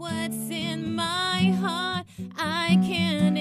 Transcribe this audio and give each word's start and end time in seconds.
what's 0.00 0.48
in 0.48 0.94
my 0.94 1.54
heart. 1.60 2.06
I 2.38 2.78
can't 2.82 3.36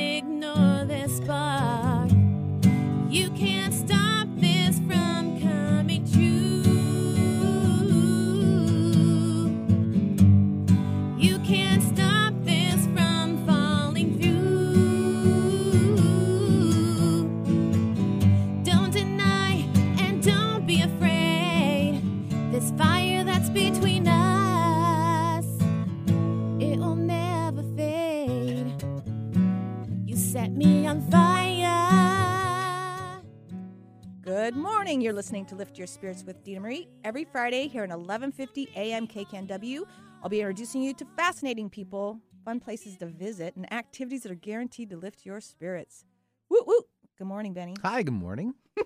morning. 34.89 35.01
You're 35.01 35.13
listening 35.13 35.45
to 35.45 35.55
Lift 35.55 35.77
Your 35.77 35.85
Spirits 35.85 36.23
with 36.23 36.43
Dena 36.43 36.61
Marie 36.61 36.87
every 37.03 37.23
Friday 37.23 37.67
here 37.67 37.83
at 37.83 37.91
11:50 37.91 38.69
a.m. 38.75 39.05
KKNW. 39.05 39.83
I'll 40.23 40.29
be 40.29 40.39
introducing 40.39 40.81
you 40.81 40.95
to 40.95 41.05
fascinating 41.15 41.69
people, 41.69 42.19
fun 42.43 42.59
places 42.59 42.97
to 42.97 43.05
visit, 43.05 43.55
and 43.55 43.71
activities 43.71 44.23
that 44.23 44.31
are 44.31 44.35
guaranteed 44.49 44.89
to 44.89 44.97
lift 44.97 45.27
your 45.27 45.41
spirits. 45.41 46.05
Woo 46.49 46.63
woo. 46.65 46.81
Good 47.19 47.27
morning, 47.27 47.53
Benny. 47.53 47.75
Hi, 47.83 48.01
good 48.01 48.15
morning. 48.15 48.55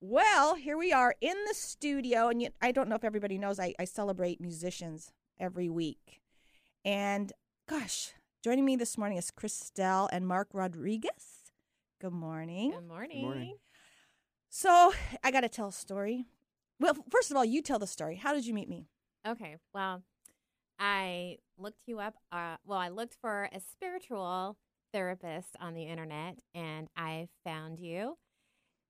Well, 0.00 0.56
here 0.56 0.76
we 0.76 0.92
are 0.92 1.14
in 1.22 1.36
the 1.46 1.54
studio, 1.54 2.28
and 2.28 2.42
yet 2.42 2.52
I 2.60 2.72
don't 2.72 2.90
know 2.90 2.96
if 2.96 3.04
everybody 3.04 3.38
knows 3.38 3.58
I, 3.58 3.72
I 3.78 3.84
celebrate 3.84 4.38
musicians 4.38 5.12
every 5.40 5.70
week. 5.70 6.20
And 6.84 7.32
gosh, 7.66 8.12
joining 8.42 8.66
me 8.66 8.76
this 8.76 8.98
morning 8.98 9.16
is 9.16 9.30
Christelle 9.30 10.10
and 10.12 10.26
Marc 10.26 10.48
Rodriguez. 10.52 11.52
Good 12.02 12.12
morning. 12.12 12.72
Good 12.72 12.86
morning. 12.86 13.22
morning. 13.22 13.56
So 14.56 14.94
I 15.24 15.32
got 15.32 15.40
to 15.40 15.48
tell 15.48 15.66
a 15.66 15.72
story. 15.72 16.26
Well, 16.78 16.94
first 17.10 17.32
of 17.32 17.36
all, 17.36 17.44
you 17.44 17.60
tell 17.60 17.80
the 17.80 17.88
story. 17.88 18.14
How 18.14 18.32
did 18.32 18.46
you 18.46 18.54
meet 18.54 18.68
me? 18.68 18.86
Okay, 19.26 19.56
well, 19.74 20.04
I 20.78 21.38
looked 21.58 21.88
you 21.88 21.98
up. 21.98 22.14
Uh, 22.30 22.54
well, 22.64 22.78
I 22.78 22.88
looked 22.88 23.16
for 23.20 23.48
a 23.52 23.58
spiritual 23.58 24.56
therapist 24.92 25.56
on 25.60 25.74
the 25.74 25.82
internet 25.82 26.38
and 26.54 26.86
I 26.96 27.26
found 27.42 27.80
you. 27.80 28.16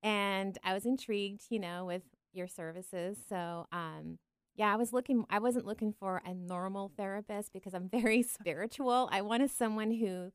And 0.03 0.59
I 0.63 0.75
was 0.75 0.85
intrigued, 0.85 1.45
you 1.49 1.61
know, 1.61 1.87
with 1.87 2.03
your 2.35 2.47
services. 2.47 3.17
So, 3.27 3.67
um, 3.73 4.19
yeah, 4.57 4.71
I 4.71 4.77
was 4.77 4.93
looking, 4.93 5.25
I 5.31 5.39
wasn't 5.39 5.65
looking 5.65 5.95
for 5.99 6.21
a 6.27 6.35
normal 6.35 6.93
therapist 6.95 7.55
because 7.55 7.73
I'm 7.73 7.89
very 7.89 8.23
spiritual. 8.39 9.09
I 9.11 9.23
wanted 9.23 9.51
someone 9.51 9.93
who 9.93 10.31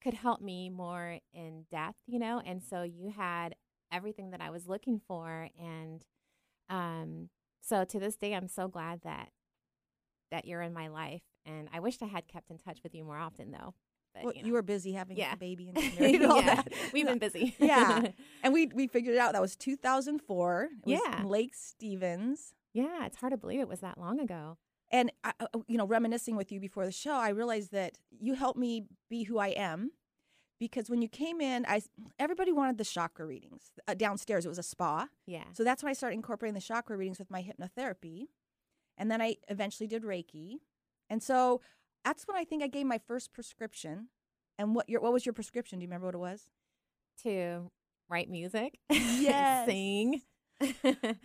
could 0.00 0.14
help 0.14 0.40
me 0.40 0.70
more 0.70 1.18
in 1.34 1.64
depth, 1.72 1.98
you 2.06 2.20
know, 2.20 2.40
and 2.46 2.62
so 2.62 2.84
you 2.84 3.12
had 3.16 3.56
everything 3.92 4.30
that 4.30 4.40
I 4.40 4.50
was 4.50 4.66
looking 4.66 5.00
for. 5.06 5.48
And, 5.60 6.02
um, 6.70 7.28
so 7.60 7.84
to 7.84 8.00
this 8.00 8.16
day, 8.16 8.34
I'm 8.34 8.48
so 8.48 8.66
glad 8.68 9.02
that 9.02 9.28
that 10.30 10.46
you're 10.46 10.62
in 10.62 10.72
my 10.72 10.88
life, 10.88 11.20
and 11.44 11.68
I 11.74 11.80
wished 11.80 12.02
I 12.02 12.06
had 12.06 12.26
kept 12.26 12.50
in 12.50 12.56
touch 12.58 12.78
with 12.82 12.94
you 12.94 13.04
more 13.04 13.18
often, 13.18 13.50
though. 13.50 13.74
But 14.14 14.24
well, 14.24 14.32
you, 14.34 14.46
you, 14.46 14.52
were 14.54 14.62
busy 14.62 14.92
having 14.92 15.16
Yeah. 15.18 15.34
a 15.34 15.36
baby 15.36 15.68
and 15.68 15.76
getting 15.76 15.98
married 16.00 16.14
and 16.22 16.26
all 16.32 16.36
Yeah, 16.40 16.54
that. 16.56 16.68
We've 16.92 17.06
been 17.06 17.18
busy. 17.18 17.54
Yeah. 17.58 18.08
And 18.42 18.52
we 18.54 18.66
we 18.74 18.86
figured 18.86 19.14
it 19.14 19.18
out. 19.18 19.32
That 19.34 19.42
was 19.42 19.56
2004. 19.56 20.62
It 20.64 20.70
was 20.90 21.00
Yeah. 21.06 21.22
Lake 21.24 21.54
Stevens. 21.54 22.54
yeah. 22.72 23.04
It's 23.06 23.16
hard 23.18 23.32
to 23.32 23.36
believe 23.36 23.60
it 23.60 23.68
was 23.68 23.80
that 23.80 23.98
long 23.98 24.20
ago. 24.20 24.56
And 24.90 25.10
I, 25.24 25.32
I- 25.40 25.46
you 25.66 25.76
know, 25.78 25.86
reminiscing 25.86 26.36
with 26.36 26.50
you 26.52 26.60
before 26.60 26.84
the 26.86 26.92
show, 26.92 27.12
I 27.14 27.28
realized 27.30 27.72
that 27.72 27.96
you 28.18 28.34
helped 28.34 28.58
me 28.58 28.86
be 29.08 29.24
who 29.24 29.38
I 29.38 29.48
am. 29.48 29.92
Because 30.62 30.88
when 30.88 31.02
you 31.02 31.08
came 31.08 31.40
in, 31.40 31.64
I 31.66 31.82
everybody 32.20 32.52
wanted 32.52 32.78
the 32.78 32.84
chakra 32.84 33.26
readings 33.26 33.72
uh, 33.88 33.94
downstairs. 33.94 34.44
It 34.46 34.48
was 34.48 34.58
a 34.58 34.62
spa, 34.62 35.08
Yeah. 35.26 35.42
so 35.52 35.64
that's 35.64 35.82
when 35.82 35.90
I 35.90 35.92
started 35.94 36.14
incorporating 36.14 36.54
the 36.54 36.60
chakra 36.60 36.96
readings 36.96 37.18
with 37.18 37.30
my 37.30 37.42
hypnotherapy, 37.42 38.28
and 38.96 39.10
then 39.10 39.20
I 39.20 39.36
eventually 39.48 39.88
did 39.88 40.04
Reiki, 40.04 40.58
and 41.10 41.20
so 41.22 41.60
that's 42.04 42.24
when 42.28 42.36
I 42.36 42.44
think 42.44 42.62
I 42.62 42.68
gave 42.68 42.86
my 42.86 43.00
first 43.08 43.32
prescription. 43.32 44.08
And 44.58 44.74
what 44.76 44.88
your 44.88 45.00
what 45.00 45.12
was 45.12 45.26
your 45.26 45.32
prescription? 45.32 45.78
Do 45.80 45.82
you 45.82 45.88
remember 45.88 46.06
what 46.06 46.14
it 46.14 46.18
was? 46.18 46.42
to 47.24 47.70
write 48.08 48.28
music, 48.30 48.78
Yes. 48.90 49.66
sing. 49.66 50.22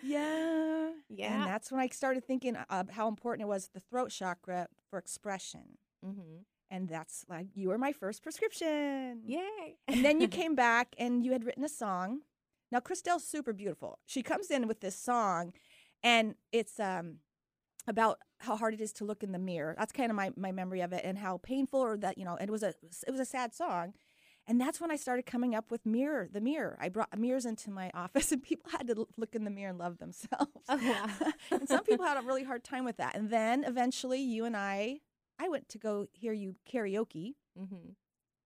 Yeah. 0.02 0.90
Yeah. 1.09 1.34
And 1.36 1.48
that's 1.48 1.72
when 1.72 1.80
I 1.80 1.88
started 1.88 2.25
thinking 2.25 2.56
of 2.69 2.90
how 2.90 3.08
important 3.08 3.44
it 3.44 3.48
was 3.48 3.69
the 3.74 3.80
throat 3.80 4.09
chakra 4.12 4.68
for 4.90 4.98
expression. 5.00 5.78
hmm 6.04 6.42
And 6.70 6.90
that's 6.90 7.26
like 7.30 7.48
you 7.56 7.70
were 7.70 7.78
my 7.78 7.94
first 7.94 8.24
prescription. 8.24 9.22
Yay! 9.26 9.78
And 9.88 10.04
then 10.04 10.20
you 10.20 10.28
came 10.40 10.56
back 10.56 10.96
and 10.98 11.26
you 11.26 11.32
had 11.32 11.46
written 11.46 11.64
a 11.64 11.70
song. 11.70 12.22
Now 12.72 12.80
Christelle's 12.80 13.26
super 13.26 13.54
beautiful. 13.54 14.00
She 14.06 14.22
comes 14.22 14.52
in 14.52 14.68
with 14.68 14.82
this 14.82 14.96
song 14.96 15.54
and 16.04 16.36
it's 16.52 16.80
um 16.80 17.18
about 17.88 18.20
how 18.40 18.58
hard 18.58 18.74
it 18.74 18.82
is 18.82 18.92
to 18.94 19.06
look 19.06 19.24
in 19.24 19.32
the 19.32 19.40
mirror. 19.40 19.74
That's 19.78 19.94
kind 19.94 20.12
of 20.12 20.16
my, 20.16 20.32
my 20.36 20.52
memory 20.52 20.82
of 20.82 20.92
it 20.94 21.02
and 21.06 21.18
how 21.18 21.38
painful 21.38 21.80
or 21.80 21.98
that, 21.98 22.18
you 22.18 22.26
know, 22.26 22.36
it 22.36 22.50
was 22.50 22.64
a 22.64 22.74
it 23.08 23.12
was 23.12 23.20
a 23.20 23.26
sad 23.26 23.54
song. 23.54 23.94
And 24.50 24.62
that's 24.62 24.80
when 24.80 24.92
I 24.92 24.96
started 24.96 25.26
coming 25.26 25.54
up 25.56 25.72
with 25.72 25.86
mirror, 25.86 26.30
the 26.32 26.40
mirror. 26.40 26.78
I 26.80 26.88
brought 26.88 27.18
mirrors 27.18 27.46
into 27.46 27.70
my 27.70 27.92
office 27.94 28.32
and 28.32 28.42
people 28.42 28.72
had 28.72 28.88
to 28.88 29.08
look 29.18 29.36
in 29.36 29.44
the 29.44 29.50
mirror 29.50 29.70
and 29.70 29.78
love 29.78 29.98
themselves. 29.98 30.52
Oh, 30.70 30.78
wow. 30.78 31.32
and 31.52 31.68
some 31.68 31.84
people 31.84 32.06
had 32.06 32.18
a 32.18 32.26
really 32.26 32.44
hard 32.44 32.64
time 32.64 32.86
with 32.86 32.98
that. 32.98 33.16
And 33.16 33.30
then 33.30 33.64
eventually 33.66 34.22
you 34.22 34.46
and 34.46 34.56
I 34.56 35.00
I 35.40 35.50
went 35.50 35.70
to 35.70 35.78
go 35.78 36.08
hear 36.14 36.34
you 36.34 36.56
karaoke. 36.72 37.36
Mm-hmm. 37.59 37.92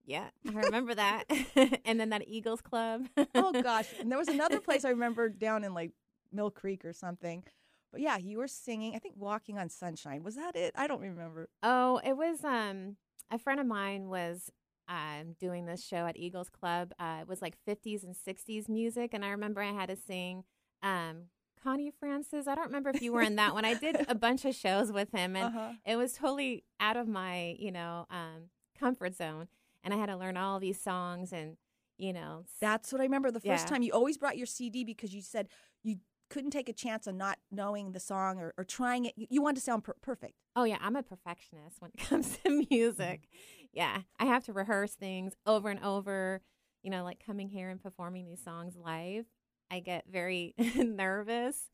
Yeah, 0.06 0.30
I 0.48 0.52
remember 0.66 0.96
that. 0.96 1.26
and 1.86 2.00
then 2.00 2.10
that 2.10 2.24
Eagles 2.28 2.62
Club. 2.62 3.08
oh 3.36 3.52
gosh. 3.62 3.88
And 4.00 4.12
there 4.12 4.20
was 4.20 4.28
another 4.28 4.60
place 4.60 4.86
I 4.86 4.90
remember 4.90 5.30
down 5.30 5.64
in 5.64 5.74
like 5.74 5.92
Mill 6.32 6.52
Creek 6.52 6.86
or 6.86 6.94
something. 6.94 7.44
But 7.92 8.02
yeah, 8.02 8.18
you 8.18 8.38
were 8.38 8.48
singing, 8.48 8.96
I 8.96 9.00
think 9.00 9.16
Walking 9.18 9.58
on 9.58 9.70
Sunshine. 9.70 10.24
Was 10.24 10.36
that 10.36 10.56
it? 10.56 10.74
I 10.76 10.88
don't 10.88 11.02
remember. 11.02 11.50
Oh, 11.62 12.00
it 12.04 12.16
was 12.16 12.44
um 12.44 12.96
a 13.30 13.38
friend 13.38 13.60
of 13.60 13.66
mine 13.68 14.10
was 14.10 14.50
um 14.88 15.36
doing 15.40 15.66
this 15.66 15.86
show 15.86 16.06
at 16.08 16.18
Eagles 16.18 16.50
Club. 16.50 16.94
Uh, 17.00 17.20
it 17.22 17.28
was 17.28 17.42
like 17.42 17.56
50s 17.68 18.04
and 18.04 18.16
60s 18.16 18.68
music, 18.70 19.14
and 19.14 19.24
I 19.26 19.30
remember 19.30 19.62
I 19.62 19.72
had 19.72 19.90
to 19.90 19.96
sing 19.96 20.44
um 20.84 21.26
Connie 21.64 21.92
Francis. 22.00 22.48
I 22.48 22.56
don't 22.56 22.66
remember 22.68 22.90
if 22.90 23.02
you 23.02 23.12
were 23.14 23.22
in 23.22 23.36
that 23.36 23.54
one. 23.54 23.66
I 23.66 23.74
did 23.74 24.06
a 24.08 24.16
bunch 24.16 24.46
of 24.46 24.56
shows 24.56 24.92
with 24.92 25.12
him, 25.12 25.36
and 25.36 25.54
Uh-huh. 25.56 25.72
it 25.86 25.96
was 25.96 26.14
totally 26.14 26.64
out 26.80 26.98
of 26.98 27.08
my 27.08 27.56
you 27.60 27.72
know 27.72 28.06
um 28.10 28.50
comfort 28.80 29.16
zone, 29.16 29.48
and 29.84 29.94
I 29.94 29.98
had 29.98 30.08
to 30.08 30.18
learn 30.18 30.38
all 30.38 30.60
these 30.60 30.80
songs 30.82 31.32
and 31.34 31.58
you 31.98 32.14
know 32.14 32.46
That's 32.60 32.92
what 32.92 33.00
I 33.02 33.04
remember 33.06 33.30
the 33.32 33.40
first 33.40 33.66
Yeah. 33.66 33.70
time. 33.70 33.84
You 33.84 33.92
always 33.94 34.18
brought 34.18 34.38
your 34.38 34.48
CD 34.48 34.84
because 34.84 35.14
you 35.14 35.22
said 35.22 35.48
you 35.84 35.98
couldn't 36.30 36.52
take 36.52 36.70
a 36.70 36.74
chance 36.74 37.08
on 37.08 37.18
not 37.18 37.38
knowing 37.52 37.92
the 37.92 38.00
song 38.00 38.40
or, 38.40 38.54
or 38.58 38.64
trying 38.64 39.06
it. 39.06 39.14
You, 39.18 39.28
you 39.30 39.42
wanted 39.42 39.56
to 39.58 39.62
sound 39.62 39.84
per- 39.84 39.96
perfect. 40.02 40.34
Oh 40.56 40.64
yeah, 40.64 40.78
I'm 40.82 40.96
a 40.96 41.04
perfectionist 41.04 41.80
when 41.82 41.92
it 41.94 42.00
comes 42.10 42.38
to 42.40 42.66
music. 42.72 43.28
Yeah, 43.74 44.02
I 44.20 44.26
have 44.26 44.46
to 44.46 44.54
rehearse 44.54 44.94
things 44.96 45.34
over 45.46 45.70
and 45.70 45.84
over. 45.84 46.42
You 46.84 46.90
know, 46.90 47.04
like 47.04 47.24
coming 47.24 47.50
here 47.50 47.70
and 47.70 47.80
performing 47.80 48.26
these 48.26 48.42
songs 48.44 48.76
live, 48.76 49.26
I 49.72 49.80
get 49.80 50.06
very 50.12 50.54
nervous 50.76 51.70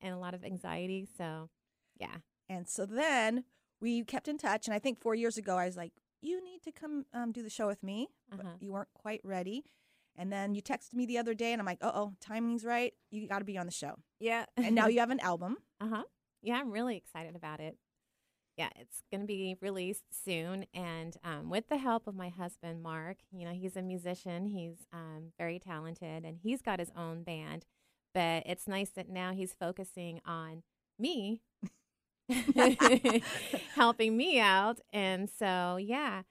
and 0.00 0.14
a 0.14 0.18
lot 0.18 0.34
of 0.34 0.44
anxiety. 0.44 1.08
So, 1.16 1.48
yeah. 1.98 2.16
And 2.48 2.68
so 2.68 2.86
then 2.86 3.44
we 3.80 4.04
kept 4.04 4.28
in 4.28 4.38
touch. 4.38 4.66
And 4.66 4.74
I 4.74 4.78
think 4.78 5.00
four 5.00 5.14
years 5.14 5.36
ago, 5.38 5.56
I 5.56 5.64
was 5.66 5.76
like, 5.76 5.92
you 6.20 6.42
need 6.44 6.62
to 6.64 6.72
come 6.72 7.06
um, 7.14 7.32
do 7.32 7.42
the 7.42 7.50
show 7.50 7.66
with 7.66 7.82
me. 7.82 8.08
But 8.30 8.40
Uh-huh. 8.40 8.54
you 8.60 8.72
weren't 8.72 8.92
quite 8.94 9.20
ready. 9.24 9.64
And 10.16 10.32
then 10.32 10.54
you 10.54 10.60
texted 10.62 10.94
me 10.94 11.06
the 11.06 11.16
other 11.18 11.32
day, 11.32 11.52
and 11.52 11.60
I'm 11.62 11.66
like, 11.66 11.78
uh 11.80 11.92
oh, 11.94 12.14
timing's 12.20 12.64
right. 12.64 12.92
You 13.10 13.26
got 13.28 13.38
to 13.38 13.44
be 13.44 13.56
on 13.56 13.66
the 13.66 13.72
show. 13.72 13.94
Yeah. 14.18 14.46
And 14.56 14.74
now 14.74 14.86
you 14.92 14.98
have 15.00 15.10
an 15.10 15.20
album. 15.20 15.56
uh 15.80 15.88
huh. 15.88 16.02
Yeah, 16.42 16.56
I'm 16.56 16.70
really 16.72 16.96
excited 16.96 17.34
about 17.36 17.60
it. 17.60 17.76
Yeah, 18.58 18.70
it's 18.76 19.02
going 19.12 19.22
to 19.22 19.26
be 19.26 19.56
released 19.60 20.04
soon. 20.24 20.66
And 20.74 21.16
um, 21.24 21.48
with 21.48 21.68
the 21.68 21.78
help 21.78 22.08
of 22.08 22.16
my 22.16 22.28
husband, 22.28 22.82
Marc, 22.82 23.18
you 23.32 23.46
know, 23.46 23.52
he's 23.52 23.76
a 23.76 23.82
musician, 23.82 24.48
he's 24.48 24.86
um, 24.92 25.32
very 25.38 25.60
talented, 25.60 26.24
and 26.24 26.38
he's 26.42 26.60
got 26.60 26.80
his 26.80 26.90
own 26.96 27.22
band. 27.22 27.66
But 28.14 28.42
it's 28.46 28.66
nice 28.66 28.90
that 28.90 29.08
now 29.08 29.32
he's 29.32 29.54
focusing 29.54 30.20
on 30.26 30.64
me, 30.98 31.42
helping 33.74 34.16
me 34.16 34.40
out. 34.40 34.80
And 34.92 35.28
so, 35.30 35.76
yeah, 35.80 36.22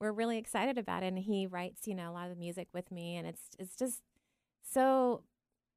we're 0.00 0.12
really 0.12 0.38
excited 0.38 0.78
about 0.78 1.02
it. 1.02 1.08
And 1.08 1.18
he 1.18 1.46
writes, 1.46 1.86
you 1.86 1.94
know, 1.94 2.10
a 2.10 2.12
lot 2.14 2.24
of 2.24 2.30
the 2.30 2.40
music 2.40 2.68
with 2.74 2.90
me. 2.90 3.16
And 3.16 3.26
it's, 3.26 3.42
it's 3.58 3.76
just 3.76 4.00
so 4.68 5.22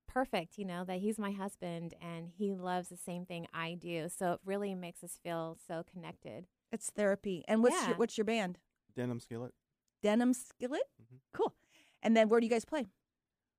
perfect, 0.07 0.57
you 0.57 0.65
know, 0.65 0.83
that 0.85 0.99
he's 0.99 1.19
my 1.19 1.31
husband 1.31 1.93
and 2.01 2.29
he 2.37 2.53
loves 2.53 2.89
the 2.89 2.97
same 2.97 3.25
thing 3.25 3.47
I 3.53 3.73
do. 3.75 4.07
So 4.09 4.33
it 4.33 4.39
really 4.45 4.73
makes 4.75 5.03
us 5.03 5.19
feel 5.23 5.57
so 5.67 5.83
connected. 5.91 6.47
It's 6.71 6.89
therapy. 6.89 7.43
And 7.47 7.61
what's 7.63 7.75
Yeah. 7.81 7.89
your 7.89 7.97
what's 7.97 8.17
your 8.17 8.25
band? 8.25 8.59
Denim 8.95 9.19
skillet. 9.19 9.53
Denim 10.01 10.33
Skillet. 10.33 10.83
Mhm. 11.01 11.19
Cool. 11.33 11.53
And 12.03 12.15
then 12.15 12.29
where 12.29 12.39
do 12.39 12.45
you 12.45 12.49
guys 12.51 12.65
play? 12.65 12.85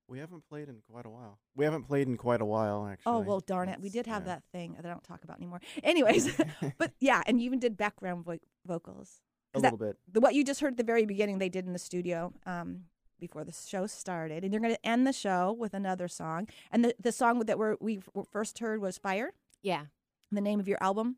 We 0.07 0.17
haven't 0.19 0.43
played 0.49 0.69
in 0.69 0.81
quite 0.89 1.05
a 1.05 1.09
while. 1.09 1.37
We 1.55 1.65
haven't 1.65 1.83
played 1.83 2.07
in 2.07 2.17
quite 2.17 2.41
a 2.41 2.45
while, 2.45 2.87
actually. 2.87 3.11
Oh 3.13 3.19
well, 3.19 3.39
darn 3.41 3.69
it, 3.69 3.79
we 3.79 3.89
did 3.89 4.07
have 4.07 4.23
yeah. 4.23 4.35
that 4.35 4.43
thing 4.51 4.73
that 4.73 4.85
I 4.85 4.89
don't 4.89 5.03
talk 5.03 5.23
about 5.23 5.37
anymore. 5.37 5.61
Anyways, 5.83 6.35
but 6.79 6.93
yeah, 6.99 7.21
and 7.27 7.39
you 7.39 7.45
even 7.45 7.59
did 7.59 7.77
background 7.77 8.25
vo- 8.25 8.39
vocals. 8.65 9.21
a 9.53 9.53
'cause 9.53 9.61
that- 9.63 9.73
little 9.73 9.87
bit. 9.87 9.97
The, 10.11 10.19
what 10.19 10.33
you 10.33 10.43
just 10.43 10.61
heard 10.61 10.73
at 10.73 10.77
the 10.77 10.83
very 10.83 11.05
beginning, 11.05 11.37
they 11.39 11.49
did 11.49 11.65
in 11.67 11.73
the 11.73 11.79
studio 11.79 12.33
um, 12.45 12.85
before 13.19 13.43
the 13.43 13.51
show 13.51 13.85
started, 13.87 14.43
and 14.43 14.53
you're 14.53 14.61
going 14.61 14.73
to 14.75 14.85
end 14.85 15.05
the 15.05 15.13
show 15.13 15.51
with 15.51 15.73
another 15.73 16.07
song. 16.07 16.47
And 16.71 16.83
the 16.85 16.95
the 16.99 17.11
song 17.11 17.39
that 17.39 17.57
we're, 17.59 17.75
we 17.79 17.99
first 18.31 18.59
heard 18.59 18.81
was 18.81 18.97
"Fire." 18.97 19.33
Yeah. 19.61 19.85
The 20.31 20.41
name 20.41 20.59
of 20.59 20.67
your 20.67 20.77
album. 20.81 21.17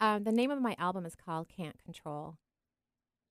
Um, 0.00 0.24
the 0.24 0.32
name 0.32 0.50
of 0.50 0.60
my 0.60 0.74
album 0.78 1.06
is 1.06 1.14
called 1.14 1.48
Can't 1.48 1.82
Control. 1.84 2.36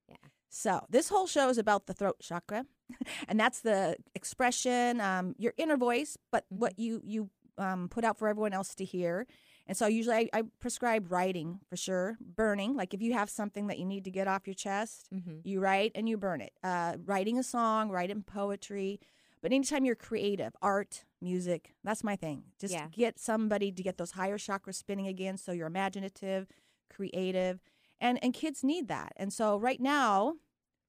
Yeah. 0.09 0.15
So 0.49 0.85
this 0.89 1.09
whole 1.09 1.27
show 1.27 1.49
is 1.49 1.57
about 1.57 1.85
the 1.87 1.93
throat 1.93 2.17
chakra, 2.21 2.65
and 3.27 3.39
that's 3.39 3.61
the 3.61 3.95
expression, 4.15 5.01
um, 5.01 5.35
your 5.37 5.53
inner 5.57 5.77
voice, 5.77 6.17
but 6.31 6.45
Mhm. 6.51 6.57
what 6.57 6.79
you 6.79 7.01
you 7.03 7.29
um, 7.57 7.87
put 7.89 8.03
out 8.03 8.17
for 8.17 8.27
everyone 8.27 8.53
else 8.53 8.73
to 8.75 8.83
hear. 8.85 9.27
And 9.65 9.77
so 9.77 9.87
usually 9.87 10.15
I, 10.17 10.29
I 10.39 10.43
prescribe 10.59 11.11
writing 11.11 11.59
for 11.69 11.77
sure, 11.77 12.17
burning. 12.19 12.75
Like 12.75 12.93
if 12.93 13.01
you 13.01 13.13
have 13.13 13.29
something 13.29 13.67
that 13.67 13.79
you 13.79 13.85
need 13.85 14.03
to 14.03 14.11
get 14.11 14.27
off 14.27 14.45
your 14.45 14.53
chest, 14.55 15.07
Mm-hmm. 15.13 15.37
you 15.43 15.59
write 15.61 15.91
and 15.95 16.07
you 16.09 16.17
burn 16.17 16.41
it. 16.41 16.51
Uh, 16.63 16.97
writing 17.05 17.37
a 17.39 17.43
song, 17.43 17.89
writing 17.89 18.23
poetry, 18.23 18.99
but 19.41 19.51
anytime 19.53 19.85
you're 19.85 19.95
creative, 19.95 20.53
art, 20.61 21.05
music, 21.21 21.73
that's 21.83 22.03
my 22.03 22.15
thing. 22.17 22.43
Just 22.59 22.73
Yeah. 22.73 22.87
get 22.91 23.19
somebody 23.19 23.71
to 23.71 23.81
get 23.83 23.97
those 23.97 24.11
higher 24.11 24.37
chakras 24.37 24.75
spinning 24.75 25.07
again, 25.07 25.37
so 25.37 25.51
you're 25.53 25.67
imaginative, 25.67 26.47
creative, 26.89 27.61
and 27.99 28.19
and 28.23 28.33
kids 28.33 28.63
need 28.63 28.87
that. 28.89 29.13
And 29.15 29.31
so 29.31 29.57
right 29.57 29.79
now, 29.79 30.35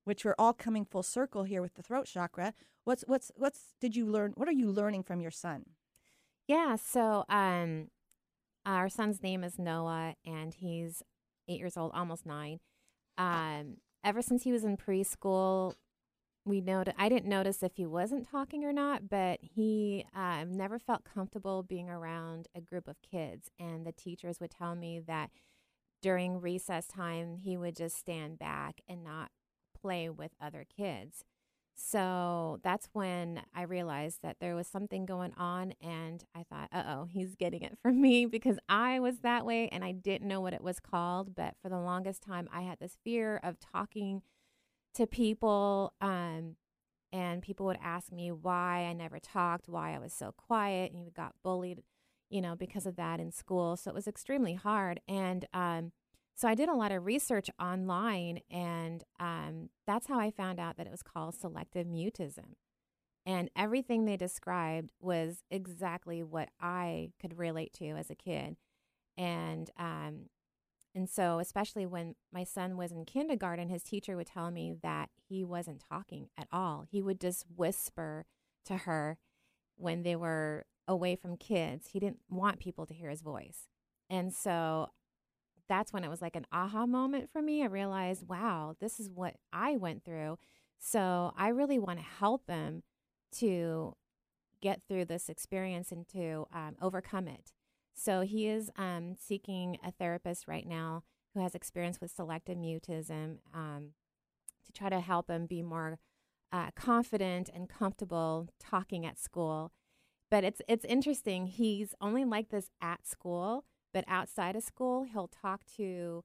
which 0.05 0.25
we're 0.25 0.35
all 0.39 0.53
coming 0.53 0.85
full 0.85 1.03
circle 1.05 1.45
here 1.45 1.63
with 1.63 1.75
the 1.75 1.83
throat 1.83 2.07
chakra, 2.07 2.55
what's 2.85 3.05
what's 3.07 3.31
what's 3.37 3.75
did 3.81 3.95
you 3.97 4.07
learn? 4.07 4.33
What 4.37 4.49
are 4.49 4.53
you 4.63 4.71
learning 4.71 5.05
from 5.05 5.21
your 5.21 5.31
son? 5.31 5.65
Yeah. 6.49 6.77
So, 6.77 7.25
um, 7.29 7.89
our 8.67 8.89
son's 8.89 9.23
name 9.23 9.45
is 9.45 9.59
Noah, 9.59 10.15
and 10.25 10.55
he's 10.55 11.03
eight 11.49 11.59
years 11.59 11.77
old, 11.77 11.93
almost 11.95 12.27
nine. 12.27 12.61
Um, 13.19 13.77
ever 14.03 14.23
since 14.23 14.45
he 14.45 14.53
was 14.53 14.65
in 14.65 14.77
preschool, 14.77 15.75
we 16.47 16.61
noted 16.61 16.95
I 16.99 17.09
didn't 17.09 17.29
notice 17.29 17.63
if 17.63 17.77
he 17.77 17.87
wasn't 17.87 18.29
talking 18.29 18.65
or 18.65 18.73
not, 18.73 19.09
but 19.09 19.41
he 19.43 20.05
um, 20.15 20.53
never 20.53 20.79
felt 20.79 21.05
comfortable 21.05 21.63
being 21.63 21.89
around 21.89 22.49
a 22.55 22.61
group 22.61 22.89
of 22.89 23.01
kids, 23.03 23.51
and 23.59 23.87
the 23.87 23.93
teachers 23.93 24.41
would 24.41 24.51
tell 24.51 24.75
me 24.75 25.01
that 25.01 25.31
during 26.03 26.41
recess 26.41 26.87
time 26.87 27.39
he 27.39 27.57
would 27.57 27.75
just 27.75 27.97
stand 27.97 28.39
back 28.39 28.83
and 28.87 29.03
not 29.03 29.31
play 29.81 30.09
with 30.11 30.33
other 30.41 30.67
kids. 30.77 31.25
So 31.77 32.61
that's 32.63 32.89
when 32.93 33.43
I 33.55 33.63
realized 33.63 34.21
that 34.23 34.37
there 34.41 34.55
was 34.55 34.69
something 34.69 35.07
going 35.07 35.33
on, 35.37 35.75
and 35.83 36.25
I 36.35 36.45
thought, 36.45 36.69
uh 36.73 36.85
oh, 36.87 37.09
he's 37.11 37.35
getting 37.35 37.63
it 37.63 37.79
from 37.83 38.01
me 38.01 38.27
because 38.27 38.59
I 38.69 39.01
was 39.01 39.19
that 39.21 39.45
way 39.45 39.69
and 39.71 39.85
I 39.85 39.93
didn't 39.93 40.29
know 40.29 40.41
what 40.41 40.55
it 40.55 40.63
was 40.63 40.79
called. 40.81 41.35
But 41.35 41.55
for 41.61 41.69
the 41.69 41.81
longest 41.81 42.23
time, 42.23 42.49
I 42.53 42.63
had 42.63 42.79
this 42.79 42.97
fear 43.05 43.41
of 43.43 43.59
talking 43.59 44.23
to 44.95 45.07
people, 45.07 45.93
um, 46.01 46.57
and 47.13 47.43
people 47.43 47.67
would 47.67 47.79
ask 47.83 48.13
me 48.13 48.31
why 48.33 48.87
I 48.89 48.93
never 48.93 49.19
talked, 49.19 49.69
why 49.69 49.95
I 49.95 49.99
was 49.99 50.13
so 50.13 50.33
quiet, 50.33 50.93
and 50.93 51.05
you 51.05 51.11
got 51.11 51.35
bullied, 51.43 51.83
you 52.31 52.41
know, 52.41 52.55
because 52.57 52.87
of 52.87 52.97
that 52.97 53.21
in 53.21 53.33
school. 53.33 53.77
So 53.77 53.91
it 53.91 53.95
was 53.95 54.09
extremely 54.09 54.55
hard. 54.55 55.01
And 55.09 55.47
um, 55.53 55.93
so 56.35 56.49
I 56.49 56.55
did 56.55 56.69
a 56.69 56.75
lot 56.75 56.93
of 56.93 57.05
research 57.05 57.49
online, 57.61 58.41
and 58.51 59.05
um, 59.21 59.71
that's 59.87 60.09
how 60.09 60.19
I 60.19 60.31
found 60.31 60.59
out 60.59 60.77
that 60.77 60.87
it 60.87 60.91
was 60.91 61.03
called 61.03 61.35
selective 61.35 61.87
mutism. 61.87 62.55
And 63.27 63.51
everything 63.57 64.05
they 64.05 64.17
described 64.17 64.91
was 65.01 65.45
exactly 65.51 66.23
what 66.23 66.51
I 66.61 67.13
could 67.21 67.39
relate 67.39 67.73
to 67.75 67.91
as 67.91 68.11
a 68.11 68.15
kid. 68.15 68.57
And 69.17 69.71
um, 69.79 70.27
and 70.95 71.09
so, 71.09 71.41
especially 71.41 71.87
when 71.87 72.15
my 72.33 72.45
son 72.45 72.77
was 72.77 72.93
in 72.93 73.05
kindergarten, 73.05 73.69
his 73.69 73.83
teacher 73.83 74.17
would 74.17 74.29
tell 74.29 74.51
me 74.51 74.75
that 74.83 75.11
he 75.29 75.43
wasn't 75.43 75.83
talking 75.89 76.29
at 76.39 76.47
all. 76.53 76.85
He 76.89 77.03
would 77.03 77.21
just 77.21 77.45
whisper 77.57 78.27
to 78.67 78.77
her 78.79 79.19
when 79.77 80.03
they 80.05 80.15
were 80.15 80.67
away 80.87 81.17
from 81.17 81.37
kids. 81.37 81.89
He 81.89 81.99
didn't 81.99 82.21
want 82.31 82.61
people 82.61 82.87
to 82.87 82.95
hear 82.95 83.11
his 83.11 83.23
voice. 83.23 83.69
And 84.09 84.33
so 84.33 84.91
that's 85.69 85.93
when 85.93 86.05
it 86.05 86.11
was 86.11 86.23
like 86.23 86.37
an 86.37 86.47
aha 86.53 86.87
moment 86.87 87.31
for 87.33 87.43
me. 87.43 87.63
I 87.63 87.67
realized, 87.67 88.29
wow, 88.29 88.77
this 88.81 89.01
is 89.01 89.11
what 89.11 89.37
I 89.53 89.77
went 89.77 90.05
through. 90.05 90.39
So 90.79 91.33
I 91.37 91.49
really 91.49 91.79
want 91.79 91.99
to 91.99 92.05
help 92.05 92.49
him 92.49 92.83
to 93.39 93.97
get 94.61 94.83
through 94.89 95.07
this 95.07 95.29
experience 95.29 95.93
and 95.93 96.07
to 96.09 96.47
um, 96.53 96.77
overcome 96.81 97.29
it. 97.29 97.53
So 97.95 98.23
he 98.23 98.49
is 98.49 98.71
um, 98.77 99.15
seeking 99.19 99.79
a 99.85 99.93
therapist 99.93 100.49
right 100.49 100.67
now 100.67 101.05
who 101.33 101.41
has 101.41 101.55
experience 101.55 102.01
with 102.01 102.11
selective 102.11 102.57
mutism 102.57 103.39
um, 103.55 103.91
to 104.67 104.73
try 104.73 104.89
to 104.89 105.01
help 105.01 105.29
him 105.29 105.47
be 105.47 105.63
more 105.63 105.99
uh, 106.53 106.71
confident 106.77 107.51
and 107.53 107.69
comfortable 107.69 108.49
talking 108.61 109.05
at 109.05 109.19
school. 109.19 109.73
But 110.31 110.45
it's 110.45 110.63
it's 110.69 110.85
interesting. 110.85 111.47
He's 111.47 111.95
only 112.01 112.25
like 112.25 112.51
this 112.51 112.71
at 112.81 113.07
school, 113.07 113.65
but 113.95 114.05
outside 114.09 114.57
of 114.57 114.65
school, 114.65 115.05
he'll 115.05 115.29
talk 115.29 115.63
to 115.77 116.25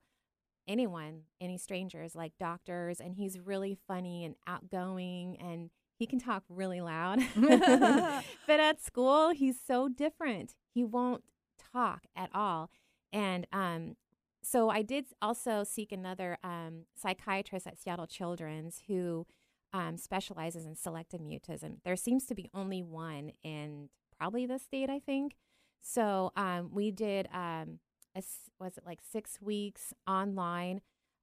anyone, 0.68 1.22
any 1.40 1.58
strangers, 1.58 2.16
like 2.16 2.34
doctors, 2.40 3.00
and 3.00 3.16
he's 3.16 3.40
really 3.40 3.78
funny 3.88 4.26
and 4.26 4.36
outgoing, 4.48 5.38
and 5.40 5.70
he 5.98 6.06
can 6.06 6.20
talk 6.20 6.44
really 6.50 6.82
loud. 6.82 7.20
but 7.36 8.60
at 8.60 8.82
school, 8.82 9.30
he's 9.30 9.58
so 9.66 9.88
different. 9.88 10.56
He 10.74 10.84
won't 10.84 11.24
talk 11.72 12.08
at 12.16 12.30
all, 12.34 12.72
and 13.14 13.48
um, 13.54 13.96
so 14.42 14.70
I 14.70 14.82
did 14.82 15.06
also 15.22 15.64
seek 15.64 15.92
another 15.92 16.38
um, 16.44 16.86
psychiatrist 16.96 17.68
at 17.68 17.78
Seattle 17.78 18.08
Children's 18.08 18.82
who 18.88 19.28
um, 19.74 19.98
specializes 19.98 20.66
in 20.66 20.76
selective 20.76 21.22
mutism. 21.22 21.78
There 21.86 21.96
seems 21.96 22.26
to 22.26 22.36
be 22.36 22.50
only 22.54 22.82
one 22.82 23.34
in 23.44 23.90
probably 24.18 24.48
the 24.48 24.58
state, 24.58 24.90
I 24.90 25.00
think. 25.00 25.36
So 25.82 26.32
um, 26.36 26.70
we 26.74 26.92
did 26.92 27.28
um, 27.34 27.80
a 28.16 28.24
was 28.60 28.78
it 28.78 28.84
like 28.86 29.00
six 29.02 29.40
weeks 29.42 29.94
online 30.08 30.82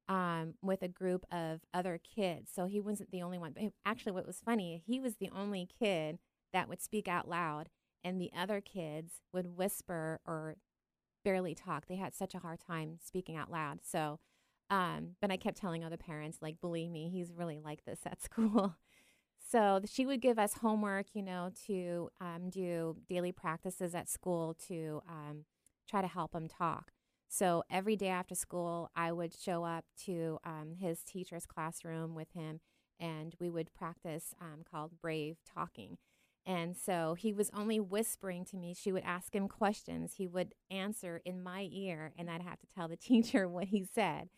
um, 0.09 0.55
with 0.63 0.83
a 0.83 0.89
group 0.89 1.27
of 1.33 1.61
other 1.75 1.99
kids. 1.99 2.51
So 2.55 2.67
he 2.67 2.81
wasn't 2.81 3.11
the 3.11 3.23
only 3.23 3.39
one. 3.39 3.53
But 3.53 3.73
actually, 3.85 4.13
what 4.13 4.27
was 4.27 4.41
funny, 4.45 4.83
he 4.87 5.01
was 5.01 5.17
the 5.17 5.31
only 5.35 5.69
kid 5.79 6.19
that 6.53 6.69
would 6.69 6.81
speak 6.81 7.09
out 7.09 7.29
loud, 7.29 7.69
and 8.05 8.21
the 8.21 8.31
other 8.37 8.61
kids 8.61 9.21
would 9.33 9.57
whisper 9.57 10.21
or 10.27 10.57
barely 11.25 11.55
talk. 11.55 11.87
They 11.87 11.97
had 11.97 12.15
such 12.15 12.35
a 12.35 12.39
hard 12.39 12.61
time 12.61 12.99
speaking 13.05 13.37
out 13.37 13.51
loud. 13.51 13.81
So, 13.83 14.21
um, 14.71 15.17
but 15.21 15.31
I 15.33 15.37
kept 15.37 15.59
telling 15.59 15.85
other 15.85 15.97
parents, 15.97 16.39
like, 16.41 16.61
believe 16.61 16.91
me, 16.91 17.11
he's 17.11 17.33
really 17.33 17.59
like 17.59 17.85
this 17.85 18.01
at 18.07 18.23
school. 18.25 18.77
So 19.49 19.81
she 19.87 20.07
would 20.07 20.21
give 20.21 20.39
us 20.39 20.55
homework, 20.55 21.07
you 21.15 21.23
know, 21.23 21.51
to 21.67 22.11
um, 22.21 22.51
do 22.51 22.97
daily 23.09 23.33
practices 23.33 23.95
at 23.95 24.09
school 24.09 24.55
to 24.67 25.03
um, 25.09 25.45
try 25.89 26.01
to 26.01 26.09
help 26.09 26.35
him 26.35 26.49
talk. 26.49 26.91
So 27.29 27.63
every 27.71 27.97
day 27.97 28.09
after 28.09 28.35
school, 28.35 28.91
I 28.97 29.13
would 29.13 29.35
show 29.35 29.65
up 29.65 29.85
to 30.05 30.39
um, 30.45 30.75
his 30.81 31.03
teacher's 31.03 31.47
classroom 31.47 32.15
with 32.15 32.33
him, 32.33 32.61
and 32.99 33.35
we 33.41 33.51
would 33.51 33.73
practice 33.75 34.35
um, 34.41 34.63
called 34.69 35.01
Brave 35.01 35.37
Talking. 35.55 35.99
And 36.45 36.77
so 36.77 37.15
he 37.15 37.33
was 37.33 37.51
only 37.55 37.81
whispering 37.81 38.45
to 38.47 38.57
me. 38.57 38.73
She 38.75 38.93
would 38.93 39.03
ask 39.05 39.35
him 39.35 39.49
questions. 39.49 40.15
He 40.17 40.29
would 40.29 40.55
answer 40.71 41.21
in 41.25 41.43
my 41.43 41.69
ear, 41.73 42.13
and 42.17 42.31
I'd 42.31 42.43
have 42.43 42.61
to 42.61 42.67
tell 42.75 42.89
the 42.89 42.97
teacher 42.97 43.49
what 43.49 43.65
he 43.67 43.85
said. 43.85 44.29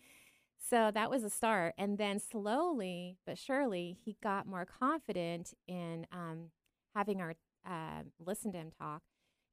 So 0.59 0.91
that 0.93 1.11
was 1.11 1.25
a 1.25 1.31
start. 1.31 1.75
And 1.79 1.99
then 1.99 2.19
slowly 2.19 3.17
but 3.27 3.39
surely, 3.39 3.99
he 4.05 4.17
got 4.23 4.47
more 4.47 4.67
confident 4.67 5.55
in 5.67 6.07
um, 6.13 6.51
having 6.95 7.21
our 7.21 7.35
uh, 7.69 8.03
listen 8.19 8.53
to 8.53 8.59
him 8.59 8.71
talk. 8.79 9.03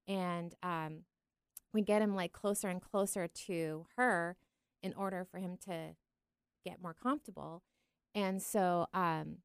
And 0.07 0.53
um, 0.63 1.03
we 1.74 1.81
get 1.81 2.01
him 2.01 2.15
like 2.15 2.31
closer 2.31 2.67
and 2.69 2.81
closer 2.81 3.27
to 3.27 3.85
her 3.97 4.38
in 4.81 4.93
order 4.93 5.25
for 5.29 5.39
him 5.39 5.57
to 5.65 5.95
get 6.63 6.81
more 6.81 6.93
comfortable. 6.93 7.63
And 8.13 8.41
so 8.41 8.88
um, 8.93 9.38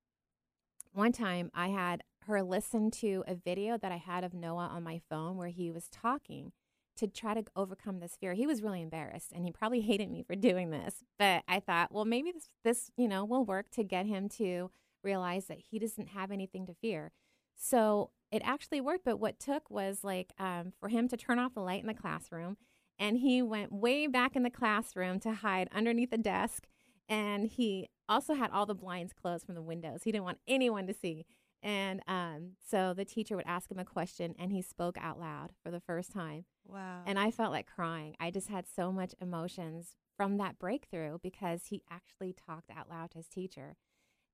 one 0.93 1.13
time 1.13 1.51
I 1.55 1.69
had 1.69 2.03
her 2.27 2.43
listen 2.43 2.91
to 2.91 3.25
a 3.27 3.35
video 3.35 3.79
that 3.79 3.91
I 3.91 3.97
had 3.97 4.23
of 4.23 4.35
Noah 4.35 4.69
on 4.73 4.85
my 4.85 5.01
phone 5.09 5.37
where 5.37 5.49
he 5.49 5.71
was 5.71 5.89
talking 5.89 6.53
to 7.01 7.09
try 7.09 7.35
to 7.35 7.43
overcome 7.57 7.99
this 7.99 8.17
fear. 8.21 8.35
He 8.35 8.47
was 8.47 8.63
really 8.63 8.83
embarrassed 8.83 9.33
and 9.35 9.45
he 9.45 9.51
probably 9.51 9.81
hated 9.91 10.11
me 10.11 10.23
for 10.23 10.37
doing 10.37 10.71
this. 10.71 11.03
But 11.19 11.43
I 11.49 11.61
thought, 11.61 11.93
well, 11.93 12.05
maybe 12.05 12.33
this, 12.33 12.49
this 12.63 12.91
you 12.97 13.09
know, 13.09 13.25
will 13.25 13.45
work 13.45 13.71
to 13.73 13.83
get 13.83 14.07
him 14.07 14.29
to 14.31 14.71
realize 15.03 15.47
that 15.47 15.59
he 15.71 15.79
doesn't 15.79 16.09
have 16.09 16.31
anything 16.31 16.67
to 16.67 16.75
fear. 16.75 17.13
So 17.57 18.11
it 18.31 18.43
actually 18.45 18.81
worked. 18.81 19.05
But 19.05 19.19
what 19.19 19.41
took 19.41 19.71
was 19.71 20.05
like 20.05 20.33
um, 20.39 20.73
for 20.79 20.89
him 20.89 21.09
to 21.09 21.17
turn 21.17 21.39
off 21.39 21.55
the 21.55 21.61
light 21.61 21.81
in 21.81 21.87
the 21.87 21.95
classroom. 21.95 22.57
And 22.99 23.17
he 23.17 23.41
went 23.41 23.73
way 23.73 24.07
back 24.07 24.37
in 24.37 24.43
the 24.43 24.51
classroom 24.51 25.21
to 25.21 25.33
hide 25.33 25.69
underneath 25.75 26.11
the 26.11 26.19
desk. 26.19 26.67
And 27.09 27.47
he 27.47 27.89
also 28.09 28.35
had 28.35 28.51
all 28.51 28.67
the 28.67 28.75
blinds 28.75 29.13
closed 29.15 29.47
from 29.47 29.55
the 29.55 29.63
windows. 29.63 30.03
He 30.05 30.13
didn't 30.13 30.25
want 30.25 30.39
anyone 30.47 30.87
to 30.87 30.95
see. 30.95 31.25
And 31.63 32.01
um, 32.09 32.53
so 32.71 32.95
the 32.95 33.05
teacher 33.05 33.37
would 33.37 33.47
ask 33.47 33.71
him 33.71 33.79
a 33.79 33.85
question, 33.85 34.35
and 34.39 34.51
he 34.51 34.63
spoke 34.63 34.97
out 34.99 35.19
loud 35.19 35.51
for 35.63 35.71
the 35.71 35.81
first 35.81 36.11
time. 36.11 36.45
Wow. 36.67 37.03
And 37.07 37.19
I 37.19 37.31
felt 37.31 37.53
like 37.53 37.67
crying. 37.67 38.17
I 38.19 38.31
just 38.31 38.49
had 38.49 38.67
so 38.67 38.91
much 38.93 39.15
emotions 39.21 39.97
from 40.17 40.39
that 40.39 40.59
breakthrough 40.59 41.19
because 41.23 41.67
he 41.67 41.83
actually 41.91 42.33
talked 42.35 42.71
out 42.75 42.89
loud 42.89 43.11
to 43.13 43.19
his 43.19 43.29
teacher. 43.29 43.77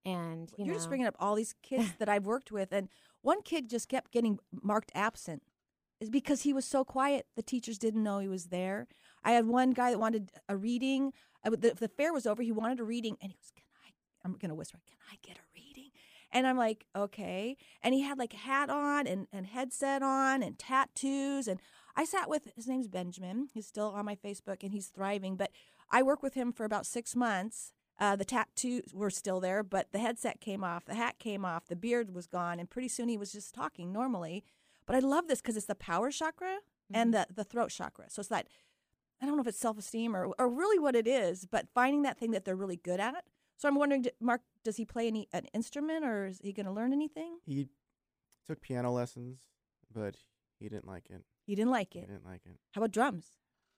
And 0.04 0.52
you 0.56 0.64
You're 0.64 0.74
know, 0.74 0.78
just 0.78 0.88
bringing 0.88 1.06
up 1.08 1.16
all 1.18 1.34
these 1.34 1.54
kids 1.62 1.92
that 1.98 2.08
I've 2.08 2.26
worked 2.26 2.52
with, 2.52 2.72
and 2.72 2.88
one 3.22 3.42
kid 3.42 3.68
just 3.68 3.88
kept 3.88 4.12
getting 4.12 4.38
marked 4.62 4.92
absent. 4.94 5.42
Is 5.98 6.10
because 6.10 6.42
he 6.42 6.52
was 6.52 6.66
so 6.66 6.84
quiet, 6.84 7.26
the 7.36 7.42
teachers 7.42 7.78
didn't 7.78 8.02
know 8.02 8.18
he 8.18 8.28
was 8.28 8.46
there. 8.46 8.86
I 9.24 9.32
had 9.32 9.46
one 9.46 9.70
guy 9.70 9.90
that 9.90 9.98
wanted 9.98 10.30
a 10.46 10.54
reading. 10.56 11.12
I 11.42 11.48
the, 11.50 11.72
the 11.74 11.88
fair 11.88 12.12
was 12.12 12.26
over. 12.26 12.42
He 12.42 12.52
wanted 12.52 12.80
a 12.80 12.84
reading, 12.84 13.16
and 13.20 13.32
he 13.32 13.38
goes, 13.38 13.50
"Can 13.54 13.64
I?" 13.84 13.90
I'm 14.24 14.34
gonna 14.36 14.54
whisper, 14.54 14.78
"Can 14.86 14.98
I 15.10 15.16
get 15.22 15.38
a 15.38 15.40
reading?" 15.40 15.45
And 16.36 16.46
I'm 16.46 16.58
like, 16.58 16.84
"Okay." 16.94 17.56
And 17.82 17.94
he 17.94 18.02
had 18.02 18.18
like 18.18 18.34
a 18.34 18.36
hat 18.36 18.68
on 18.68 19.06
and 19.06 19.26
and 19.32 19.46
headset 19.46 20.02
on 20.02 20.42
and 20.42 20.58
tattoos. 20.58 21.48
And 21.48 21.60
I 21.96 22.04
sat 22.04 22.28
with 22.28 22.48
his 22.54 22.68
name's 22.68 22.88
Benjamin. 22.88 23.48
He's 23.54 23.66
still 23.66 23.92
on 23.96 24.04
my 24.04 24.16
Facebook, 24.16 24.62
and 24.62 24.70
he's 24.70 24.88
thriving. 24.88 25.36
But 25.36 25.50
I 25.90 26.02
worked 26.02 26.22
with 26.22 26.34
him 26.34 26.52
for 26.52 26.64
about 26.64 26.84
six 26.84 27.16
months. 27.16 27.72
Uh, 27.98 28.16
the 28.16 28.24
tattoos 28.26 28.92
were 28.92 29.08
still 29.08 29.40
there, 29.40 29.62
but 29.62 29.92
the 29.92 29.98
headset 29.98 30.38
came 30.38 30.62
off, 30.62 30.84
the 30.84 30.94
hat 30.94 31.18
came 31.18 31.46
off, 31.46 31.66
the 31.66 31.76
beard 31.76 32.14
was 32.14 32.26
gone, 32.26 32.60
and 32.60 32.68
pretty 32.68 32.88
soon 32.88 33.08
he 33.08 33.16
was 33.16 33.32
just 33.32 33.54
talking 33.54 33.90
normally. 33.90 34.44
But 34.84 34.96
I 34.96 34.98
love 34.98 35.28
this 35.28 35.40
because 35.40 35.56
it's 35.56 35.64
the 35.64 35.74
power 35.74 36.10
chakra 36.10 36.58
and 36.92 37.14
the, 37.14 37.26
the 37.34 37.44
throat 37.44 37.70
chakra. 37.70 38.10
So 38.10 38.20
it's 38.20 38.28
that, 38.28 38.48
I 39.20 39.24
don't 39.24 39.36
know 39.36 39.40
if 39.40 39.48
it's 39.48 39.58
self 39.58 39.78
esteem 39.78 40.14
or, 40.14 40.26
or 40.38 40.48
really 40.48 40.78
what 40.78 40.94
it 40.94 41.06
is, 41.06 41.46
but 41.46 41.68
finding 41.74 42.02
that 42.02 42.18
thing 42.18 42.32
that 42.32 42.44
they're 42.44 42.54
really 42.54 42.76
good 42.76 43.00
at. 43.00 43.24
So 43.58 43.68
I'm 43.68 43.76
wondering, 43.76 44.06
Marc, 44.20 44.42
does 44.64 44.76
he 44.76 44.84
play 44.84 45.06
any 45.06 45.28
an 45.32 45.46
instrument 45.54 46.04
or 46.04 46.26
is 46.26 46.40
he 46.42 46.52
going 46.52 46.66
to 46.66 46.72
learn 46.72 46.92
anything? 46.92 47.38
He 47.46 47.68
took 48.46 48.60
piano 48.60 48.92
lessons, 48.92 49.40
but 49.92 50.16
he 50.60 50.68
didn't 50.68 50.86
like 50.86 51.08
it. 51.10 51.22
He 51.46 51.54
didn't 51.54 51.70
like 51.70 51.94
it. 51.96 52.00
He 52.00 52.06
didn't 52.06 52.26
like 52.26 52.42
it. 52.44 52.58
How 52.72 52.80
about 52.80 52.92
drums? 52.92 53.26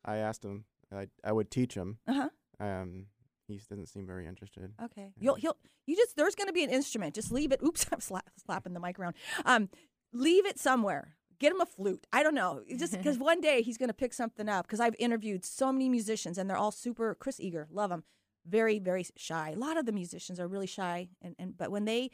I 0.04 0.16
asked 0.16 0.44
him. 0.44 0.64
I 0.92 1.08
I 1.22 1.32
would 1.32 1.50
teach 1.50 1.74
him. 1.74 1.98
Uh 2.06 2.12
huh. 2.14 2.28
Um, 2.64 3.06
he 3.46 3.56
s- 3.56 3.66
didn't 3.66 3.86
seem 3.88 4.06
very 4.06 4.26
interested. 4.26 4.72
Okay. 4.82 5.12
Yeah. 5.16 5.24
You'll 5.24 5.34
he'll 5.36 5.56
you 5.86 5.96
just 5.96 6.16
there's 6.16 6.34
going 6.34 6.46
to 6.48 6.52
be 6.52 6.64
an 6.64 6.70
instrument. 6.70 7.14
Just 7.14 7.30
leave 7.30 7.52
it. 7.52 7.60
Oops, 7.62 7.86
I'm 7.92 8.00
sla- 8.00 8.20
slapping 8.44 8.72
the 8.72 8.80
mic 8.80 8.98
around. 8.98 9.14
Um, 9.44 9.68
leave 10.12 10.46
it 10.46 10.58
somewhere. 10.58 11.16
Get 11.38 11.52
him 11.52 11.60
a 11.60 11.66
flute. 11.66 12.04
I 12.12 12.22
don't 12.24 12.34
know. 12.34 12.62
Just 12.76 12.96
because 12.96 13.16
one 13.30 13.40
day 13.40 13.62
he's 13.62 13.76
going 13.78 13.90
to 13.90 13.94
pick 13.94 14.12
something 14.12 14.48
up. 14.48 14.66
Because 14.66 14.80
I've 14.80 14.96
interviewed 14.98 15.44
so 15.44 15.70
many 15.72 15.88
musicians 15.88 16.36
and 16.36 16.50
they're 16.50 16.56
all 16.56 16.72
super. 16.72 17.14
Chris 17.14 17.38
Eager, 17.38 17.68
love 17.70 17.92
him. 17.92 18.02
Very 18.48 18.78
very 18.78 19.04
shy. 19.16 19.50
A 19.50 19.58
lot 19.58 19.76
of 19.76 19.86
the 19.86 19.92
musicians 19.92 20.40
are 20.40 20.48
really 20.48 20.66
shy, 20.66 21.08
and 21.22 21.34
and 21.38 21.56
but 21.56 21.70
when 21.70 21.84
they 21.84 22.10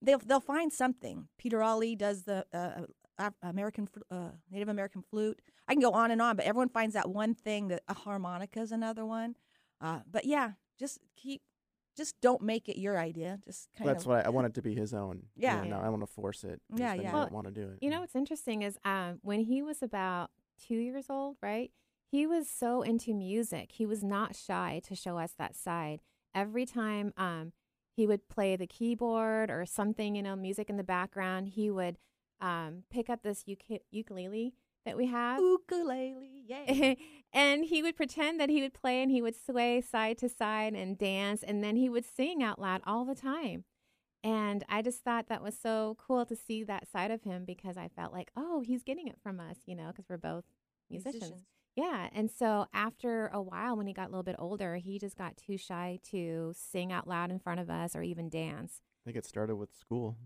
they'll 0.00 0.18
they'll 0.18 0.40
find 0.40 0.72
something. 0.72 1.28
Peter 1.38 1.62
Ali 1.62 1.96
does 1.96 2.24
the 2.24 2.44
uh, 2.52 2.82
American 3.42 3.88
uh, 4.10 4.30
Native 4.50 4.68
American 4.68 5.02
flute. 5.02 5.40
I 5.68 5.74
can 5.74 5.80
go 5.82 5.92
on 5.92 6.10
and 6.10 6.20
on, 6.20 6.36
but 6.36 6.44
everyone 6.44 6.68
finds 6.68 6.94
that 6.94 7.08
one 7.08 7.34
thing 7.34 7.68
that 7.68 7.82
a 7.88 7.94
harmonica 7.94 8.60
is 8.60 8.72
another 8.72 9.06
one. 9.06 9.36
Uh, 9.80 10.00
but 10.10 10.24
yeah, 10.24 10.52
just 10.78 10.98
keep, 11.16 11.42
just 11.96 12.14
don't 12.20 12.42
make 12.42 12.68
it 12.68 12.78
your 12.78 12.98
idea. 12.98 13.38
Just 13.44 13.68
kind 13.76 13.88
That's 13.88 14.04
of. 14.04 14.08
why 14.08 14.20
I 14.22 14.28
want 14.28 14.46
it 14.46 14.54
to 14.54 14.62
be 14.62 14.74
his 14.74 14.94
own. 14.94 15.24
Yeah. 15.36 15.62
You 15.62 15.70
know, 15.70 15.80
I 15.80 15.88
want 15.88 16.02
to 16.02 16.06
force 16.06 16.44
it. 16.44 16.60
Yeah, 16.74 16.94
then 16.94 16.96
yeah. 17.02 17.08
he 17.08 17.12
Well, 17.12 17.22
won't 17.22 17.32
want 17.32 17.46
to 17.46 17.52
do 17.52 17.68
it. 17.68 17.78
You 17.80 17.90
know 17.90 18.00
what's 18.00 18.16
interesting 18.16 18.62
is 18.62 18.78
um, 18.84 19.18
when 19.22 19.40
he 19.40 19.62
was 19.62 19.82
about 19.82 20.30
two 20.66 20.74
years 20.74 21.06
old, 21.10 21.36
right? 21.42 21.70
He 22.12 22.26
was 22.26 22.46
so 22.46 22.82
into 22.82 23.14
music. 23.14 23.72
He 23.72 23.86
was 23.86 24.04
not 24.04 24.36
shy 24.36 24.82
to 24.84 24.94
show 24.94 25.16
us 25.16 25.32
that 25.38 25.56
side. 25.56 26.02
Every 26.34 26.66
time 26.66 27.14
um, 27.16 27.52
he 27.96 28.06
would 28.06 28.28
play 28.28 28.54
the 28.54 28.66
keyboard 28.66 29.50
or 29.50 29.64
something, 29.64 30.14
you 30.14 30.22
know, 30.22 30.36
music 30.36 30.68
in 30.68 30.76
the 30.76 30.84
background, 30.84 31.48
he 31.48 31.70
would 31.70 31.96
um, 32.38 32.82
pick 32.90 33.08
up 33.08 33.22
this 33.22 33.44
uk- 33.50 33.80
ukulele 33.90 34.52
that 34.84 34.94
we 34.94 35.06
have. 35.06 35.40
ukulele, 35.40 36.44
yeah. 36.46 36.94
and 37.32 37.64
he 37.64 37.82
would 37.82 37.96
pretend 37.96 38.38
that 38.38 38.50
he 38.50 38.60
would 38.60 38.74
play 38.74 39.02
and 39.02 39.10
he 39.10 39.22
would 39.22 39.34
sway 39.34 39.80
side 39.80 40.18
to 40.18 40.28
side 40.28 40.74
and 40.74 40.98
dance 40.98 41.42
and 41.42 41.64
then 41.64 41.76
he 41.76 41.88
would 41.88 42.04
sing 42.04 42.42
out 42.42 42.60
loud 42.60 42.82
all 42.86 43.06
the 43.06 43.14
time. 43.14 43.64
And 44.22 44.64
I 44.68 44.82
just 44.82 45.02
thought 45.02 45.28
that 45.30 45.42
was 45.42 45.56
so 45.58 45.96
cool 45.98 46.26
to 46.26 46.36
see 46.36 46.62
that 46.64 46.90
side 46.92 47.10
of 47.10 47.22
him 47.22 47.46
because 47.46 47.78
I 47.78 47.88
felt 47.88 48.12
like, 48.12 48.30
oh, 48.36 48.60
he's 48.60 48.82
getting 48.82 49.08
it 49.08 49.16
from 49.22 49.40
us, 49.40 49.56
you 49.64 49.74
know, 49.74 49.86
because 49.88 50.10
we're 50.10 50.18
both 50.18 50.44
musicians. 50.90 51.46
Yeah. 51.76 52.08
And 52.12 52.30
so 52.30 52.66
after 52.74 53.28
a 53.28 53.40
while, 53.40 53.76
when 53.76 53.86
he 53.86 53.92
got 53.92 54.08
a 54.08 54.10
little 54.10 54.22
bit 54.22 54.36
older, 54.38 54.76
he 54.76 54.98
just 54.98 55.16
got 55.16 55.36
too 55.36 55.56
shy 55.56 55.98
to 56.10 56.52
sing 56.54 56.92
out 56.92 57.08
loud 57.08 57.30
in 57.30 57.38
front 57.38 57.60
of 57.60 57.70
us 57.70 57.96
or 57.96 58.02
even 58.02 58.28
dance. 58.28 58.80
I 59.02 59.06
think 59.06 59.16
it 59.16 59.24
started 59.24 59.56
with 59.56 59.74
school. 59.74 60.16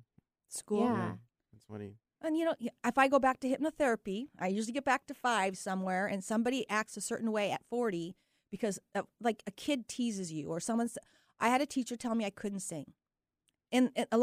School. 0.48 0.84
Yeah. 0.84 1.12
That's 1.52 1.68
what 1.68 1.80
he. 1.80 1.94
And 2.22 2.36
you 2.36 2.44
know, 2.44 2.54
if 2.84 2.98
I 2.98 3.08
go 3.08 3.18
back 3.18 3.40
to 3.40 3.48
hypnotherapy, 3.48 4.28
I 4.38 4.48
usually 4.48 4.72
get 4.72 4.84
back 4.84 5.06
to 5.06 5.14
five 5.14 5.56
somewhere, 5.56 6.06
and 6.06 6.24
somebody 6.24 6.68
acts 6.68 6.96
a 6.96 7.00
certain 7.00 7.30
way 7.30 7.50
at 7.50 7.62
40 7.68 8.16
because, 8.50 8.78
uh, 8.94 9.02
like, 9.20 9.42
a 9.46 9.50
kid 9.50 9.86
teases 9.86 10.32
you, 10.32 10.48
or 10.48 10.60
someone's. 10.60 10.98
I 11.38 11.48
had 11.48 11.60
a 11.60 11.66
teacher 11.66 11.96
tell 11.96 12.14
me 12.14 12.24
I 12.24 12.30
couldn't 12.30 12.60
sing. 12.60 12.94
And, 13.70 13.90
in 13.94 14.06
a 14.10 14.16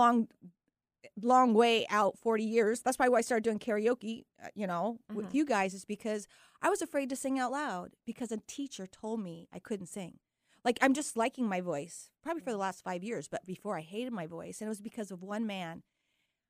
long, 1.22 1.54
way 1.54 1.86
out, 1.90 2.18
40 2.18 2.44
years. 2.44 2.82
That's 2.82 2.98
probably 2.98 3.12
why 3.12 3.20
I 3.20 3.22
started 3.22 3.44
doing 3.44 3.60
karaoke, 3.60 4.24
uh, 4.44 4.48
you 4.56 4.68
know, 4.68 5.00
with 5.14 5.26
Uh-huh. 5.28 5.32
you 5.38 5.46
guys, 5.46 5.74
is 5.74 5.86
because 5.86 6.28
I 6.62 6.70
was 6.70 6.82
afraid 6.82 7.10
to 7.10 7.16
sing 7.16 7.40
out 7.40 7.52
loud 7.52 7.96
because 8.06 8.32
a 8.32 8.38
teacher 8.48 8.88
told 8.88 9.20
me 9.22 9.48
I 9.54 9.60
couldn't 9.60 9.88
sing. 9.88 10.20
Like, 10.64 10.78
I'm 10.82 10.94
just 10.94 11.18
liking 11.18 11.48
my 11.48 11.60
voice, 11.62 12.10
probably 12.22 12.42
for 12.42 12.52
the 12.52 12.58
last 12.58 12.84
five 12.84 13.04
years, 13.04 13.28
but 13.28 13.46
before 13.46 13.78
I 13.78 13.82
hated 13.82 14.14
my 14.14 14.28
voice. 14.28 14.62
And 14.62 14.68
it 14.68 14.70
was 14.70 14.82
because 14.82 15.12
of 15.12 15.22
one 15.22 15.46
man 15.46 15.84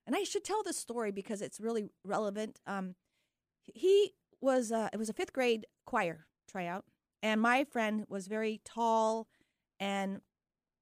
and 0.06 0.16
I 0.16 0.24
should 0.24 0.44
tell 0.44 0.64
this 0.64 0.78
story 0.78 1.12
because 1.12 1.42
it's 1.42 1.60
really 1.62 1.86
relevant. 2.04 2.60
Um, 2.68 2.96
he 3.64 4.14
was 4.42 4.72
uh, 4.72 4.90
it 4.92 4.98
was 4.98 5.10
a 5.10 5.14
fifth 5.14 5.34
grade 5.34 5.66
choir 5.86 6.26
tryout, 6.48 6.86
and 7.22 7.40
my 7.42 7.64
friend 7.64 8.06
was 8.10 8.28
very 8.28 8.60
tall, 8.66 9.28
and 9.80 10.20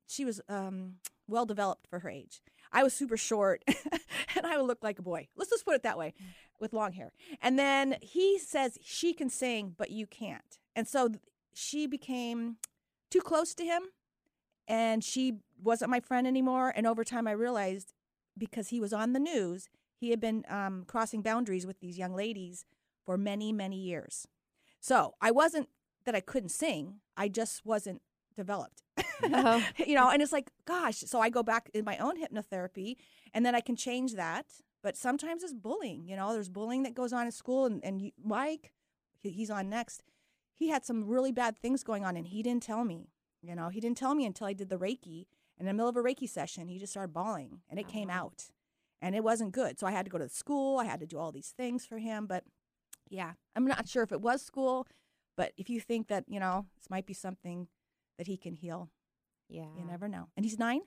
she 0.07 0.25
was 0.25 0.41
um, 0.49 0.95
well 1.27 1.45
developed 1.45 1.87
for 1.87 1.99
her 1.99 2.09
age. 2.09 2.41
I 2.71 2.83
was 2.83 2.93
super 2.93 3.17
short, 3.17 3.63
and 4.35 4.45
I 4.45 4.57
would 4.57 4.67
look 4.67 4.83
like 4.83 4.99
a 4.99 5.03
boy. 5.03 5.27
Let's 5.35 5.49
just 5.49 5.65
put 5.65 5.75
it 5.75 5.83
that 5.83 5.97
way, 5.97 6.13
with 6.59 6.73
long 6.73 6.93
hair. 6.93 7.11
And 7.41 7.59
then 7.59 7.97
he 8.01 8.39
says 8.39 8.77
she 8.81 9.13
can 9.13 9.29
sing, 9.29 9.75
but 9.77 9.91
you 9.91 10.07
can't, 10.07 10.59
and 10.75 10.87
so 10.87 11.09
she 11.53 11.87
became 11.87 12.57
too 13.09 13.21
close 13.21 13.53
to 13.55 13.65
him, 13.65 13.83
and 14.67 15.03
she 15.03 15.39
wasn't 15.61 15.91
my 15.91 15.99
friend 15.99 16.25
anymore. 16.25 16.73
And 16.75 16.87
over 16.87 17.03
time, 17.03 17.27
I 17.27 17.31
realized 17.31 17.93
because 18.37 18.69
he 18.69 18.79
was 18.79 18.93
on 18.93 19.13
the 19.13 19.19
news, 19.19 19.69
he 19.95 20.09
had 20.09 20.19
been 20.19 20.43
um, 20.49 20.85
crossing 20.87 21.21
boundaries 21.21 21.67
with 21.67 21.79
these 21.79 21.97
young 21.97 22.15
ladies 22.15 22.65
for 23.05 23.17
many, 23.17 23.51
many 23.51 23.77
years. 23.77 24.27
So 24.79 25.15
I 25.21 25.31
wasn't 25.31 25.69
that 26.05 26.15
I 26.15 26.21
couldn't 26.21 26.49
sing, 26.49 26.95
I 27.15 27.27
just 27.27 27.65
wasn't 27.65 28.01
developed. 28.41 28.81
Oh. 29.23 29.63
you 29.77 29.95
know, 29.95 30.09
and 30.09 30.21
it's 30.21 30.31
like, 30.31 30.49
gosh, 30.65 30.97
so 30.97 31.19
I 31.19 31.29
go 31.29 31.43
back 31.43 31.69
in 31.73 31.85
my 31.85 31.97
own 31.97 32.15
hypnotherapy 32.21 32.95
and 33.33 33.45
then 33.45 33.53
I 33.55 33.61
can 33.61 33.75
change 33.75 34.15
that. 34.15 34.45
But 34.83 34.97
sometimes 34.97 35.43
it's 35.43 35.53
bullying. 35.53 36.07
You 36.07 36.15
know, 36.15 36.33
there's 36.33 36.49
bullying 36.49 36.83
that 36.83 36.95
goes 36.95 37.13
on 37.13 37.27
in 37.27 37.31
school. 37.31 37.65
And, 37.67 37.83
and 37.85 38.01
you, 38.01 38.11
Mike, 38.23 38.73
he's 39.19 39.51
on 39.51 39.69
next, 39.69 40.03
he 40.53 40.69
had 40.69 40.83
some 40.83 41.07
really 41.07 41.31
bad 41.31 41.57
things 41.57 41.83
going 41.83 42.03
on 42.03 42.17
and 42.17 42.27
he 42.27 42.41
didn't 42.41 42.63
tell 42.63 42.83
me. 42.83 43.09
You 43.41 43.55
know, 43.55 43.69
he 43.69 43.79
didn't 43.79 43.97
tell 43.97 44.15
me 44.15 44.25
until 44.25 44.47
I 44.47 44.53
did 44.53 44.69
the 44.69 44.77
Reiki. 44.77 45.25
In 45.59 45.67
the 45.67 45.73
middle 45.73 45.89
of 45.89 45.97
a 45.97 46.01
Reiki 46.01 46.27
session, 46.27 46.67
he 46.67 46.79
just 46.79 46.93
started 46.93 47.13
bawling 47.13 47.61
and 47.69 47.79
it 47.79 47.87
came 47.87 48.09
uh-huh. 48.09 48.19
out. 48.19 48.45
And 49.03 49.15
it 49.15 49.23
wasn't 49.23 49.51
good. 49.51 49.79
So 49.79 49.87
I 49.87 49.91
had 49.91 50.05
to 50.05 50.11
go 50.11 50.19
to 50.19 50.29
school. 50.29 50.79
I 50.79 50.85
had 50.85 50.99
to 50.99 51.07
do 51.07 51.17
all 51.17 51.31
these 51.31 51.53
things 51.55 51.85
for 51.85 51.97
him. 51.97 52.27
But 52.27 52.43
yeah, 53.09 53.33
I'm 53.55 53.65
not 53.65 53.87
sure 53.87 54.03
if 54.03 54.11
it 54.11 54.21
was 54.21 54.41
school. 54.41 54.87
But 55.37 55.53
if 55.57 55.69
you 55.69 55.79
think 55.79 56.07
that, 56.07 56.25
you 56.27 56.39
know, 56.39 56.65
this 56.77 56.89
might 56.89 57.05
be 57.05 57.13
something 57.13 57.67
that 58.17 58.27
he 58.27 58.37
can 58.37 58.55
heal, 58.55 58.89
Yeah. 59.49 59.67
you 59.77 59.83
never 59.85 60.07
know. 60.07 60.29
And 60.35 60.45
he's 60.45 60.59
nine? 60.59 60.81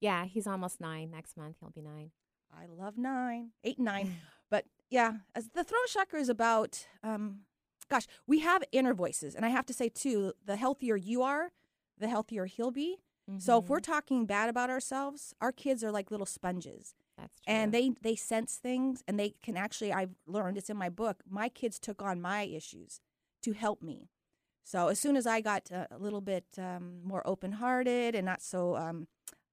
Yeah. 0.00 0.24
He's 0.24 0.46
almost 0.46 0.80
nine. 0.80 1.10
Next 1.10 1.36
month, 1.36 1.56
he'll 1.60 1.70
be 1.70 1.82
nine. 1.82 2.10
I 2.52 2.66
love 2.66 2.96
nine, 2.98 3.50
eight 3.64 3.78
and 3.78 3.84
nine. 3.86 4.16
But 4.50 4.64
yeah, 4.90 5.18
as 5.36 5.50
the 5.50 5.62
throat 5.62 5.86
chakra 5.86 6.18
is 6.18 6.28
about, 6.28 6.84
um, 7.04 7.42
gosh, 7.88 8.06
we 8.26 8.40
have 8.40 8.64
inner 8.72 8.94
voices. 8.94 9.36
And 9.36 9.46
I 9.46 9.50
have 9.50 9.64
to 9.66 9.72
say, 9.72 9.88
too, 9.88 10.32
the 10.44 10.56
healthier 10.56 10.96
you 10.96 11.22
are, 11.22 11.52
the 11.96 12.08
healthier 12.08 12.46
he'll 12.46 12.72
be. 12.72 12.96
So 13.38 13.58
if 13.58 13.68
we're 13.68 13.78
talking 13.78 14.26
bad 14.26 14.48
about 14.48 14.70
ourselves, 14.70 15.32
our 15.40 15.52
kids 15.52 15.84
are 15.84 15.92
like 15.92 16.10
little 16.10 16.26
sponges. 16.26 16.96
That's 17.16 17.36
true. 17.36 17.54
and 17.54 17.72
they 17.72 17.92
they 18.02 18.16
sense 18.16 18.56
things 18.56 19.04
and 19.06 19.20
they 19.20 19.34
can 19.42 19.56
actually 19.56 19.92
i've 19.92 20.16
learned 20.26 20.56
it's 20.56 20.70
in 20.70 20.76
my 20.78 20.88
book 20.88 21.22
my 21.28 21.48
kids 21.50 21.78
took 21.78 22.00
on 22.02 22.18
my 22.20 22.42
issues 22.42 23.00
to 23.42 23.52
help 23.52 23.82
me 23.82 24.08
so 24.64 24.88
as 24.88 24.98
soon 24.98 25.16
as 25.16 25.26
i 25.26 25.40
got 25.40 25.70
a 25.70 25.98
little 25.98 26.20
bit 26.20 26.44
um, 26.58 27.00
more 27.04 27.22
open-hearted 27.26 28.14
and 28.14 28.24
not 28.26 28.42
so 28.42 28.76
um, 28.76 29.06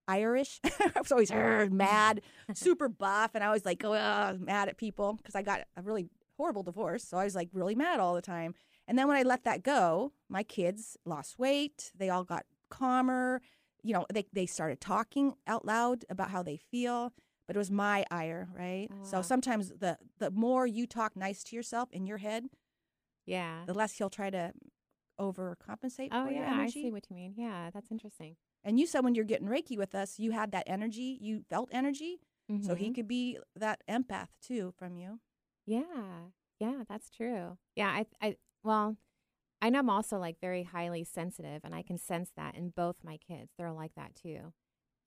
irish 0.07 0.59
i 0.65 0.99
was 0.99 1.11
always 1.11 1.31
mad 1.31 2.21
super 2.53 2.87
buff 2.89 3.31
and 3.33 3.43
i 3.43 3.51
was 3.51 3.65
like 3.65 3.83
"Ugh," 3.83 4.39
mad 4.39 4.69
at 4.69 4.77
people 4.77 5.13
because 5.13 5.35
i 5.35 5.41
got 5.41 5.61
a 5.75 5.81
really 5.81 6.07
horrible 6.37 6.63
divorce 6.63 7.03
so 7.03 7.17
i 7.17 7.23
was 7.23 7.35
like 7.35 7.49
really 7.51 7.75
mad 7.75 7.99
all 7.99 8.13
the 8.13 8.21
time 8.21 8.53
and 8.87 8.97
then 8.97 9.07
when 9.07 9.17
i 9.17 9.23
let 9.23 9.43
that 9.43 9.63
go 9.63 10.11
my 10.29 10.43
kids 10.43 10.97
lost 11.05 11.37
weight 11.39 11.91
they 11.97 12.09
all 12.09 12.23
got 12.23 12.45
calmer 12.69 13.41
you 13.83 13.93
know 13.93 14.05
they, 14.13 14.25
they 14.33 14.45
started 14.45 14.79
talking 14.79 15.33
out 15.47 15.65
loud 15.65 16.05
about 16.09 16.29
how 16.29 16.43
they 16.43 16.57
feel 16.57 17.13
but 17.47 17.55
it 17.55 17.59
was 17.59 17.71
my 17.71 18.03
ire, 18.11 18.49
right? 18.53 18.89
Oh, 18.91 19.05
So 19.05 19.21
sometimes 19.21 19.69
the 19.79 19.97
the 20.19 20.29
more 20.29 20.67
you 20.67 20.85
talk 20.85 21.15
nice 21.15 21.43
to 21.45 21.55
yourself 21.55 21.87
in 21.93 22.05
your 22.05 22.17
head, 22.17 22.49
Yeah. 23.25 23.63
the 23.65 23.73
less 23.73 23.93
he'll 23.93 24.09
try 24.09 24.29
to 24.29 24.51
overcompensate 25.19 26.11
Oh 26.11 26.23
for 26.23 26.31
your 26.31 26.43
yeah, 26.45 26.57
I 26.59 26.69
see 26.69 26.91
what 26.91 27.09
you 27.09 27.15
mean. 27.15 27.33
Yeah, 27.35 27.69
that's 27.71 27.91
interesting. 27.91 28.35
And 28.63 28.79
you 28.79 28.85
said 28.85 29.01
when 29.03 29.15
you're 29.15 29.25
getting 29.25 29.47
Reiki 29.47 29.77
with 29.77 29.95
us, 29.95 30.19
you 30.19 30.31
had 30.31 30.51
that 30.51 30.63
energy, 30.67 31.17
you 31.21 31.43
felt 31.49 31.69
energy, 31.71 32.19
so 32.59 32.75
he 32.75 32.89
Mhm. 32.89 32.93
could 32.95 33.07
be 33.07 33.39
that 33.55 33.81
empath 33.89 34.29
too 34.41 34.73
from 34.77 34.95
you. 34.97 35.19
Yeah. 35.65 36.29
Yeah, 36.59 36.83
that's 36.87 37.09
true. 37.09 37.57
Yeah, 37.75 37.89
I 37.89 38.05
I 38.21 38.35
well, 38.63 38.97
I 39.61 39.69
know 39.69 39.79
I'm 39.79 39.89
also 39.89 40.19
like 40.19 40.39
very 40.41 40.63
highly 40.63 41.03
sensitive 41.03 41.61
and 41.63 41.73
I 41.75 41.83
can 41.83 41.97
sense 41.97 42.31
that 42.37 42.55
in 42.55 42.69
both 42.69 43.03
my 43.03 43.17
kids. 43.17 43.53
They're 43.57 43.71
like 43.71 43.95
that 43.95 44.15
too. 44.15 44.53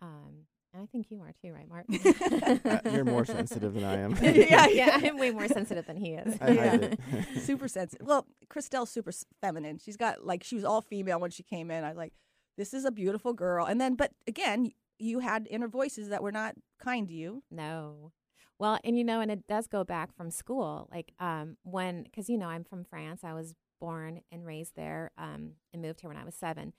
Um 0.01 0.47
and 0.73 0.83
I 0.83 0.87
think 0.87 1.11
you 1.11 1.21
are 1.23 1.33
too, 1.43 1.53
right, 1.53 1.69
Marc? 1.69 1.87
Uh, 2.71 2.79
you're 2.93 3.05
more 3.05 3.25
sensitive 3.25 3.75
than 3.75 3.85
I 3.85 3.99
am. 3.99 4.17
Yeah, 4.23 4.67
yeah, 4.69 5.01
I'm 5.03 5.19
way 5.19 5.31
more 5.31 5.49
sensitive 5.49 5.87
than 5.87 5.97
he 5.97 6.13
is. 6.13 6.37
I 6.41 6.55
hide 6.55 6.83
it. 6.83 7.01
super 7.41 7.69
sensitive. 7.69 8.07
Well, 8.07 8.27
Christelle's 8.49 8.91
super 8.91 9.13
feminine. 9.41 9.79
She's 9.79 9.97
got 9.97 10.25
like 10.25 10.45
she 10.45 10.55
was 10.55 10.65
all 10.65 10.81
female 10.81 11.19
when 11.19 11.31
she 11.31 11.43
came 11.43 11.71
in. 11.71 11.85
I 11.85 11.89
was 11.89 11.97
like, 11.97 12.13
this 12.57 12.75
is 12.75 12.85
a 12.85 12.91
beautiful 12.91 13.33
girl. 13.33 13.67
And 13.67 13.81
then, 13.81 13.95
but 13.95 14.13
again, 14.27 14.71
you 14.99 15.21
had 15.21 15.49
inner 15.51 15.69
voices 15.69 16.09
that 16.11 16.23
were 16.23 16.33
not 16.33 16.55
kind 16.83 17.09
to 17.09 17.15
you. 17.15 17.43
No. 17.51 18.13
Well, 18.59 18.79
and 18.85 18.97
you 18.99 19.05
know, 19.05 19.21
and 19.21 19.31
it 19.31 19.47
does 19.47 19.67
go 19.67 19.85
back 19.85 20.15
from 20.15 20.31
school. 20.31 20.89
Like 20.93 21.13
um, 21.19 21.57
when, 21.63 22.05
because 22.05 22.29
you 22.29 22.39
know, 22.39 22.49
I'm 22.49 22.65
from 22.65 22.85
France. 22.85 23.25
I 23.25 23.33
was 23.33 23.55
born 23.81 24.21
and 24.31 24.45
raised 24.45 24.77
there 24.77 25.11
um, 25.19 25.53
and 25.73 25.83
moved 25.83 26.01
here 26.03 26.11
when 26.11 26.19
I 26.19 26.25
was 26.25 26.35
seven. 26.35 26.75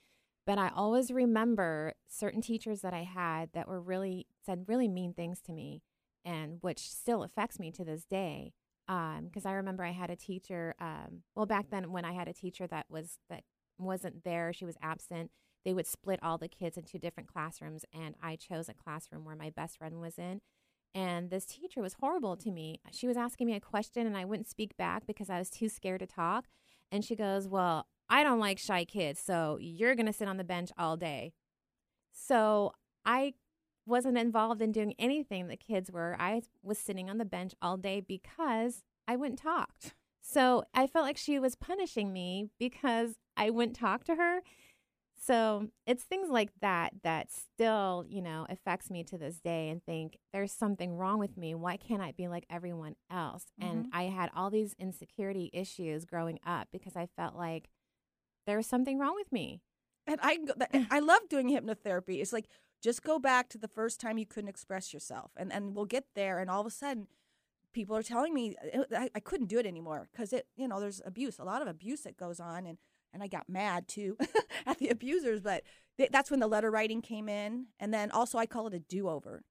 But 0.46 0.58
I 0.58 0.70
always 0.76 1.12
remember 1.12 1.94
certain 2.08 2.42
teachers 2.42 2.82
that 2.82 2.94
I 2.94 3.04
had 3.04 3.50
that 3.54 3.68
were 3.68 3.82
really 3.82 4.28
said 4.46 4.66
really 4.68 4.88
mean 4.88 5.14
things 5.14 5.40
to 5.42 5.54
me, 5.54 5.84
and 6.26 6.58
which 6.62 6.90
still 6.90 7.24
affects 7.24 7.60
me 7.60 7.72
to 7.72 7.86
this 7.86 8.06
day. 8.06 8.54
Because 8.88 9.46
I 9.46 9.54
remember 9.54 9.86
I 9.86 9.92
had 9.92 10.10
a 10.10 10.16
teacher. 10.18 10.76
Um, 10.80 11.24
well, 11.36 11.46
back 11.46 11.70
then 11.70 11.92
when 11.92 12.04
I 12.04 12.12
had 12.12 12.28
a 12.28 12.34
teacher 12.34 12.68
that 12.68 12.88
was 12.90 13.20
that 13.30 13.44
wasn't 13.78 14.24
there, 14.24 14.52
she 14.52 14.66
was 14.66 14.76
absent. 14.82 15.32
They 15.64 15.74
would 15.74 15.88
split 15.88 16.20
all 16.24 16.38
the 16.38 16.48
kids 16.48 16.76
into 16.78 17.00
different 17.00 17.32
classrooms, 17.32 17.86
and 17.94 18.16
I 18.22 18.36
chose 18.36 18.68
a 18.68 18.74
classroom 18.74 19.24
where 19.24 19.36
my 19.36 19.50
best 19.50 19.78
friend 19.78 20.02
was 20.02 20.18
in. 20.18 20.42
And 20.94 21.30
this 21.30 21.46
teacher 21.46 21.82
was 21.82 21.94
horrible 21.94 22.36
to 22.38 22.52
me. 22.52 22.82
She 22.92 23.08
was 23.08 23.16
asking 23.16 23.48
me 23.48 23.56
a 23.56 23.62
question, 23.62 24.06
and 24.06 24.18
I 24.18 24.26
wouldn't 24.26 24.50
speak 24.50 24.76
back 24.76 25.06
because 25.08 25.30
I 25.30 25.40
was 25.40 25.50
too 25.50 25.70
scared 25.70 26.02
to 26.02 26.08
talk. 26.08 26.48
And 26.92 27.06
she 27.06 27.16
goes, 27.16 27.48
Well, 27.48 27.88
I 28.12 28.24
don't 28.24 28.40
like 28.40 28.60
shy 28.60 28.84
kids, 28.84 29.22
so 29.26 29.58
you're 29.62 29.96
going 29.96 30.06
to 30.06 30.14
sit 30.14 30.28
on 30.28 30.36
the 30.36 30.44
bench 30.44 30.70
all 30.78 30.98
day. 30.98 31.32
So 32.12 32.74
I 33.06 33.34
wasn't 33.86 34.18
involved 34.18 34.62
in 34.62 34.74
doing 34.74 34.94
anything 35.00 35.48
the 35.48 35.56
kids 35.56 35.90
were. 35.90 36.18
I 36.20 36.42
was 36.62 36.78
sitting 36.78 37.10
on 37.10 37.18
the 37.18 37.26
bench 37.26 37.54
all 37.62 37.78
day 37.78 38.02
because 38.02 38.84
I 39.08 39.16
wouldn't 39.16 39.40
talk. 39.40 39.72
So 40.22 40.64
I 40.74 40.88
felt 40.88 41.06
like 41.06 41.18
she 41.18 41.40
was 41.40 41.56
punishing 41.56 42.14
me 42.14 42.50
because 42.60 43.16
I 43.36 43.50
wouldn't 43.50 43.76
talk 43.76 44.04
to 44.04 44.16
her. 44.16 44.42
So 45.24 45.68
it's 45.86 46.04
things 46.04 46.30
like 46.30 46.50
that 46.62 46.94
that 47.04 47.32
still, 47.32 48.06
you 48.08 48.22
know, 48.22 48.46
affects 48.50 48.90
me 48.90 49.04
to 49.06 49.18
this 49.18 49.40
day 49.40 49.70
and 49.70 49.84
think 49.84 50.18
there's 50.34 50.52
something 50.52 50.98
wrong 50.98 51.18
with 51.20 51.38
me. 51.38 51.56
Why 51.56 51.78
can't 51.78 52.02
I 52.02 52.12
be 52.12 52.28
like 52.28 52.46
everyone 52.50 52.96
else? 53.10 53.46
And 53.60 53.86
mm-hmm. 53.86 53.98
I 53.98 54.04
had 54.04 54.32
all 54.36 54.50
these 54.50 54.76
insecurity 54.80 55.50
issues 55.54 56.06
growing 56.06 56.40
up 56.46 56.68
because 56.72 56.96
I 56.96 57.08
felt 57.16 57.36
like 57.36 57.70
there 58.46 58.58
was 58.58 58.68
something 58.68 59.00
wrong 59.00 59.16
with 59.16 59.32
me. 59.32 59.62
And 60.08 60.20
I 60.22 60.38
go- 60.38 60.54
that- 60.58 60.72
I 60.92 61.00
love 61.00 61.22
doing 61.30 61.50
hypnotherapy. 61.50 62.22
It's 62.22 62.34
like 62.34 62.48
just 62.82 63.04
go 63.04 63.20
back 63.20 63.50
to 63.50 63.58
the 63.58 63.68
first 63.68 64.00
time 64.00 64.18
you 64.18 64.26
couldn't 64.26 64.50
express 64.50 64.94
yourself, 64.94 65.32
and 65.38 65.52
and 65.54 65.76
we'll 65.76 65.86
get 65.86 66.06
there. 66.16 66.40
And 66.40 66.50
all 66.50 66.62
of 66.62 66.68
a 66.68 66.72
sudden, 66.72 67.08
people 67.74 67.96
are 67.96 68.04
telling 68.04 68.34
me 68.34 68.56
uh, 68.76 68.84
I, 68.96 69.10
I 69.16 69.20
couldn't 69.20 69.48
do 69.48 69.60
it 69.60 69.66
anymore 69.66 70.10
because 70.12 70.34
it 70.34 70.48
you 70.56 70.68
know 70.68 70.80
there's 70.80 71.02
abuse, 71.06 71.40
a 71.40 71.44
lot 71.44 71.62
of 71.62 71.68
abuse 71.68 72.02
that 72.02 72.18
goes 72.18 72.40
on, 72.40 72.66
and 72.66 72.78
and 73.14 73.22
I 73.22 73.28
got 73.28 73.50
mad 73.50 73.88
too 73.88 74.18
at 74.66 74.80
the 74.80 74.90
abusers. 74.90 75.42
But 75.42 75.64
th- 75.98 76.12
that's 76.12 76.32
when 76.32 76.40
the 76.40 76.48
letter 76.48 76.72
writing 76.72 77.02
came 77.02 77.30
in, 77.30 77.68
and 77.80 77.94
then 77.94 78.12
also 78.12 78.38
I 78.38 78.46
call 78.46 78.68
it 78.68 78.74
a 78.74 78.80
do 78.80 79.10
over. 79.10 79.44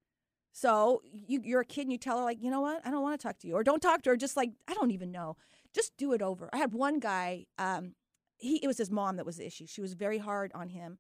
So 0.53 1.01
you, 1.05 1.41
you're 1.45 1.61
a 1.61 1.65
kid 1.65 1.83
and 1.83 1.93
you 1.93 1.99
tell 1.99 2.19
her 2.19 2.25
like, 2.25 2.43
you 2.43 2.51
know 2.51 2.61
what, 2.61 2.85
I 2.85 2.91
don't 2.91 3.03
want 3.03 3.21
to 3.21 3.25
talk 3.25 3.39
to 3.39 3.47
you, 3.47 3.55
or 3.55 3.63
don't 3.63 3.81
talk 3.81 4.03
to 4.03 4.11
her. 4.11 4.17
Just 4.17 4.37
like 4.37 4.51
I 4.69 4.75
don't 4.75 4.91
even 4.91 5.13
know, 5.13 5.37
just 5.75 5.97
do 5.97 6.13
it 6.13 6.23
over. 6.23 6.51
I 6.53 6.59
had 6.59 6.73
one 6.73 6.99
guy. 6.99 7.47
Um, 7.59 7.95
he 8.41 8.57
it 8.63 8.67
was 8.67 8.79
his 8.79 8.91
mom 8.91 9.17
that 9.17 9.27
was 9.27 9.37
the 9.37 9.47
issue. 9.47 9.67
She 9.67 9.81
was 9.81 9.95
very 9.95 10.19
hard 10.19 10.51
on 10.55 10.71
him, 10.71 10.99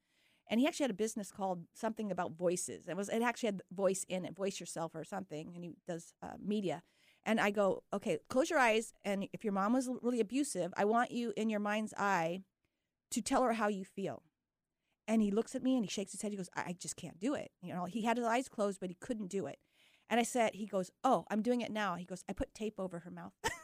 and 0.48 0.60
he 0.60 0.66
actually 0.66 0.84
had 0.84 0.90
a 0.90 0.94
business 0.94 1.32
called 1.32 1.64
something 1.74 2.10
about 2.10 2.32
voices. 2.32 2.88
It 2.88 2.96
was 2.96 3.08
it 3.08 3.22
actually 3.22 3.48
had 3.48 3.62
voice 3.72 4.04
in 4.08 4.24
it, 4.24 4.34
voice 4.34 4.60
yourself 4.60 4.94
or 4.94 5.04
something, 5.04 5.52
and 5.54 5.64
he 5.64 5.72
does 5.86 6.14
uh, 6.22 6.34
media. 6.42 6.82
And 7.24 7.38
I 7.38 7.50
go, 7.50 7.82
okay, 7.92 8.18
close 8.30 8.48
your 8.48 8.58
eyes, 8.58 8.94
and 9.04 9.28
if 9.32 9.44
your 9.44 9.52
mom 9.52 9.74
was 9.74 9.90
really 10.00 10.20
abusive, 10.20 10.72
I 10.76 10.86
want 10.86 11.10
you 11.10 11.34
in 11.36 11.50
your 11.50 11.60
mind's 11.60 11.92
eye 11.98 12.44
to 13.10 13.20
tell 13.20 13.42
her 13.42 13.54
how 13.54 13.68
you 13.68 13.84
feel. 13.84 14.22
And 15.06 15.20
he 15.20 15.30
looks 15.30 15.54
at 15.54 15.62
me 15.62 15.74
and 15.74 15.84
he 15.84 15.90
shakes 15.90 16.12
his 16.12 16.22
head. 16.22 16.30
He 16.30 16.36
goes, 16.36 16.48
I 16.54 16.60
I 16.68 16.76
just 16.78 16.96
can't 16.96 17.18
do 17.18 17.34
it. 17.34 17.50
You 17.60 17.74
know, 17.74 17.84
he 17.84 18.02
had 18.02 18.16
his 18.16 18.26
eyes 18.26 18.48
closed, 18.48 18.80
but 18.80 18.88
he 18.88 18.96
couldn't 19.00 19.28
do 19.28 19.46
it. 19.46 19.58
And 20.08 20.18
I 20.18 20.24
said, 20.24 20.54
he 20.54 20.66
goes, 20.66 20.90
oh, 21.04 21.24
I'm 21.30 21.42
doing 21.42 21.60
it 21.60 21.70
now. 21.70 21.94
He 21.94 22.04
goes, 22.04 22.24
I 22.28 22.32
put 22.32 22.52
tape 22.52 22.74
over 22.78 23.00
her 23.00 23.10
mouth. 23.10 23.32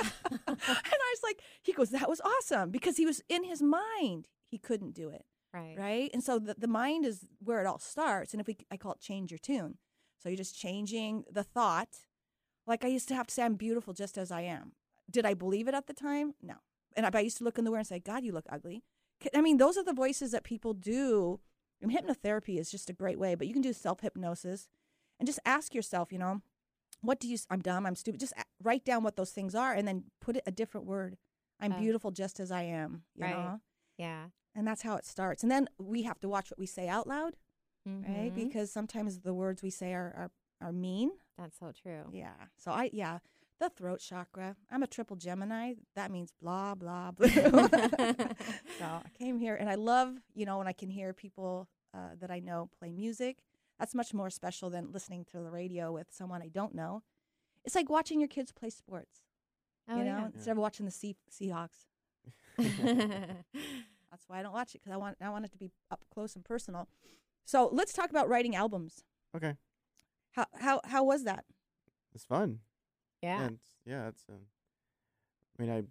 and 0.46 0.99
was 1.12 1.22
like, 1.22 1.40
he 1.62 1.72
goes, 1.72 1.90
that 1.90 2.08
was 2.08 2.20
awesome 2.20 2.70
because 2.70 2.96
he 2.96 3.06
was 3.06 3.22
in 3.28 3.44
his 3.44 3.62
mind. 3.62 4.28
He 4.48 4.58
couldn't 4.58 4.94
do 4.94 5.10
it. 5.10 5.24
Right. 5.52 5.74
Right. 5.76 6.10
And 6.12 6.22
so 6.22 6.38
the, 6.38 6.54
the 6.56 6.68
mind 6.68 7.04
is 7.04 7.26
where 7.42 7.60
it 7.60 7.66
all 7.66 7.78
starts. 7.78 8.32
And 8.32 8.40
if 8.40 8.46
we, 8.46 8.56
I 8.70 8.76
call 8.76 8.92
it 8.92 9.00
change 9.00 9.30
your 9.30 9.38
tune. 9.38 9.78
So 10.22 10.28
you're 10.28 10.36
just 10.36 10.58
changing 10.58 11.24
the 11.30 11.42
thought. 11.42 11.88
Like 12.66 12.84
I 12.84 12.88
used 12.88 13.08
to 13.08 13.14
have 13.14 13.26
to 13.26 13.34
say, 13.34 13.42
I'm 13.42 13.54
beautiful 13.54 13.92
just 13.92 14.16
as 14.16 14.30
I 14.30 14.42
am. 14.42 14.72
Did 15.10 15.26
I 15.26 15.34
believe 15.34 15.66
it 15.66 15.74
at 15.74 15.86
the 15.86 15.92
time? 15.92 16.34
No. 16.42 16.54
And 16.96 17.06
I, 17.06 17.10
I 17.12 17.20
used 17.20 17.38
to 17.38 17.44
look 17.44 17.58
in 17.58 17.64
the 17.64 17.70
mirror 17.70 17.80
and 17.80 17.86
say, 17.86 17.98
God, 17.98 18.24
you 18.24 18.32
look 18.32 18.46
ugly. 18.48 18.84
I 19.34 19.40
mean, 19.40 19.56
those 19.56 19.76
are 19.76 19.84
the 19.84 19.92
voices 19.92 20.30
that 20.32 20.44
people 20.44 20.72
do. 20.72 21.40
And 21.82 21.90
hypnotherapy 21.90 22.58
is 22.58 22.70
just 22.70 22.90
a 22.90 22.94
great 22.94 23.18
way, 23.18 23.34
but 23.34 23.46
you 23.46 23.52
can 23.52 23.62
do 23.62 23.72
self 23.72 24.00
hypnosis 24.00 24.68
and 25.18 25.26
just 25.26 25.40
ask 25.44 25.74
yourself, 25.74 26.12
you 26.12 26.18
know, 26.18 26.42
what 27.02 27.18
do 27.20 27.28
you, 27.28 27.38
i'm 27.50 27.60
dumb, 27.60 27.86
I'm 27.86 27.96
stupid. 27.96 28.20
Just 28.20 28.34
write 28.62 28.84
down 28.84 29.02
what 29.04 29.16
those 29.16 29.30
things 29.30 29.54
are 29.54 29.72
and 29.72 29.86
then 29.88 30.04
put 30.20 30.36
it 30.36 30.42
a 30.46 30.50
different 30.50 30.86
word. 30.86 31.16
I'm 31.60 31.72
Oh. 31.74 31.78
beautiful 31.78 32.10
just 32.10 32.40
as 32.40 32.50
I 32.50 32.62
am, 32.62 33.04
you 33.14 33.24
Right. 33.24 33.34
know? 33.36 33.60
Yeah. 33.98 34.26
And 34.54 34.66
that's 34.66 34.82
how 34.82 34.96
it 34.96 35.04
starts. 35.04 35.42
And 35.42 35.50
then 35.52 35.68
we 35.78 36.02
have 36.02 36.18
to 36.20 36.28
watch 36.28 36.50
what 36.50 36.58
we 36.58 36.66
say 36.66 36.88
out 36.88 37.06
loud, 37.06 37.36
right? 37.86 38.30
Mhm. 38.32 38.34
Because 38.34 38.70
sometimes 38.72 39.20
the 39.20 39.34
words 39.34 39.62
we 39.62 39.70
say 39.70 39.92
are, 39.94 40.12
are, 40.16 40.30
are 40.68 40.72
mean. 40.72 41.10
That's 41.38 41.58
so 41.58 41.72
true. 41.72 42.04
Yeah. 42.12 42.34
So 42.56 42.70
I, 42.72 42.90
yeah, 42.92 43.18
the 43.60 43.70
throat 43.70 44.00
chakra. 44.00 44.56
I'm 44.70 44.82
a 44.82 44.86
triple 44.86 45.16
Gemini. 45.16 45.74
That 45.94 46.10
means 46.10 46.32
blah, 46.40 46.74
blah, 46.74 47.10
blah. 47.16 47.28
so 48.78 48.84
I 48.84 49.08
came 49.18 49.38
here 49.38 49.54
and 49.54 49.68
I 49.68 49.74
love, 49.76 50.14
you 50.34 50.46
know, 50.46 50.58
when 50.58 50.66
I 50.66 50.72
can 50.72 50.88
hear 50.90 51.12
people 51.12 51.68
uh, 51.94 52.14
that 52.20 52.30
I 52.30 52.40
know 52.40 52.68
play 52.78 52.90
music. 52.90 53.38
That's 53.80 53.94
much 53.94 54.14
more 54.14 54.30
special 54.30 54.70
than 54.70 54.92
listening 54.92 55.24
to 55.32 55.38
the 55.38 55.50
radio 55.50 55.90
with 55.90 56.06
someone 56.12 56.40
I 56.42 56.48
don't 56.48 56.74
know. 56.74 57.02
It's 57.64 57.74
like 57.74 57.88
watching 57.90 58.20
your 58.20 58.28
kids 58.28 58.52
play 58.52 58.70
sports, 58.70 59.20
Oh, 59.88 59.96
you 59.98 60.04
know, 60.04 60.18
yeah. 60.18 60.26
instead 60.34 60.52
of 60.52 60.58
watching 60.58 60.86
the 60.86 60.92
sea- 60.92 61.16
Seahawks. 61.32 61.86
That's 62.58 64.28
why 64.28 64.38
I 64.40 64.42
don't 64.42 64.52
watch 64.52 64.74
it 64.74 64.80
because 64.82 64.92
I 64.92 64.96
want 64.96 65.16
I 65.20 65.30
want 65.30 65.44
it 65.44 65.52
to 65.52 65.58
be 65.58 65.70
up 65.90 66.00
close 66.12 66.34
and 66.36 66.44
personal. 66.44 66.88
So 67.44 67.68
let's 67.72 67.92
talk 67.92 68.10
about 68.10 68.28
writing 68.28 68.54
albums. 68.54 69.04
okay, 69.36 69.56
How 70.32 70.46
how 70.58 70.80
how 70.84 71.04
was 71.04 71.24
that? 71.24 71.44
it's 72.14 72.24
fun. 72.24 72.60
yeah. 73.22 73.42
And 73.44 73.58
yeah, 73.86 74.08
it's. 74.08 74.24
Uh, 74.28 74.34
I 75.58 75.62
mean, 75.62 75.70
I 75.72 75.82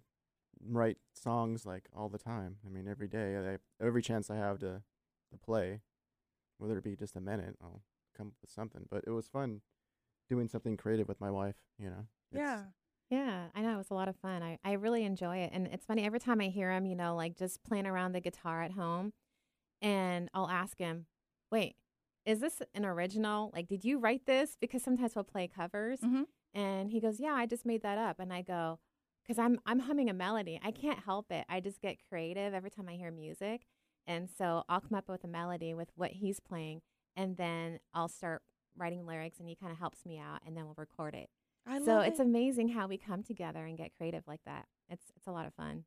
write 0.68 0.98
songs 1.14 1.64
like 1.64 1.84
all 1.96 2.08
the 2.08 2.18
time. 2.18 2.56
I 2.66 2.68
mean, 2.68 2.86
every 2.88 3.08
day, 3.08 3.36
I, 3.36 3.84
every 3.84 4.02
chance 4.02 4.30
I 4.30 4.36
have 4.36 4.58
to 4.60 4.82
to 5.30 5.38
play, 5.38 5.80
whether 6.60 6.78
it 6.78 6.84
be 6.84 6.94
just 6.96 7.16
a 7.16 7.20
minute, 7.20 7.56
I'll 7.62 7.82
come 8.16 8.28
up 8.28 8.34
with 8.40 8.50
something. 8.50 8.86
But 8.90 9.04
it 9.06 9.10
was 9.10 9.26
fun 9.28 9.60
doing 10.28 10.48
something 10.48 10.76
creative 10.76 11.08
with 11.08 11.20
my 11.20 11.30
wife. 11.30 11.56
You 11.78 11.86
know. 11.90 12.06
It's- 12.32 12.40
yeah. 12.40 12.62
Yeah, 13.10 13.46
I 13.56 13.62
know. 13.62 13.74
It 13.74 13.78
was 13.78 13.90
a 13.90 13.94
lot 13.94 14.06
of 14.06 14.14
fun. 14.14 14.40
I, 14.40 14.58
I 14.64 14.74
really 14.74 15.02
enjoy 15.04 15.38
it. 15.38 15.50
And 15.52 15.66
it's 15.66 15.84
funny, 15.84 16.04
every 16.04 16.20
time 16.20 16.40
I 16.40 16.46
hear 16.46 16.70
him, 16.70 16.86
you 16.86 16.94
know, 16.94 17.16
like 17.16 17.36
just 17.36 17.64
playing 17.64 17.86
around 17.88 18.12
the 18.12 18.20
guitar 18.20 18.62
at 18.62 18.70
home, 18.70 19.12
and 19.82 20.28
I'll 20.32 20.48
ask 20.48 20.78
him, 20.78 21.06
wait, 21.50 21.74
is 22.24 22.38
this 22.38 22.62
an 22.72 22.84
original? 22.84 23.50
Like, 23.52 23.66
did 23.66 23.84
you 23.84 23.98
write 23.98 24.26
this? 24.26 24.56
Because 24.60 24.84
sometimes 24.84 25.16
we'll 25.16 25.24
play 25.24 25.48
covers. 25.48 26.00
Mhm. 26.00 26.26
And 26.54 26.90
he 26.90 27.00
goes, 27.00 27.18
yeah, 27.18 27.32
I 27.32 27.46
just 27.46 27.66
made 27.66 27.82
that 27.82 27.98
up. 27.98 28.20
And 28.20 28.32
I 28.32 28.42
go, 28.42 28.78
because 29.24 29.38
I'm, 29.40 29.58
I'm 29.66 29.80
humming 29.80 30.08
a 30.08 30.14
melody. 30.14 30.60
I 30.62 30.70
can't 30.70 31.00
help 31.00 31.32
it. 31.32 31.44
I 31.48 31.58
just 31.60 31.80
get 31.80 31.96
creative 32.08 32.54
every 32.54 32.70
time 32.70 32.88
I 32.88 32.92
hear 32.94 33.10
music. 33.10 33.66
And 34.10 34.28
so 34.28 34.64
I'll 34.68 34.80
come 34.80 34.94
up 34.98 35.08
with 35.08 35.22
a 35.24 35.28
melody 35.28 35.72
with 35.72 35.88
what 35.94 36.10
he's 36.10 36.40
playing. 36.40 36.80
And 37.16 37.36
then 37.36 37.78
I'll 37.94 38.08
start 38.08 38.42
writing 38.76 39.06
lyrics, 39.06 39.38
and 39.38 39.48
he 39.48 39.54
kind 39.54 39.70
of 39.72 39.78
helps 39.78 40.04
me 40.04 40.18
out, 40.18 40.40
and 40.46 40.56
then 40.56 40.64
we'll 40.64 40.74
record 40.76 41.14
it 41.14 41.28
I 41.66 41.78
so 41.78 41.96
love 41.96 42.06
it's 42.06 42.18
amazing 42.20 42.68
how 42.70 42.86
we 42.86 42.96
come 42.96 43.22
together 43.22 43.64
and 43.66 43.76
get 43.76 43.90
creative 43.96 44.22
like 44.26 44.40
that. 44.46 44.66
It's 44.88 45.04
it's 45.16 45.26
a 45.26 45.32
lot 45.32 45.46
of 45.46 45.52
fun. 45.54 45.84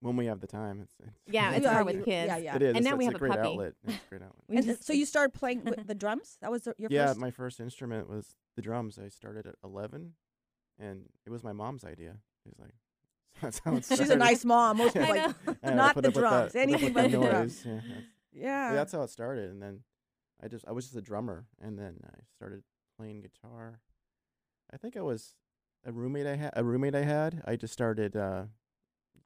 when 0.00 0.16
we 0.16 0.26
have 0.26 0.40
the 0.40 0.46
time. 0.46 0.80
It's, 0.80 0.94
it's 1.00 1.18
Yeah, 1.26 1.52
it's 1.56 1.66
hard 1.66 1.84
with 1.86 2.04
kids. 2.04 2.28
yeah, 2.28 2.36
yeah. 2.38 2.56
It 2.56 2.62
is. 2.62 2.68
And 2.70 2.78
it's, 2.78 2.86
now 2.86 2.96
we 2.96 3.04
have 3.04 3.14
a 3.14 3.16
a 3.16 3.20
great 3.20 3.32
puppy. 3.32 3.48
outlet. 3.48 3.74
It's 3.84 3.94
a 3.96 4.00
great 4.08 4.22
outlet. 4.22 4.42
We 4.48 4.56
And 4.56 4.66
just- 4.66 4.84
so 4.84 4.92
you 4.92 5.04
started 5.04 5.32
playing 5.38 5.64
with 5.64 5.86
the 5.86 5.94
drums? 5.94 6.38
That 6.40 6.50
was 6.50 6.62
the- 6.62 6.74
your 6.78 6.88
yeah, 6.90 7.08
first? 7.08 7.20
my 7.20 7.30
first 7.30 7.60
instrument 7.60 8.08
was 8.08 8.34
the 8.56 8.62
drums. 8.62 8.98
I 8.98 9.08
started 9.08 9.46
at 9.46 9.56
11, 9.62 10.14
and 10.78 11.06
it 11.26 11.30
was 11.30 11.44
my 11.44 11.52
mom's 11.52 11.84
idea. 11.84 12.16
She's 12.42 12.58
like, 12.58 12.74
that's 13.40 13.60
how 13.64 13.74
it 13.74 13.84
started. 13.84 14.02
She's 14.02 14.10
a 14.10 14.16
nice 14.16 14.44
mom. 14.44 14.78
Most 14.78 14.94
people 14.94 15.08
like, 15.08 15.34
not 15.62 15.94
the 15.94 16.02
with 16.02 16.14
that- 16.14 16.20
drums, 16.20 16.54
anything 16.54 16.92
but 16.92 17.10
the 17.10 17.18
drums. 17.18 17.62
Yeah, 17.64 17.74
that's, 17.74 17.86
yeah. 18.32 18.74
that's 18.74 18.92
how 18.92 19.02
it 19.02 19.10
started. 19.10 19.50
And 19.50 19.62
then 19.62 19.80
I 20.42 20.48
just 20.48 20.66
I 20.66 20.72
was 20.72 20.84
just 20.84 20.96
a 20.96 21.02
drummer, 21.02 21.46
and 21.60 21.78
then 21.78 21.96
I 22.04 22.20
started 22.36 22.62
playing 22.98 23.22
guitar. 23.22 23.80
I 24.72 24.76
think 24.76 24.96
I 24.96 25.02
was 25.02 25.34
a 25.84 25.92
roommate 25.92 26.26
I 26.26 26.36
had. 26.36 26.52
A 26.54 26.64
roommate 26.64 26.94
I 26.94 27.04
had. 27.04 27.42
I 27.46 27.56
just 27.56 27.72
started 27.72 28.16
uh, 28.16 28.44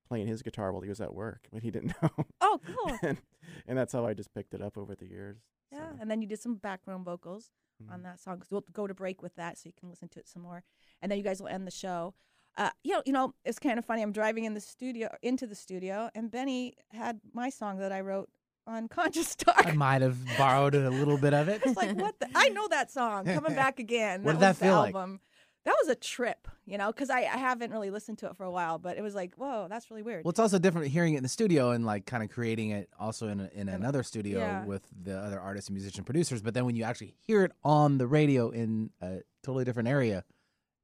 playing 0.08 0.26
his 0.26 0.42
guitar 0.42 0.72
while 0.72 0.82
he 0.82 0.88
was 0.88 1.00
at 1.00 1.14
work, 1.14 1.48
but 1.52 1.62
he 1.62 1.70
didn't 1.70 1.94
know. 2.02 2.10
oh, 2.40 2.60
cool. 2.66 2.98
and, 3.02 3.18
and 3.66 3.78
that's 3.78 3.92
how 3.92 4.06
I 4.06 4.14
just 4.14 4.32
picked 4.34 4.54
it 4.54 4.62
up 4.62 4.76
over 4.76 4.94
the 4.94 5.06
years. 5.06 5.38
Yeah, 5.72 5.90
so, 5.90 5.96
and 6.00 6.10
then 6.10 6.22
you 6.22 6.28
did 6.28 6.40
some 6.40 6.56
background 6.56 7.04
vocals 7.04 7.50
on 7.90 8.00
mhm. 8.00 8.02
that 8.04 8.20
song. 8.20 8.42
So 8.42 8.48
we'll 8.52 8.64
go 8.72 8.86
to 8.86 8.94
break 8.94 9.22
with 9.22 9.34
that, 9.36 9.58
so 9.58 9.62
you 9.66 9.72
can 9.78 9.88
listen 9.90 10.08
to 10.10 10.20
it 10.20 10.28
some 10.28 10.42
more, 10.42 10.62
and 11.02 11.10
then 11.10 11.18
you 11.18 11.24
guys 11.24 11.40
will 11.40 11.48
end 11.48 11.66
the 11.66 11.72
show. 11.72 12.14
Uh, 12.56 12.70
you 12.82 12.92
know, 12.92 13.02
you 13.04 13.12
know, 13.12 13.34
it's 13.44 13.58
kind 13.58 13.78
of 13.78 13.84
funny. 13.84 14.02
I'm 14.02 14.12
driving 14.12 14.44
in 14.44 14.54
the 14.54 14.60
studio 14.60 15.08
into 15.22 15.46
the 15.46 15.54
studio, 15.54 16.10
and 16.14 16.30
Benny 16.30 16.74
had 16.90 17.20
my 17.32 17.50
song 17.50 17.78
that 17.78 17.90
I 17.90 18.00
wrote 18.00 18.28
on 18.66 18.88
Conscious 18.88 19.28
Star. 19.28 19.54
I 19.58 19.72
might 19.72 20.02
have 20.02 20.18
borrowed 20.38 20.74
a 20.74 20.90
little 20.90 21.18
bit 21.18 21.34
of 21.34 21.48
it. 21.48 21.62
It's 21.64 21.76
like 21.76 21.96
what? 21.96 22.18
The, 22.20 22.28
I 22.34 22.48
know 22.50 22.68
that 22.68 22.90
song. 22.90 23.26
Coming 23.26 23.54
back 23.56 23.78
again. 23.78 24.22
What 24.22 24.32
did 24.32 24.36
was 24.36 24.40
that 24.40 24.56
feel 24.56 24.76
like? 24.76 24.94
album. 24.94 25.20
That 25.64 25.76
was 25.80 25.88
a 25.88 25.94
trip, 25.94 26.46
you 26.66 26.76
know, 26.76 26.88
because 26.92 27.08
I, 27.08 27.20
I 27.20 27.38
haven't 27.38 27.70
really 27.70 27.88
listened 27.90 28.18
to 28.18 28.26
it 28.26 28.36
for 28.36 28.44
a 28.44 28.50
while, 28.50 28.78
but 28.78 28.98
it 28.98 29.00
was 29.00 29.14
like, 29.14 29.34
whoa, 29.36 29.66
that's 29.66 29.90
really 29.90 30.02
weird. 30.02 30.22
Well, 30.22 30.28
it's 30.28 30.38
also 30.38 30.58
different 30.58 30.88
hearing 30.88 31.14
it 31.14 31.16
in 31.16 31.22
the 31.22 31.28
studio 31.30 31.70
and 31.70 31.86
like 31.86 32.04
kind 32.04 32.22
of 32.22 32.28
creating 32.28 32.68
it 32.70 32.90
also 33.00 33.28
in 33.28 33.40
a, 33.40 33.48
in 33.54 33.70
another 33.70 34.02
studio 34.02 34.40
yeah. 34.40 34.64
with 34.66 34.82
the 35.02 35.16
other 35.16 35.40
artists 35.40 35.70
and 35.70 35.74
musician 35.74 36.04
producers. 36.04 36.42
But 36.42 36.52
then 36.52 36.66
when 36.66 36.76
you 36.76 36.84
actually 36.84 37.14
hear 37.26 37.44
it 37.44 37.52
on 37.64 37.96
the 37.96 38.06
radio 38.06 38.50
in 38.50 38.90
a 39.00 39.20
totally 39.42 39.64
different 39.64 39.88
area, 39.88 40.22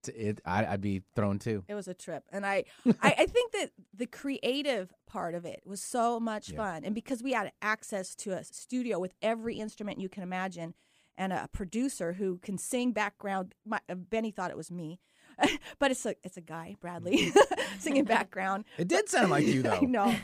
it 0.09 0.41
I, 0.45 0.65
I'd 0.67 0.81
be 0.81 1.03
thrown 1.15 1.39
too. 1.39 1.65
It 1.69 1.75
was 1.75 1.89
a 1.89 1.95
trip, 1.95 2.25
and 2.33 2.45
I, 2.47 2.65
I, 3.03 3.15
I 3.19 3.27
think 3.27 3.53
that 3.53 3.71
the 3.95 4.07
creative 4.07 4.93
part 5.07 5.35
of 5.35 5.45
it 5.45 5.63
was 5.65 5.83
so 5.83 6.19
much 6.21 6.51
Yeah. 6.51 6.57
fun, 6.59 6.85
and 6.85 6.95
because 6.95 7.23
we 7.23 7.33
had 7.33 7.53
access 7.63 8.15
to 8.17 8.33
a 8.33 8.45
studio 8.45 8.99
with 8.99 9.15
every 9.23 9.57
instrument 9.57 10.01
you 10.01 10.09
can 10.09 10.23
imagine, 10.23 10.75
and 11.19 11.33
a 11.33 11.49
producer 11.53 12.15
who 12.15 12.39
can 12.39 12.57
sing 12.59 12.93
background. 12.93 13.55
My, 13.67 13.81
uh, 13.89 13.95
Benny 13.95 14.31
thought 14.31 14.51
it 14.51 14.57
was 14.57 14.71
me, 14.71 15.01
but 15.79 15.91
it's 15.91 16.07
a 16.07 16.15
it's 16.25 16.37
a 16.37 16.41
guy, 16.41 16.77
Bradley, 16.81 17.33
singing 17.79 18.05
background. 18.05 18.65
It 18.79 18.89
did 18.89 19.09
sound 19.09 19.31
like 19.31 19.45
you 19.45 19.63
though. 19.63 19.81
no, 19.81 20.15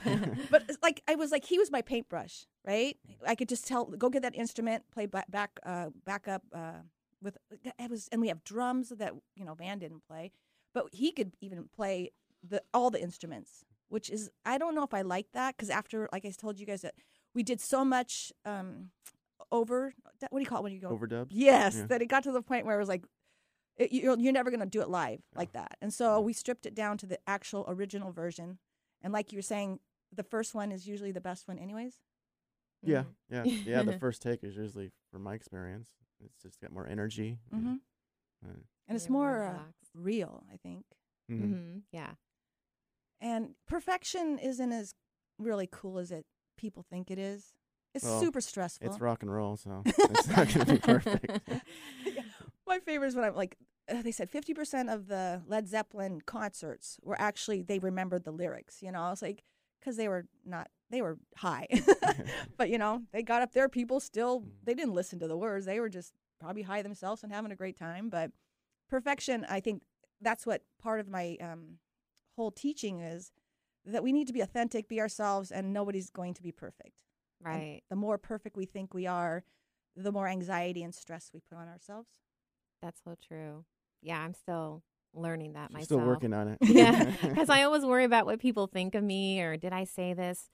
but 0.51 0.71
like 0.83 1.03
I 1.09 1.15
was 1.17 1.31
like 1.33 1.45
he 1.45 1.59
was 1.59 1.71
my 1.71 1.83
paintbrush, 1.83 2.47
right? 2.67 2.97
I 3.27 3.35
could 3.35 3.49
just 3.49 3.67
tell, 3.67 3.85
go 3.85 4.09
get 4.09 4.23
that 4.23 4.35
instrument, 4.37 4.85
play 4.93 5.07
back 5.07 5.31
back 5.31 5.59
uh, 5.65 5.91
back 6.05 6.29
up 6.29 6.43
uh, 6.55 6.81
with 7.27 7.37
it 7.53 7.91
was, 7.91 8.09
and 8.11 8.21
we 8.23 8.29
have 8.29 8.43
drums 8.45 8.89
that 8.89 9.13
you 9.35 9.45
know 9.45 9.55
Van 9.55 9.79
didn't 9.79 10.03
play, 10.09 10.33
but 10.73 10.87
he 10.93 11.13
could 11.13 11.33
even 11.41 11.69
play 11.75 12.11
the 12.43 12.63
all 12.73 12.91
the 12.91 13.03
instruments, 13.03 13.65
which 13.89 14.09
is 14.09 14.31
I 14.45 14.57
don't 14.59 14.75
know 14.75 14.83
if 14.85 14.95
I 14.95 15.03
like 15.03 15.33
that 15.33 15.57
because 15.57 15.69
after 15.71 16.09
like 16.13 16.25
I 16.25 16.31
told 16.31 16.59
you 16.59 16.65
guys 16.67 16.83
that 16.83 16.95
we 17.35 17.43
did 17.43 17.61
so 17.61 17.85
much 17.85 18.33
um, 18.47 18.91
over 19.53 19.93
what 20.21 20.39
do 20.39 20.41
you 20.41 20.47
call 20.47 20.61
it 20.61 20.63
when 20.65 20.73
you 20.73 20.81
go 20.81 20.97
overdubs. 20.97 21.27
Yes, 21.31 21.75
Yeah. 21.77 21.87
that 21.89 22.01
it 22.03 22.07
got 22.07 22.23
to 22.23 22.33
the 22.33 22.41
point 22.43 22.65
where 22.65 22.77
it 22.77 22.79
was 22.79 22.89
like, 22.89 23.05
it, 23.77 23.93
you're, 23.93 24.19
you're 24.19 24.33
never 24.33 24.51
going 24.51 24.61
to 24.61 24.67
do 24.67 24.81
it 24.81 24.89
live 24.89 25.21
like 25.35 25.53
that. 25.53 25.77
And 25.83 25.93
so 25.93 26.19
we 26.21 26.33
stripped 26.33 26.65
it 26.65 26.75
down 26.75 26.97
to 26.99 27.07
the 27.07 27.19
actual 27.27 27.67
original 27.69 28.11
version. 28.13 28.59
And 29.03 29.13
like 29.13 29.33
you 29.33 29.39
were 29.39 29.43
saying, 29.43 29.81
the 30.15 30.23
first 30.23 30.55
one 30.55 30.73
is 30.73 30.87
usually 30.89 31.13
the 31.13 31.21
best 31.21 31.47
one, 31.47 31.59
anyways. 31.59 31.97
Yeah, 32.83 33.03
Mhm. 33.03 33.07
yeah, 33.29 33.45
yeah. 33.67 33.83
The 33.83 33.99
first 33.99 34.23
take 34.23 34.43
is 34.43 34.57
usually, 34.57 34.93
from 35.13 35.23
my 35.23 35.35
experience, 35.35 35.91
it's 36.25 36.43
just 36.43 36.61
got 36.61 36.73
more 36.73 36.87
energy. 36.87 37.39
Mm-hmm. 37.55 37.75
And 38.89 38.95
it's 38.97 39.09
more 39.09 39.39
more 39.39 39.45
uh, 39.45 39.59
real, 39.95 40.45
I 40.53 40.57
think. 40.57 40.85
mhm. 41.31 41.41
Mm-hmm. 41.43 41.79
Yeah. 41.93 42.13
And 43.21 43.55
perfection 43.67 44.39
isn't 44.39 44.73
as 44.73 44.95
really 45.39 45.69
cool 45.71 45.99
as 45.99 46.11
it 46.13 46.27
people 46.57 46.83
think 46.89 47.11
it 47.11 47.19
is. 47.19 47.53
It's 47.95 48.05
Well, 48.05 48.21
super 48.21 48.41
stressful. 48.41 48.87
It's 48.87 49.01
rock 49.01 49.23
and 49.23 49.33
roll, 49.33 49.57
so 49.57 49.83
it's 49.87 50.29
not 50.29 50.49
going 50.53 50.67
to 50.67 50.73
be 50.75 50.79
perfect. 50.79 51.27
My 52.67 52.79
favorite 52.81 53.09
is 53.09 53.17
when 53.17 53.25
I'm 53.25 53.35
like, 53.35 53.57
uh, 53.91 54.03
they 54.03 54.13
said 54.13 54.31
50% 54.31 54.93
of 54.93 55.07
the 55.09 55.43
Led 55.47 55.67
Zeppelin 55.69 56.21
concerts 56.21 56.99
were 57.03 57.19
actually, 57.21 57.63
they 57.63 57.79
remembered 57.79 58.25
the 58.25 58.33
lyrics. 58.33 58.83
You 58.83 58.93
know, 58.93 59.01
I 59.01 59.11
was 59.11 59.23
like, 59.23 59.43
because 59.81 59.97
they 59.97 60.09
were 60.09 60.27
not, 60.45 60.69
they 60.91 61.03
were 61.03 61.19
high. 61.37 61.67
but, 62.57 62.71
you 62.71 62.79
know, 62.79 63.03
they 63.13 63.23
got 63.23 63.43
up 63.43 63.53
there, 63.53 63.69
people 63.69 64.01
still, 64.01 64.41
Mm. 64.41 64.51
they 64.65 64.75
didn't 64.75 64.95
listen 64.95 65.19
to 65.21 65.29
the 65.29 65.37
words. 65.37 65.67
They 65.67 65.81
were 65.81 65.89
just 65.89 66.13
probably 66.41 66.63
high 66.63 66.83
themselves 66.83 67.23
and 67.23 67.33
having 67.33 67.53
a 67.53 67.57
great 67.57 67.77
time. 67.79 68.09
But 68.09 68.31
perfection, 68.89 69.47
I 69.49 69.61
think 69.61 69.83
that's 70.21 70.47
what 70.47 70.63
part 70.81 71.01
of 71.01 71.09
my 71.09 71.37
um, 71.41 71.79
whole 72.37 72.51
teaching 72.51 73.01
is 73.01 73.33
that 73.85 74.03
we 74.03 74.13
need 74.13 74.27
to 74.27 74.33
be 74.33 74.41
authentic, 74.41 74.89
be 74.89 75.01
ourselves, 75.01 75.51
and 75.51 75.73
nobody's 75.73 76.11
going 76.11 76.35
to 76.35 76.43
be 76.43 76.53
perfect. 76.53 76.93
And 77.45 77.55
Right. 77.63 77.83
the 77.91 77.97
more 77.97 78.19
perfect 78.19 78.57
we 78.57 78.65
think 78.67 78.95
we 78.95 79.07
are, 79.07 79.45
the 79.95 80.13
more 80.13 80.27
anxiety 80.29 80.83
and 80.83 80.95
stress 80.95 81.31
we 81.33 81.41
put 81.41 81.57
on 81.59 81.69
ourselves. 81.69 82.09
That's 82.83 83.01
so 83.03 83.15
true. 83.27 83.65
Yeah, 84.03 84.21
I'm 84.21 84.35
still 84.35 84.83
learning 85.15 85.55
that 85.55 85.69
She's 85.69 85.75
myself. 85.75 85.87
still 85.87 86.01
working 86.01 86.33
on 86.33 86.49
it. 86.49 86.59
yeah, 86.63 87.13
because 87.23 87.49
I 87.49 87.63
always 87.63 87.85
worry 87.85 88.05
about 88.05 88.27
what 88.27 88.41
people 88.41 88.67
think 88.67 88.95
of 88.95 89.03
me, 89.03 89.41
or 89.41 89.57
did 89.57 89.73
I 89.73 89.85
say 89.85 90.15
this, 90.15 90.51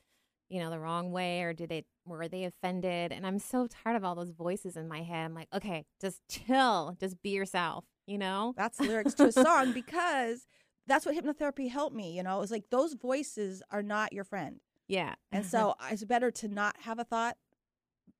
you 0.48 0.60
know, 0.60 0.70
the 0.70 0.78
wrong 0.78 1.12
way, 1.12 1.42
or 1.42 1.52
did 1.52 1.72
it 1.72 1.86
were 2.06 2.28
they 2.28 2.44
offended? 2.44 3.12
And 3.12 3.26
I'm 3.26 3.38
so 3.38 3.66
tired 3.66 3.96
of 3.96 4.04
all 4.04 4.14
those 4.14 4.30
voices 4.30 4.76
in 4.76 4.88
my 4.88 5.02
head. 5.02 5.24
I'm 5.24 5.34
like, 5.34 5.48
okay, 5.54 5.84
just 6.00 6.20
chill, 6.28 6.96
just 7.00 7.22
be 7.22 7.30
yourself. 7.30 7.84
You 8.06 8.18
know? 8.18 8.52
That's 8.56 8.80
lyrics 8.80 9.14
to 9.14 9.26
a 9.26 9.32
song 9.32 9.72
because 9.74 10.46
that's 10.86 11.06
what 11.06 11.16
hypnotherapy 11.16 11.70
helped 11.70 11.94
me. 11.94 12.16
You 12.16 12.22
know, 12.22 12.36
it 12.36 12.40
was 12.40 12.50
like 12.50 12.64
those 12.70 12.94
voices 12.94 13.62
are 13.70 13.82
not 13.82 14.12
your 14.12 14.24
friend. 14.24 14.60
Yeah. 14.88 15.14
And 15.30 15.46
so 15.46 15.74
it's 15.90 16.04
better 16.04 16.30
to 16.32 16.48
not 16.48 16.76
have 16.80 16.98
a 16.98 17.04
thought 17.04 17.36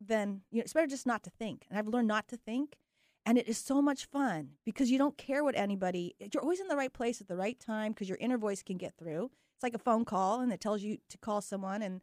than, 0.01 0.43
you 0.51 0.59
know, 0.59 0.63
it's 0.63 0.73
better 0.73 0.87
just 0.87 1.07
not 1.07 1.23
to 1.25 1.31
think. 1.31 1.67
And 1.69 1.79
I've 1.79 1.89
learned 1.89 2.09
not 2.09 2.29
to 2.29 2.37
think. 2.37 2.77
And 3.25 3.39
it 3.39 3.47
is 3.49 3.57
so 3.59 3.81
much 3.81 4.07
fun 4.07 4.51
because 4.65 4.91
you 4.91 4.99
don't 4.99 5.17
care 5.17 5.45
what 5.45 5.55
anybody, 5.57 6.15
you're 6.19 6.43
always 6.43 6.59
in 6.61 6.67
the 6.69 6.77
right 6.77 6.93
place 6.93 7.21
at 7.21 7.29
the 7.29 7.37
right 7.37 7.59
time 7.61 7.93
because 7.93 8.09
your 8.09 8.19
inner 8.21 8.37
voice 8.39 8.63
can 8.63 8.77
get 8.79 8.95
through. 8.99 9.31
It's 9.55 9.63
like 9.63 9.75
a 9.75 9.79
phone 9.79 10.05
call 10.05 10.41
and 10.41 10.53
it 10.53 10.61
tells 10.61 10.83
you 10.83 10.99
to 11.09 11.19
call 11.19 11.41
someone. 11.41 11.83
And 11.83 12.01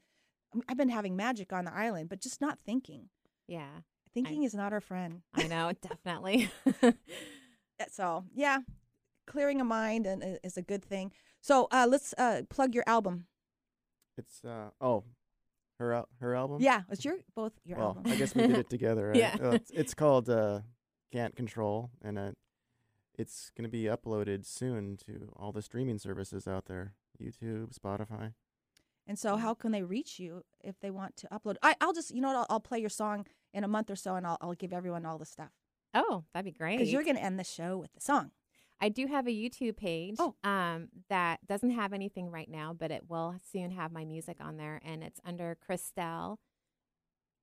I 0.54 0.56
mean, 0.56 0.64
I've 0.70 0.78
been 0.78 0.90
having 0.90 1.18
magic 1.18 1.52
on 1.52 1.66
the 1.66 1.74
island, 1.74 2.08
but 2.10 2.22
just 2.22 2.40
not 2.40 2.58
thinking. 2.60 3.10
yeah, 3.48 3.82
Thinking 4.14 4.44
is 4.44 4.56
not 4.56 4.74
our 4.74 4.82
friend. 4.82 5.22
I 5.36 5.48
know 5.48 5.72
definitely. 5.82 6.50
Uh, 7.82 7.86
So 7.90 8.26
yeah, 8.34 8.60
clearing 9.26 9.62
a 9.62 9.64
mind 9.64 10.06
and 10.06 10.24
i- 10.24 10.40
is 10.44 10.58
a 10.58 10.62
good 10.62 10.84
thing. 10.84 11.12
So 11.42 11.68
uh, 11.72 11.88
let's 11.90 12.14
uh, 12.18 12.42
plug 12.50 12.76
your 12.76 12.84
album. 12.88 13.28
It's 14.18 14.44
uh 14.44 14.72
oh, 14.82 15.04
her 15.80 16.04
her 16.20 16.36
album. 16.36 16.58
Yeah, 16.62 16.82
it's 16.90 17.06
your 17.06 17.18
both 17.36 17.54
your 17.64 17.78
well, 17.78 17.88
album. 17.90 18.04
I 18.12 18.16
guess 18.18 18.36
we 18.36 18.42
did 18.48 18.58
it 18.58 18.70
together. 18.76 19.10
Right? 19.10 19.18
Yeah. 19.18 19.38
Uh, 19.42 19.52
it's, 19.52 19.72
it's 19.72 19.94
called 19.94 20.30
uh, 20.30 20.60
Can't 21.12 21.36
Control, 21.36 21.90
and 22.02 22.18
uh, 22.18 22.32
it's 23.18 23.52
going 23.58 23.64
to 23.64 23.70
be 23.70 23.84
uploaded 23.84 24.46
soon 24.46 24.98
to 25.06 25.32
all 25.36 25.52
the 25.52 25.62
streaming 25.62 25.98
services 25.98 26.48
out 26.48 26.66
there: 26.66 26.94
YouTube, 27.22 27.78
Spotify. 27.78 28.34
And 29.08 29.18
so, 29.18 29.38
how 29.38 29.56
can 29.56 29.72
they 29.72 29.82
reach 29.82 30.20
you 30.20 30.44
if 30.64 30.80
they 30.80 30.92
want 30.92 31.16
to 31.18 31.28
upload? 31.28 31.56
I, 31.64 31.76
I'll 31.82 31.94
just, 31.94 32.14
you 32.14 32.22
know, 32.22 32.28
what, 32.28 32.38
I'll, 32.38 32.46
I'll 32.50 32.60
play 32.60 32.78
your 32.80 32.92
song 32.92 33.26
in 33.54 33.64
a 33.64 33.68
month 33.68 33.90
or 33.90 33.96
so, 33.96 34.16
and 34.16 34.28
I'll, 34.28 34.38
I'll 34.40 34.54
give 34.54 34.72
everyone 34.72 35.06
all 35.06 35.18
the 35.18 35.26
stuff 35.26 35.50
oh, 35.94 36.24
that'd 36.34 36.46
be 36.46 36.58
great. 36.58 36.78
because 36.78 36.92
you're 36.92 37.04
going 37.04 37.16
to 37.16 37.24
end 37.24 37.40
the 37.40 37.44
show 37.44 37.78
with 37.78 37.94
the 37.94 38.02
song. 38.02 38.32
I 38.82 38.90
do 38.90 39.08
have 39.08 39.28
a 39.28 39.32
YouTube 39.32 39.76
page 39.76 40.16
Oh. 40.20 40.36
um, 40.44 40.88
that 41.10 41.46
doesn't 41.46 41.72
have 41.72 41.92
anything 41.92 42.32
right 42.32 42.50
now, 42.50 42.74
but 42.74 42.92
it 42.92 43.10
will 43.10 43.36
soon 43.52 43.72
have 43.72 43.92
my 43.92 44.06
music 44.06 44.38
on 44.40 44.58
there, 44.58 44.80
and 44.86 45.04
it's 45.04 45.20
under 45.26 45.58
Christelle 45.68 46.38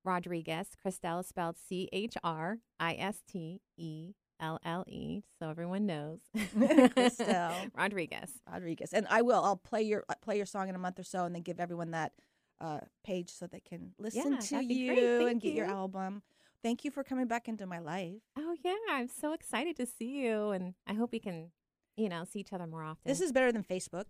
Rodriguez. 0.03 0.69
Christelle 0.85 1.21
is 1.21 1.27
spelled 1.27 1.57
C 1.57 1.89
H 1.91 2.15
R 2.23 2.59
I 2.79 2.93
S 2.95 3.21
T 3.27 3.61
E 3.77 4.13
L 4.39 4.59
L 4.63 4.83
E, 4.87 5.23
so 5.39 5.49
everyone 5.49 5.85
knows. 5.85 6.19
Christelle. 6.37 7.69
Rodriguez. 7.77 8.31
Rodriguez, 8.51 8.93
and 8.93 9.07
I 9.09 9.21
will. 9.21 9.43
I'll 9.43 9.57
play 9.57 9.81
your 9.81 10.03
uh, 10.09 10.13
play 10.21 10.37
your 10.37 10.45
song 10.45 10.69
in 10.69 10.75
a 10.75 10.79
month 10.79 10.99
or 10.99 11.03
so, 11.03 11.25
and 11.25 11.33
then 11.35 11.41
give 11.41 11.59
everyone 11.59 11.91
that 11.91 12.13
uh, 12.61 12.79
page 13.03 13.29
so 13.31 13.47
they 13.47 13.59
can 13.59 13.93
listen 13.97 14.33
Yeah, 14.33 14.39
to 14.39 14.63
you 14.63 15.27
and 15.27 15.41
get 15.41 15.53
your 15.53 15.65
album. 15.65 16.21
Thank 16.63 16.83
you 16.83 16.91
for 16.91 17.03
coming 17.03 17.27
back 17.27 17.47
into 17.47 17.65
my 17.65 17.79
life. 17.79 18.21
Oh 18.37 18.55
yeah, 18.63 18.75
I'm 18.89 19.07
so 19.07 19.33
excited 19.33 19.75
to 19.77 19.85
see 19.85 20.23
you, 20.25 20.49
and 20.51 20.73
I 20.87 20.93
hope 20.93 21.11
we 21.11 21.19
can, 21.19 21.51
you 21.95 22.09
know, 22.09 22.23
see 22.23 22.39
each 22.39 22.53
other 22.53 22.67
more 22.67 22.83
often. 22.83 23.03
This 23.05 23.21
is 23.21 23.31
better 23.31 23.51
than 23.51 23.63
Facebook. 23.63 24.05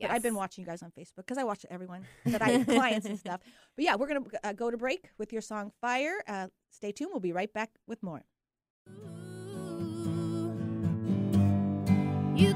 But 0.00 0.10
I've 0.10 0.22
been 0.22 0.34
watching 0.34 0.62
you 0.62 0.66
guys 0.66 0.82
on 0.82 0.90
Facebook 0.90 1.26
because 1.26 1.38
I 1.38 1.44
watch 1.44 1.66
everyone 1.70 2.04
that 2.26 2.42
I 2.42 2.62
clients 2.64 3.06
and 3.06 3.18
stuff. 3.18 3.40
But 3.76 3.84
yeah, 3.84 3.96
we're 3.96 4.08
gonna 4.08 4.24
uh, 4.44 4.52
go 4.52 4.70
to 4.70 4.76
break 4.76 5.10
with 5.18 5.32
your 5.32 5.42
song 5.42 5.72
"Fire." 5.80 6.22
Uh, 6.26 6.48
stay 6.70 6.92
tuned. 6.92 7.10
We'll 7.12 7.20
be 7.20 7.32
right 7.32 7.52
back 7.52 7.70
with 7.86 8.02
more. 8.02 8.24
You 12.36 12.54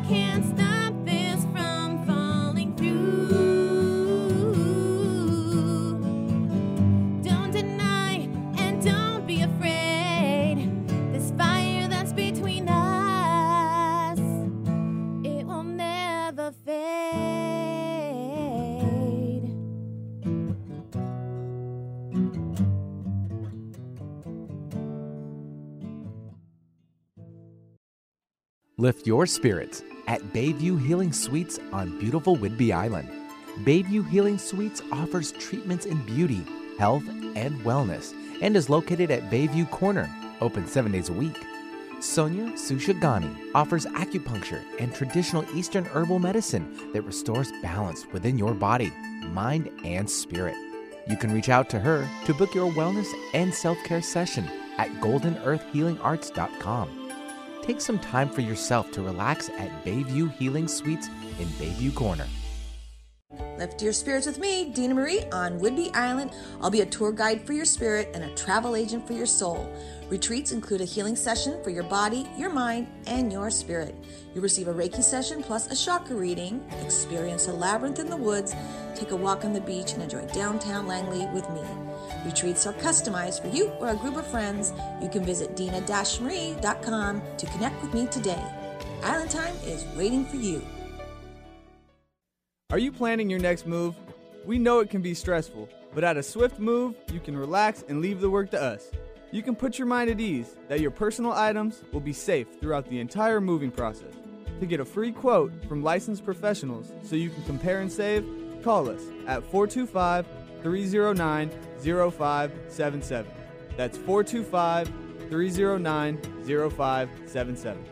Lift 28.82 29.06
your 29.06 29.26
spirits 29.26 29.82
at 30.08 30.20
Bayview 30.32 30.84
Healing 30.84 31.12
Suites 31.12 31.60
on 31.72 31.96
beautiful 32.00 32.36
Whidbey 32.36 32.74
Island. 32.74 33.08
Bayview 33.60 34.04
Healing 34.08 34.38
Suites 34.38 34.82
offers 34.90 35.30
treatments 35.30 35.86
in 35.86 36.04
beauty, 36.04 36.44
health, 36.80 37.04
and 37.36 37.60
wellness 37.60 38.12
and 38.40 38.56
is 38.56 38.68
located 38.68 39.12
at 39.12 39.30
Bayview 39.30 39.70
Corner, 39.70 40.10
open 40.40 40.66
seven 40.66 40.90
days 40.90 41.10
a 41.10 41.12
week. 41.12 41.38
Sonia 42.00 42.46
Sushagani 42.54 43.32
offers 43.54 43.86
acupuncture 43.86 44.64
and 44.80 44.92
traditional 44.92 45.44
Eastern 45.54 45.84
herbal 45.84 46.18
medicine 46.18 46.90
that 46.92 47.02
restores 47.02 47.52
balance 47.62 48.04
within 48.12 48.36
your 48.36 48.52
body, 48.52 48.92
mind, 49.28 49.70
and 49.84 50.10
spirit. 50.10 50.56
You 51.06 51.16
can 51.16 51.32
reach 51.32 51.50
out 51.50 51.70
to 51.70 51.78
her 51.78 52.08
to 52.24 52.34
book 52.34 52.52
your 52.52 52.72
wellness 52.72 53.12
and 53.32 53.54
self 53.54 53.78
care 53.84 54.02
session 54.02 54.50
at 54.76 54.88
goldenearthhealingarts.com. 54.94 57.01
Take 57.62 57.80
some 57.80 58.00
time 58.00 58.28
for 58.28 58.40
yourself 58.40 58.90
to 58.90 59.02
relax 59.02 59.48
at 59.50 59.84
Bayview 59.84 60.32
Healing 60.34 60.66
Suites 60.66 61.06
in 61.38 61.46
Bayview 61.60 61.94
Corner. 61.94 62.26
Lift 63.56 63.80
your 63.80 63.92
spirits 63.92 64.26
with 64.26 64.38
me, 64.38 64.70
Dena 64.70 64.94
Marie, 64.94 65.22
on 65.32 65.60
Whidbey 65.60 65.94
Island. 65.94 66.32
I'll 66.60 66.70
be 66.70 66.80
a 66.80 66.86
tour 66.86 67.12
guide 67.12 67.46
for 67.46 67.52
your 67.52 67.64
spirit 67.64 68.10
and 68.14 68.24
a 68.24 68.34
travel 68.34 68.74
agent 68.74 69.06
for 69.06 69.12
your 69.12 69.26
soul. 69.26 69.72
Retreats 70.10 70.50
include 70.50 70.80
a 70.80 70.84
healing 70.84 71.14
session 71.14 71.62
for 71.62 71.70
your 71.70 71.84
body, 71.84 72.26
your 72.36 72.50
mind, 72.50 72.88
and 73.06 73.32
your 73.32 73.48
spirit. 73.48 73.94
You'll 74.34 74.42
receive 74.42 74.66
a 74.66 74.74
Reiki 74.74 75.02
session 75.02 75.42
plus 75.42 75.70
a 75.70 75.76
chakra 75.76 76.16
reading, 76.16 76.62
experience 76.84 77.46
a 77.46 77.52
labyrinth 77.52 78.00
in 78.00 78.10
the 78.10 78.16
woods, 78.16 78.54
take 78.96 79.12
a 79.12 79.16
walk 79.16 79.44
on 79.44 79.52
the 79.52 79.60
beach, 79.60 79.92
and 79.92 80.02
enjoy 80.02 80.26
downtown 80.34 80.88
Langley 80.88 81.26
with 81.26 81.48
me. 81.50 81.62
Retreats 82.24 82.66
are 82.66 82.72
customized 82.74 83.42
for 83.42 83.48
you 83.48 83.68
or 83.80 83.88
a 83.88 83.96
group 83.96 84.16
of 84.16 84.26
friends. 84.26 84.72
You 85.02 85.08
can 85.08 85.24
visit 85.24 85.56
dina-marie.com 85.56 87.22
to 87.36 87.46
connect 87.46 87.82
with 87.82 87.94
me 87.94 88.06
today. 88.06 88.42
Island 89.02 89.30
Time 89.30 89.54
is 89.64 89.84
waiting 89.96 90.24
for 90.24 90.36
you. 90.36 90.62
Are 92.70 92.78
you 92.78 92.92
planning 92.92 93.28
your 93.28 93.40
next 93.40 93.66
move? 93.66 93.96
We 94.46 94.58
know 94.58 94.80
it 94.80 94.90
can 94.90 95.02
be 95.02 95.14
stressful, 95.14 95.68
but 95.94 96.04
at 96.04 96.16
a 96.16 96.22
swift 96.22 96.58
move, 96.58 96.94
you 97.12 97.20
can 97.20 97.36
relax 97.36 97.84
and 97.88 98.00
leave 98.00 98.20
the 98.20 98.30
work 98.30 98.50
to 98.52 98.62
us. 98.62 98.90
You 99.30 99.42
can 99.42 99.54
put 99.56 99.78
your 99.78 99.86
mind 99.86 100.10
at 100.10 100.20
ease 100.20 100.56
that 100.68 100.80
your 100.80 100.90
personal 100.90 101.32
items 101.32 101.82
will 101.92 102.00
be 102.00 102.12
safe 102.12 102.46
throughout 102.60 102.88
the 102.88 103.00
entire 103.00 103.40
moving 103.40 103.70
process. 103.70 104.14
To 104.60 104.66
get 104.66 104.80
a 104.80 104.84
free 104.84 105.10
quote 105.10 105.52
from 105.68 105.82
licensed 105.82 106.24
professionals 106.24 106.92
so 107.02 107.16
you 107.16 107.30
can 107.30 107.42
compare 107.44 107.80
and 107.80 107.90
save, 107.90 108.24
call 108.62 108.88
us 108.88 109.00
at 109.26 109.42
425 109.44 110.26
309 110.62 111.50
0577. 111.80 113.30
That's 113.76 113.98
425 113.98 114.92
309 115.28 116.18
0577. 116.44 117.84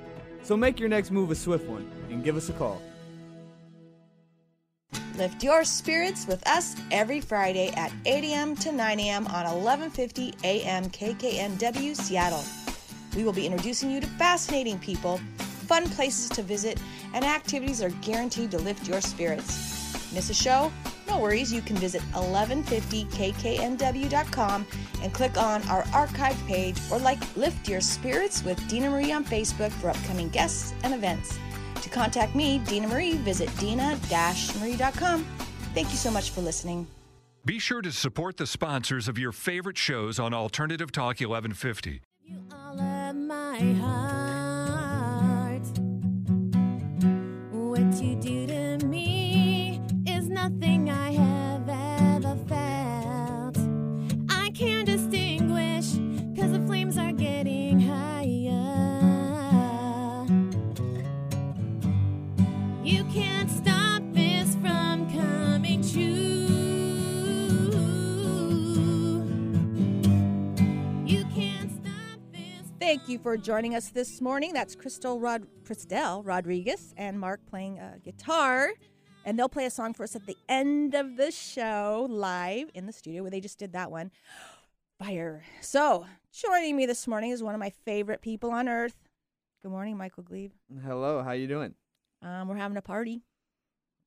So 0.42 0.56
make 0.56 0.80
your 0.80 0.88
next 0.88 1.10
move 1.10 1.30
a 1.30 1.34
swift 1.34 1.66
one 1.66 1.90
and 2.10 2.24
give 2.24 2.36
us 2.36 2.48
a 2.48 2.52
call. 2.52 2.80
Lift 5.16 5.42
your 5.42 5.64
spirits 5.64 6.26
with 6.26 6.46
us 6.48 6.76
every 6.90 7.20
Friday 7.20 7.70
at 7.76 7.92
8 8.06 8.24
a.m. 8.24 8.56
to 8.56 8.72
9 8.72 9.00
a.m. 9.00 9.26
on 9.26 9.44
1150 9.44 10.34
AM 10.44 10.84
KKNW 10.86 11.94
Seattle. 11.94 12.42
We 13.14 13.24
will 13.24 13.32
be 13.32 13.44
introducing 13.44 13.90
you 13.90 14.00
to 14.00 14.06
fascinating 14.06 14.78
people, 14.78 15.18
fun 15.66 15.88
places 15.90 16.30
to 16.30 16.42
visit, 16.42 16.80
and 17.12 17.24
activities 17.24 17.82
are 17.82 17.90
guaranteed 18.00 18.50
to 18.52 18.58
lift 18.58 18.88
your 18.88 19.00
spirits. 19.00 20.12
Miss 20.14 20.30
a 20.30 20.34
show? 20.34 20.72
No 21.10 21.18
worries, 21.18 21.52
you 21.52 21.60
can 21.60 21.76
visit 21.76 22.00
1150kknw.com 22.12 24.66
and 25.02 25.12
click 25.12 25.36
on 25.36 25.68
our 25.68 25.84
archive 25.92 26.46
page 26.46 26.78
or 26.88 27.00
like 27.00 27.18
Lift 27.36 27.68
Your 27.68 27.80
Spirits 27.80 28.44
with 28.44 28.64
Dena 28.68 28.90
Marie 28.90 29.10
on 29.10 29.24
Facebook 29.24 29.72
for 29.72 29.90
upcoming 29.90 30.28
guests 30.28 30.72
and 30.84 30.94
events. 30.94 31.36
To 31.82 31.88
contact 31.88 32.36
me, 32.36 32.60
Dina 32.60 32.86
Marie, 32.86 33.14
visit 33.14 33.50
dina-marie.com. 33.58 35.26
Thank 35.74 35.90
you 35.90 35.96
so 35.96 36.12
much 36.12 36.30
for 36.30 36.42
listening. 36.42 36.86
Be 37.44 37.58
sure 37.58 37.82
to 37.82 37.90
support 37.90 38.36
the 38.36 38.46
sponsors 38.46 39.08
of 39.08 39.18
your 39.18 39.32
favorite 39.32 39.78
shows 39.78 40.20
on 40.20 40.32
Alternative 40.32 40.92
Talk 40.92 41.20
1150. 41.20 42.02
Thank 72.80 73.08
you 73.08 73.20
for 73.20 73.36
joining 73.36 73.76
us 73.76 73.90
this 73.90 74.20
morning. 74.20 74.52
That's 74.52 74.74
Crystal 74.74 75.20
Rod- 75.20 75.46
Christelle 75.62 76.26
Rodriguez 76.26 76.92
and 76.96 77.20
Marc 77.20 77.46
playing 77.46 77.78
uh, 77.78 77.98
guitar. 78.02 78.72
And 79.24 79.38
they'll 79.38 79.48
play 79.48 79.66
a 79.66 79.70
song 79.70 79.94
for 79.94 80.02
us 80.02 80.16
at 80.16 80.26
the 80.26 80.36
end 80.48 80.96
of 80.96 81.16
the 81.16 81.30
show 81.30 82.08
live 82.10 82.70
in 82.74 82.86
the 82.86 82.92
studio 82.92 83.22
where 83.22 83.30
they 83.30 83.40
just 83.40 83.60
did 83.60 83.74
that 83.74 83.92
one. 83.92 84.10
Fire. 84.98 85.44
So, 85.60 86.06
joining 86.32 86.76
me 86.76 86.86
this 86.86 87.06
morning 87.06 87.30
is 87.30 87.40
one 87.40 87.54
of 87.54 87.60
my 87.60 87.70
favorite 87.70 88.20
people 88.20 88.50
on 88.50 88.68
earth. 88.68 88.96
Good 89.62 89.70
morning, 89.70 89.96
Michael 89.96 90.24
Gleave. 90.24 90.50
Hello, 90.84 91.22
how 91.22 91.30
you 91.30 91.46
doing? 91.46 91.76
Um, 92.22 92.48
we're 92.48 92.56
having 92.56 92.76
a 92.76 92.82
party. 92.82 93.22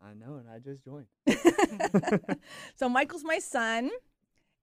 I 0.01 0.13
know, 0.13 0.35
and 0.35 0.49
I 0.49 0.59
just 0.59 0.83
joined. 0.83 1.07
so 2.75 2.89
Michael's 2.89 3.23
my 3.23 3.39
son, 3.39 3.89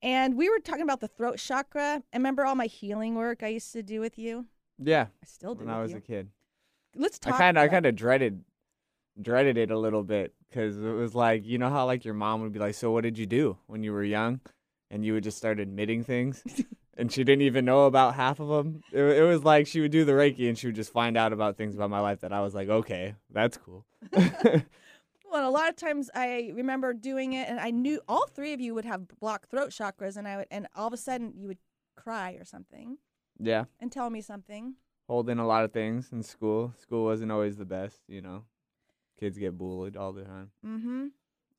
and 0.03 0.37
we 0.37 0.49
were 0.49 0.59
talking 0.59 0.83
about 0.83 1.01
the 1.01 1.09
throat 1.09 1.39
chakra. 1.39 2.03
And 2.13 2.21
remember 2.21 2.45
all 2.45 2.55
my 2.55 2.67
healing 2.67 3.15
work 3.15 3.43
I 3.43 3.49
used 3.49 3.73
to 3.73 3.83
do 3.83 4.01
with 4.01 4.19
you? 4.19 4.47
Yeah, 4.79 5.07
I 5.23 5.27
still 5.27 5.55
do. 5.55 5.65
when 5.65 5.75
I 5.75 5.81
was 5.81 5.93
you. 5.93 5.99
a 5.99 6.01
kid. 6.01 6.29
Let's 6.95 7.19
talk. 7.19 7.35
I 7.35 7.39
kind 7.39 7.59
of, 7.59 7.65
I 7.65 7.69
kind 7.69 7.87
of 7.87 7.97
dreaded, 7.97 8.45
dreaded 9.21 9.57
it 9.57 9.71
a 9.71 9.79
little 9.79 10.03
bit 10.03 10.35
because 10.49 10.77
it 10.77 10.83
was 10.83 11.15
like, 11.15 11.47
you 11.47 11.59
know 11.59 11.71
how 11.71 11.87
like 11.87 12.05
your 12.05 12.15
mom 12.15 12.43
would 12.43 12.53
be 12.53 12.59
like, 12.59 12.75
"So 12.75 12.91
what 12.91 13.03
did 13.05 13.19
you 13.19 13.27
do 13.27 13.57
when 13.67 13.83
you 13.83 13.93
were 13.93 14.05
young?" 14.05 14.41
And 14.91 15.05
you 15.05 15.13
would 15.13 15.23
just 15.23 15.39
start 15.39 15.61
admitting 15.61 16.03
things, 16.03 16.43
and 17.01 17.11
she 17.11 17.25
didn't 17.25 17.43
even 17.43 17.65
know 17.65 17.87
about 17.87 18.15
half 18.15 18.39
of 18.39 18.49
them. 18.49 18.83
It, 18.93 19.03
it 19.03 19.23
was 19.23 19.43
like 19.45 19.67
she 19.67 19.81
would 19.81 19.91
do 19.91 20.05
the 20.05 20.13
Reiki, 20.13 20.49
and 20.49 20.57
she 20.57 20.69
would 20.69 20.77
just 20.77 20.93
find 20.93 21.17
out 21.17 21.33
about 21.33 21.57
things 21.57 21.75
about 21.75 21.91
my 21.91 22.01
life 22.01 22.21
that 22.21 22.33
I 22.33 22.41
was 22.41 22.55
like, 22.55 22.69
"Okay, 22.69 23.15
that's 23.31 23.57
cool." 23.57 23.85
Well, 25.33 25.49
a 25.49 25.53
lot 25.53 25.69
of 25.69 25.77
times 25.77 26.11
I 26.13 26.51
remember 26.57 26.93
doing 26.93 27.35
it, 27.35 27.49
and 27.49 27.61
I 27.61 27.71
knew 27.71 28.01
all 28.09 28.27
three 28.27 28.53
of 28.53 28.61
you 28.61 28.75
would 28.75 28.85
have 28.85 29.07
blocked 29.21 29.49
throat 29.49 29.71
chakras, 29.71 30.17
and 30.17 30.27
I 30.27 30.39
would, 30.39 30.47
and 30.51 30.67
all 30.75 30.89
of 30.89 30.93
a 30.93 30.97
sudden 30.97 31.35
you 31.37 31.47
would 31.47 31.59
cry 31.95 32.33
or 32.33 32.45
something 32.45 32.99
yeah, 33.41 33.65
and 33.81 33.91
tell 33.91 34.11
me 34.11 34.21
something. 34.21 34.75
hold 35.07 35.31
in 35.31 35.39
a 35.39 35.47
lot 35.47 35.65
of 35.65 35.73
things 35.73 36.11
in 36.13 36.23
school. 36.23 36.75
School 36.77 37.05
wasn't 37.05 37.33
always 37.33 37.57
the 37.57 37.65
best, 37.65 38.01
you 38.09 38.21
know. 38.21 38.45
Kids 39.19 39.39
get 39.39 39.57
bullied 39.57 39.97
all 39.97 40.13
the 40.13 40.25
time. 40.25 40.51
Mm-hmm. 40.67 41.07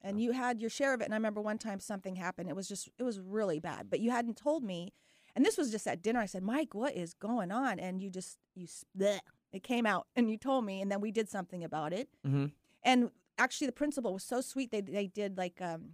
And 0.01 0.19
you 0.19 0.31
had 0.31 0.59
your 0.59 0.69
share 0.69 0.93
of 0.93 1.01
it. 1.01 1.05
And 1.05 1.13
I 1.13 1.17
remember 1.17 1.41
one 1.41 1.57
time 1.57 1.79
something 1.79 2.15
happened. 2.15 2.49
It 2.49 2.55
was 2.55 2.67
just, 2.67 2.89
it 2.97 3.03
was 3.03 3.19
really 3.19 3.59
bad. 3.59 3.87
But 3.89 3.99
you 3.99 4.11
hadn't 4.11 4.37
told 4.37 4.63
me. 4.63 4.93
And 5.35 5.45
this 5.45 5.57
was 5.57 5.71
just 5.71 5.87
at 5.87 6.01
dinner. 6.01 6.19
I 6.19 6.25
said, 6.25 6.43
Mike, 6.43 6.73
what 6.73 6.95
is 6.95 7.13
going 7.13 7.51
on? 7.51 7.79
And 7.79 8.01
you 8.01 8.09
just, 8.09 8.37
you, 8.55 8.67
bleh, 8.97 9.19
it 9.51 9.63
came 9.63 9.85
out 9.85 10.07
and 10.15 10.29
you 10.29 10.37
told 10.37 10.65
me. 10.65 10.81
And 10.81 10.91
then 10.91 11.01
we 11.01 11.11
did 11.11 11.29
something 11.29 11.63
about 11.63 11.93
it. 11.93 12.09
Mm-hmm. 12.25 12.47
And 12.83 13.11
actually, 13.37 13.67
the 13.67 13.73
principal 13.73 14.13
was 14.13 14.23
so 14.23 14.41
sweet. 14.41 14.71
They, 14.71 14.81
they 14.81 15.07
did 15.07 15.37
like 15.37 15.61
um, 15.61 15.91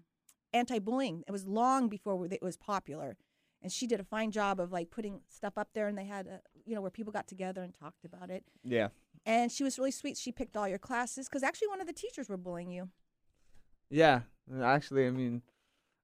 anti 0.54 0.80
bullying. 0.80 1.23
It 1.28 1.32
was 1.32 1.45
long 1.45 1.89
before 1.89 2.26
it 2.32 2.41
was 2.41 2.58
popular. 2.58 3.17
And 3.62 3.71
she 3.71 3.88
did 3.88 4.00
a 4.00 4.04
fine 4.04 4.32
job 4.32 4.60
of 4.60 4.71
like 4.71 4.91
putting 4.91 5.21
stuff 5.30 5.58
up 5.58 5.69
there. 5.73 5.88
And 5.88 5.97
they 5.97 6.06
had, 6.06 6.28
a, 6.28 6.41
you 6.65 6.76
know, 6.76 6.82
where 6.82 6.91
people 6.91 7.12
got 7.12 7.28
together 7.28 7.63
and 7.63 7.73
talked 7.73 8.06
about 8.06 8.30
it. 8.30 8.43
Yeah. 8.63 8.89
And 9.26 9.52
she 9.52 9.63
was 9.63 9.78
really 9.78 9.91
sweet. 9.91 10.17
She 10.17 10.32
picked 10.32 10.56
all 10.56 10.67
your 10.67 10.78
classes 10.78 11.28
because 11.28 11.43
actually 11.43 11.67
one 11.67 11.82
of 11.82 11.88
the 11.88 11.93
teachers 11.93 12.30
were 12.30 12.38
bullying 12.38 12.71
you. 12.71 12.89
Yeah, 13.89 14.21
actually, 14.62 15.08
I 15.08 15.12
mean, 15.12 15.41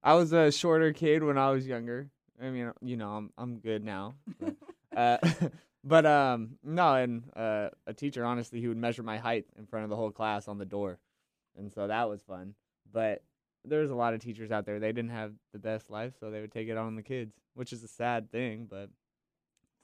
I 0.03 0.13
was 0.13 0.31
a 0.33 0.51
shorter 0.51 0.93
kid 0.93 1.23
when 1.23 1.37
I 1.37 1.51
was 1.51 1.67
younger. 1.67 2.09
I 2.41 2.49
mean, 2.49 2.71
you 2.81 2.97
know, 2.97 3.11
I'm 3.11 3.31
I'm 3.37 3.59
good 3.59 3.83
now. 3.83 4.15
But, 4.39 4.55
uh, 4.97 5.17
but 5.83 6.05
um, 6.05 6.57
no, 6.63 6.95
and 6.95 7.23
uh, 7.35 7.69
a 7.87 7.93
teacher, 7.93 8.25
honestly, 8.25 8.59
he 8.59 8.67
would 8.67 8.77
measure 8.77 9.03
my 9.03 9.17
height 9.17 9.45
in 9.57 9.65
front 9.65 9.83
of 9.83 9.89
the 9.89 9.95
whole 9.95 10.11
class 10.11 10.47
on 10.47 10.57
the 10.57 10.65
door, 10.65 10.99
and 11.57 11.71
so 11.71 11.87
that 11.87 12.09
was 12.09 12.21
fun. 12.21 12.55
But 12.91 13.23
there's 13.65 13.91
a 13.91 13.95
lot 13.95 14.13
of 14.13 14.19
teachers 14.19 14.51
out 14.51 14.65
there; 14.65 14.79
they 14.79 14.91
didn't 14.91 15.11
have 15.11 15.33
the 15.51 15.59
best 15.59 15.89
life, 15.89 16.13
so 16.19 16.31
they 16.31 16.41
would 16.41 16.51
take 16.51 16.67
it 16.67 16.77
on 16.77 16.95
the 16.95 17.03
kids, 17.03 17.33
which 17.53 17.73
is 17.73 17.83
a 17.83 17.87
sad 17.87 18.31
thing. 18.31 18.67
But 18.69 18.89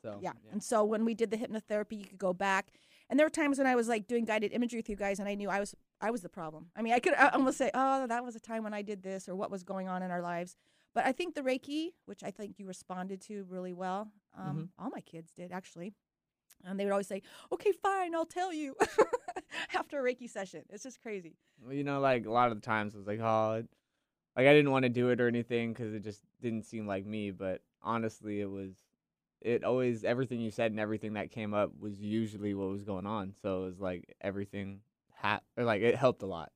so 0.01 0.19
yeah. 0.21 0.33
And 0.51 0.63
so 0.63 0.83
when 0.83 1.05
we 1.05 1.13
did 1.13 1.31
the 1.31 1.37
hypnotherapy, 1.37 1.99
you 1.99 2.05
could 2.05 2.17
go 2.17 2.33
back. 2.33 2.71
And 3.09 3.17
there 3.17 3.25
were 3.25 3.31
times 3.31 3.57
when 3.57 3.65
I 3.65 3.75
was 3.75 3.87
like 3.87 4.07
doing 4.07 4.25
guided 4.25 4.53
imagery 4.53 4.79
with 4.79 4.89
you 4.89 4.95
guys, 4.95 5.19
and 5.19 5.27
I 5.27 5.35
knew 5.35 5.49
I 5.49 5.59
was 5.59 5.75
I 6.01 6.11
was 6.11 6.21
the 6.21 6.29
problem. 6.29 6.67
I 6.75 6.81
mean, 6.81 6.93
I 6.93 6.99
could 6.99 7.13
almost 7.15 7.57
say, 7.57 7.71
"Oh, 7.73 8.07
that 8.07 8.23
was 8.23 8.35
a 8.35 8.39
time 8.39 8.63
when 8.63 8.73
I 8.73 8.81
did 8.81 9.03
this," 9.03 9.27
or 9.27 9.35
what 9.35 9.51
was 9.51 9.63
going 9.63 9.87
on 9.87 10.03
in 10.03 10.11
our 10.11 10.21
lives. 10.21 10.55
But 10.99 11.05
I 11.05 11.13
think 11.13 11.33
the 11.33 11.43
Reiki, 11.43 11.93
which 12.07 12.25
I 12.25 12.31
think 12.31 12.59
you 12.59 12.67
responded 12.67 13.21
to 13.21 13.45
really 13.47 13.71
well, 13.71 14.11
um, 14.37 14.69
all 14.77 14.89
my 14.89 14.99
kids 14.99 15.31
did 15.31 15.49
actually. 15.49 15.93
And 16.65 16.77
they 16.77 16.83
would 16.83 16.91
always 16.91 17.07
say, 17.07 17.21
"Okay, 17.53 17.71
fine, 17.71 18.13
I'll 18.13 18.25
tell 18.25 18.51
you." 18.51 18.75
After 19.73 19.97
a 19.97 20.03
Reiki 20.03 20.29
session, 20.29 20.65
it's 20.69 20.83
just 20.83 21.01
crazy. 21.01 21.37
Well, 21.63 21.73
you 21.73 21.85
know, 21.85 22.01
like 22.01 22.25
a 22.25 22.31
lot 22.31 22.51
of 22.51 22.59
the 22.59 22.65
times, 22.65 22.95
I 22.95 22.97
was 22.97 23.07
like, 23.07 23.21
oh, 23.21 23.53
it, 23.59 23.67
like 24.35 24.45
I 24.45 24.53
didn't 24.53 24.71
want 24.71 24.83
to 24.83 24.89
do 24.89 25.07
it 25.07 25.21
or 25.21 25.29
anything 25.29 25.71
because 25.71 25.93
it 25.93 26.03
just 26.03 26.21
didn't 26.41 26.63
seem 26.63 26.85
like 26.85 27.05
me. 27.05 27.31
But 27.31 27.61
honestly, 27.81 28.41
it 28.41 28.51
was. 28.51 28.73
It 29.39 29.63
always 29.63 30.03
everything 30.03 30.41
you 30.41 30.51
said 30.51 30.71
and 30.71 30.81
everything 30.81 31.13
that 31.13 31.31
came 31.31 31.53
up 31.53 31.71
was 31.79 31.97
usually 32.01 32.53
what 32.55 32.67
was 32.67 32.83
going 32.83 33.05
on. 33.05 33.35
So 33.41 33.63
it 33.63 33.65
was 33.67 33.79
like 33.79 34.17
everything 34.19 34.81
had 35.13 35.39
or 35.55 35.63
like 35.63 35.81
it 35.81 35.95
helped 35.95 36.23
a 36.23 36.25
lot, 36.27 36.51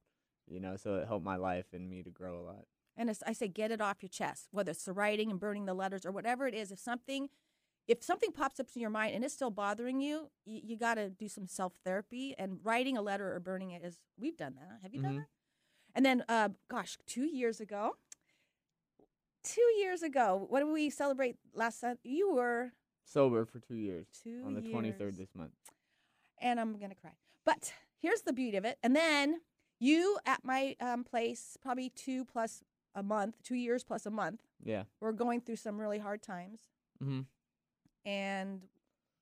you 0.49 0.59
know. 0.59 0.75
So 0.75 0.95
it 0.95 1.07
helped 1.07 1.23
my 1.23 1.37
life 1.37 1.67
and 1.71 1.89
me 1.89 2.03
to 2.03 2.09
grow 2.09 2.41
a 2.41 2.43
lot. 2.43 2.65
And 2.95 3.09
I 3.25 3.33
say, 3.33 3.47
get 3.47 3.71
it 3.71 3.81
off 3.81 3.97
your 4.01 4.09
chest, 4.09 4.49
whether 4.51 4.71
it's 4.71 4.85
the 4.85 4.93
writing 4.93 5.31
and 5.31 5.39
burning 5.39 5.65
the 5.65 5.73
letters 5.73 6.05
or 6.05 6.11
whatever 6.11 6.47
it 6.47 6.53
is. 6.53 6.71
If 6.71 6.79
something, 6.79 7.29
if 7.87 8.03
something 8.03 8.31
pops 8.31 8.59
up 8.59 8.67
in 8.75 8.81
your 8.81 8.91
mind 8.91 9.15
and 9.15 9.23
it's 9.25 9.33
still 9.33 9.49
bothering 9.49 9.99
you, 9.99 10.29
you, 10.45 10.61
you 10.63 10.77
got 10.77 10.95
to 10.95 11.09
do 11.09 11.27
some 11.27 11.47
self 11.47 11.73
therapy. 11.83 12.35
And 12.37 12.59
writing 12.63 12.95
a 12.97 13.01
letter 13.01 13.33
or 13.35 13.39
burning 13.39 13.71
it 13.71 13.83
is, 13.83 13.99
we've 14.19 14.37
done 14.37 14.55
that. 14.55 14.79
Have 14.83 14.93
you 14.93 15.01
done 15.01 15.13
Mhm. 15.13 15.17
that? 15.19 15.27
And 15.95 16.05
then, 16.05 16.23
uh, 16.29 16.49
gosh, 16.69 16.97
two 17.07 17.25
years 17.25 17.59
ago, 17.59 17.97
two 19.43 19.61
years 19.79 20.03
ago, 20.03 20.45
what 20.49 20.59
did 20.59 20.71
we 20.71 20.89
celebrate 20.89 21.35
last 21.53 21.79
Sunday? 21.79 21.99
You 22.03 22.31
were 22.33 22.73
Sober 23.05 23.45
for 23.45 23.59
two 23.59 23.75
years 23.75 24.07
two 24.23 24.43
on 24.45 24.53
the 24.53 24.61
twenty 24.61 24.91
third 24.91 25.17
this 25.17 25.35
month. 25.35 25.51
and 26.39 26.59
I'm 26.59 26.77
gonna 26.79 26.95
cry. 26.95 27.11
But 27.45 27.73
here's 27.99 28.21
the 28.21 28.33
beauty 28.33 28.57
of 28.57 28.65
it. 28.65 28.77
And 28.83 28.95
then 28.95 29.41
you 29.79 30.17
at 30.25 30.43
my 30.45 30.75
um, 30.79 31.03
place, 31.03 31.57
probably 31.61 31.89
two 31.89 32.23
plus 32.25 32.63
a 32.95 33.03
month, 33.03 33.35
two 33.43 33.55
years 33.55 33.83
plus 33.83 34.05
a 34.05 34.11
month. 34.11 34.41
Yeah. 34.63 34.83
We're 34.99 35.11
going 35.13 35.41
through 35.41 35.57
some 35.57 35.79
really 35.79 35.99
hard 35.99 36.21
times, 36.21 36.59
Mm-hmm. 37.03 37.21
and 38.05 38.61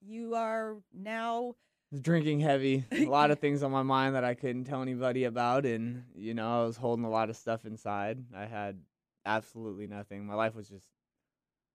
you 0.02 0.36
are 0.36 0.78
now. 0.94 1.56
drinking 2.02 2.40
heavy. 2.42 2.86
A 2.92 3.06
lot 3.06 3.32
of 3.32 3.40
things 3.40 3.64
on 3.64 3.72
my 3.72 3.84
mind 3.84 4.16
that 4.16 4.24
I 4.24 4.34
couldn't 4.34 4.66
tell 4.66 4.82
anybody 4.82 5.24
about, 5.26 5.66
and 5.66 6.04
you 6.16 6.34
know, 6.34 6.62
I 6.62 6.66
was 6.66 6.78
holding 6.78 7.06
a 7.06 7.10
lot 7.10 7.30
of 7.30 7.36
stuff 7.38 7.66
inside. 7.66 8.24
I 8.36 8.46
had 8.46 8.80
absolutely 9.26 9.88
nothing. 9.88 10.26
My 10.26 10.34
life 10.36 10.56
was 10.56 10.68
just, 10.70 10.88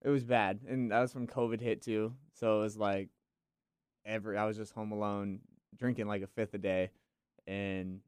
it 0.03 0.09
was 0.09 0.23
bad, 0.23 0.59
and 0.67 0.91
that 0.91 0.99
was 1.01 1.13
when 1.15 1.27
COVID 1.27 1.61
hit 1.61 1.81
too. 1.81 2.13
So 2.33 2.59
it 2.59 2.61
was 2.63 2.77
like, 2.77 3.09
every 4.05 4.37
I 4.37 4.45
was 4.45 4.55
just 4.57 4.73
home 4.73 4.91
alone, 4.91 5.39
drinking 5.77 6.07
like 6.07 6.21
a 6.21 6.27
fifth 6.27 6.53
a 6.53 6.57
day, 6.57 6.89
and 7.45 7.99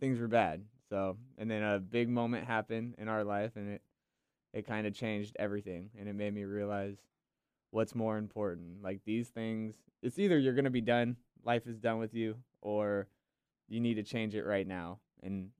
things 0.00 0.18
were 0.20 0.28
bad. 0.28 0.62
So, 0.88 1.16
and 1.38 1.50
then 1.50 1.62
a 1.62 1.78
big 1.78 2.08
moment 2.08 2.46
happened 2.46 2.94
in 2.98 3.08
our 3.08 3.24
life, 3.24 3.52
and 3.56 3.74
it, 3.74 3.82
it 4.52 4.66
kind 4.66 4.86
of 4.86 4.94
changed 4.94 5.36
everything, 5.38 5.90
and 5.98 6.08
it 6.08 6.14
made 6.14 6.34
me 6.34 6.44
realize 6.44 6.96
what's 7.70 7.94
more 7.94 8.18
important. 8.18 8.82
Like 8.82 9.00
these 9.04 9.28
things, 9.28 9.74
it's 10.02 10.18
either 10.18 10.38
you're 10.38 10.54
gonna 10.54 10.70
be 10.70 10.80
done, 10.80 11.16
life 11.44 11.66
is 11.66 11.78
done 11.78 11.98
with 11.98 12.14
you, 12.14 12.36
or 12.62 13.08
you 13.68 13.80
need 13.80 13.94
to 13.94 14.02
change 14.02 14.34
it 14.34 14.44
right 14.44 14.66
now 14.66 15.00
and 15.22 15.50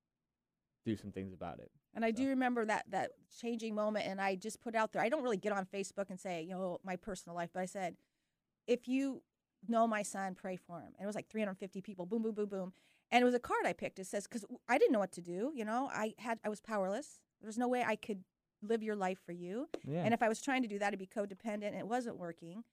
do 0.85 0.97
some 0.97 1.11
things 1.11 1.33
about 1.33 1.59
it. 1.59 1.71
And 1.95 2.05
I 2.05 2.11
do 2.11 2.29
remember 2.29 2.65
that 2.67 2.85
that 2.91 3.13
changing 3.41 3.75
moment, 3.75 4.07
and 4.07 4.21
I 4.21 4.37
just 4.37 4.61
put 4.61 4.75
out 4.75 4.93
there. 4.93 5.03
I 5.03 5.09
don't 5.09 5.23
really 5.23 5.39
get 5.39 5.53
on 5.53 5.67
Facebook 5.67 6.11
and 6.11 6.21
say, 6.21 6.43
you 6.43 6.51
know, 6.51 6.79
my 6.85 6.97
personal 6.97 7.35
life, 7.35 7.51
but 7.53 7.61
I 7.61 7.67
said, 7.67 7.97
if 8.67 8.87
you 8.87 9.23
know 9.69 9.87
my 9.87 10.03
son, 10.03 10.35
pray 10.35 10.57
for 10.57 10.81
him. 10.81 10.93
And 10.99 11.05
it 11.05 11.07
was 11.07 11.15
like 11.15 11.29
350 11.29 11.81
people. 11.81 12.07
Boom, 12.07 12.23
boom, 12.23 12.35
boom, 12.35 12.49
boom. 12.49 12.73
And 13.11 13.23
it 13.23 13.25
was 13.25 13.35
a 13.35 13.41
card 13.41 13.65
I 13.65 13.73
picked. 13.73 13.99
It 13.99 14.07
says 14.07 14.25
because 14.25 14.45
I 14.69 14.79
didn't 14.79 14.93
know 14.93 14.99
what 14.99 15.13
to 15.13 15.21
do. 15.21 15.53
You 15.55 15.65
know, 15.65 15.89
I 15.93 16.15
had 16.19 16.39
I 16.45 16.49
was 16.49 16.61
powerless. 16.61 17.21
There 17.41 17.47
was 17.47 17.59
no 17.59 17.69
way 17.69 17.85
I 17.85 17.97
could 17.97 18.25
live 18.63 18.83
your 18.83 18.97
life 18.97 19.21
for 19.25 19.33
you. 19.33 19.69
Yeah. 19.87 20.03
And 20.03 20.13
if 20.13 20.23
I 20.23 20.29
was 20.29 20.41
trying 20.41 20.63
to 20.63 20.69
do 20.69 20.79
that, 20.79 20.93
I'd 20.93 20.99
be 20.99 21.07
codependent, 21.07 21.69
and 21.69 21.77
it 21.77 21.87
wasn't 21.87 22.17
working. 22.17 22.65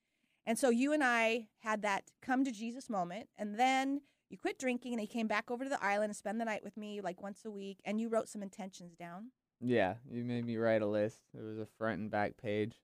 And 0.46 0.58
so 0.58 0.70
you 0.70 0.92
and 0.92 1.04
I 1.04 1.48
had 1.60 1.82
that 1.84 2.12
come 2.22 2.44
to 2.44 2.52
Jesus 2.52 2.90
moment, 2.90 3.30
and 3.38 3.60
then 3.60 4.02
you 4.30 4.38
quit 4.38 4.58
drinking, 4.58 4.94
and 4.94 5.02
you 5.02 5.08
came 5.08 5.28
back 5.28 5.52
over 5.52 5.64
to 5.64 5.70
the 5.70 5.84
island 5.84 6.10
and 6.10 6.16
spend 6.16 6.42
the 6.42 6.46
night 6.46 6.64
with 6.64 6.76
me 6.78 7.02
like 7.02 7.22
once 7.22 7.46
a 7.46 7.52
week, 7.52 7.80
and 7.86 8.02
you 8.02 8.10
wrote 8.10 8.28
some 8.28 8.42
intentions 8.42 8.96
down. 8.96 9.32
Yeah, 9.62 9.96
you 10.10 10.24
made 10.24 10.46
me 10.46 10.58
write 10.58 10.82
a 10.82 10.88
list. 10.88 11.20
It 11.38 11.44
was 11.44 11.60
a 11.60 11.68
front 11.78 12.00
and 12.00 12.12
back 12.12 12.38
page, 12.38 12.76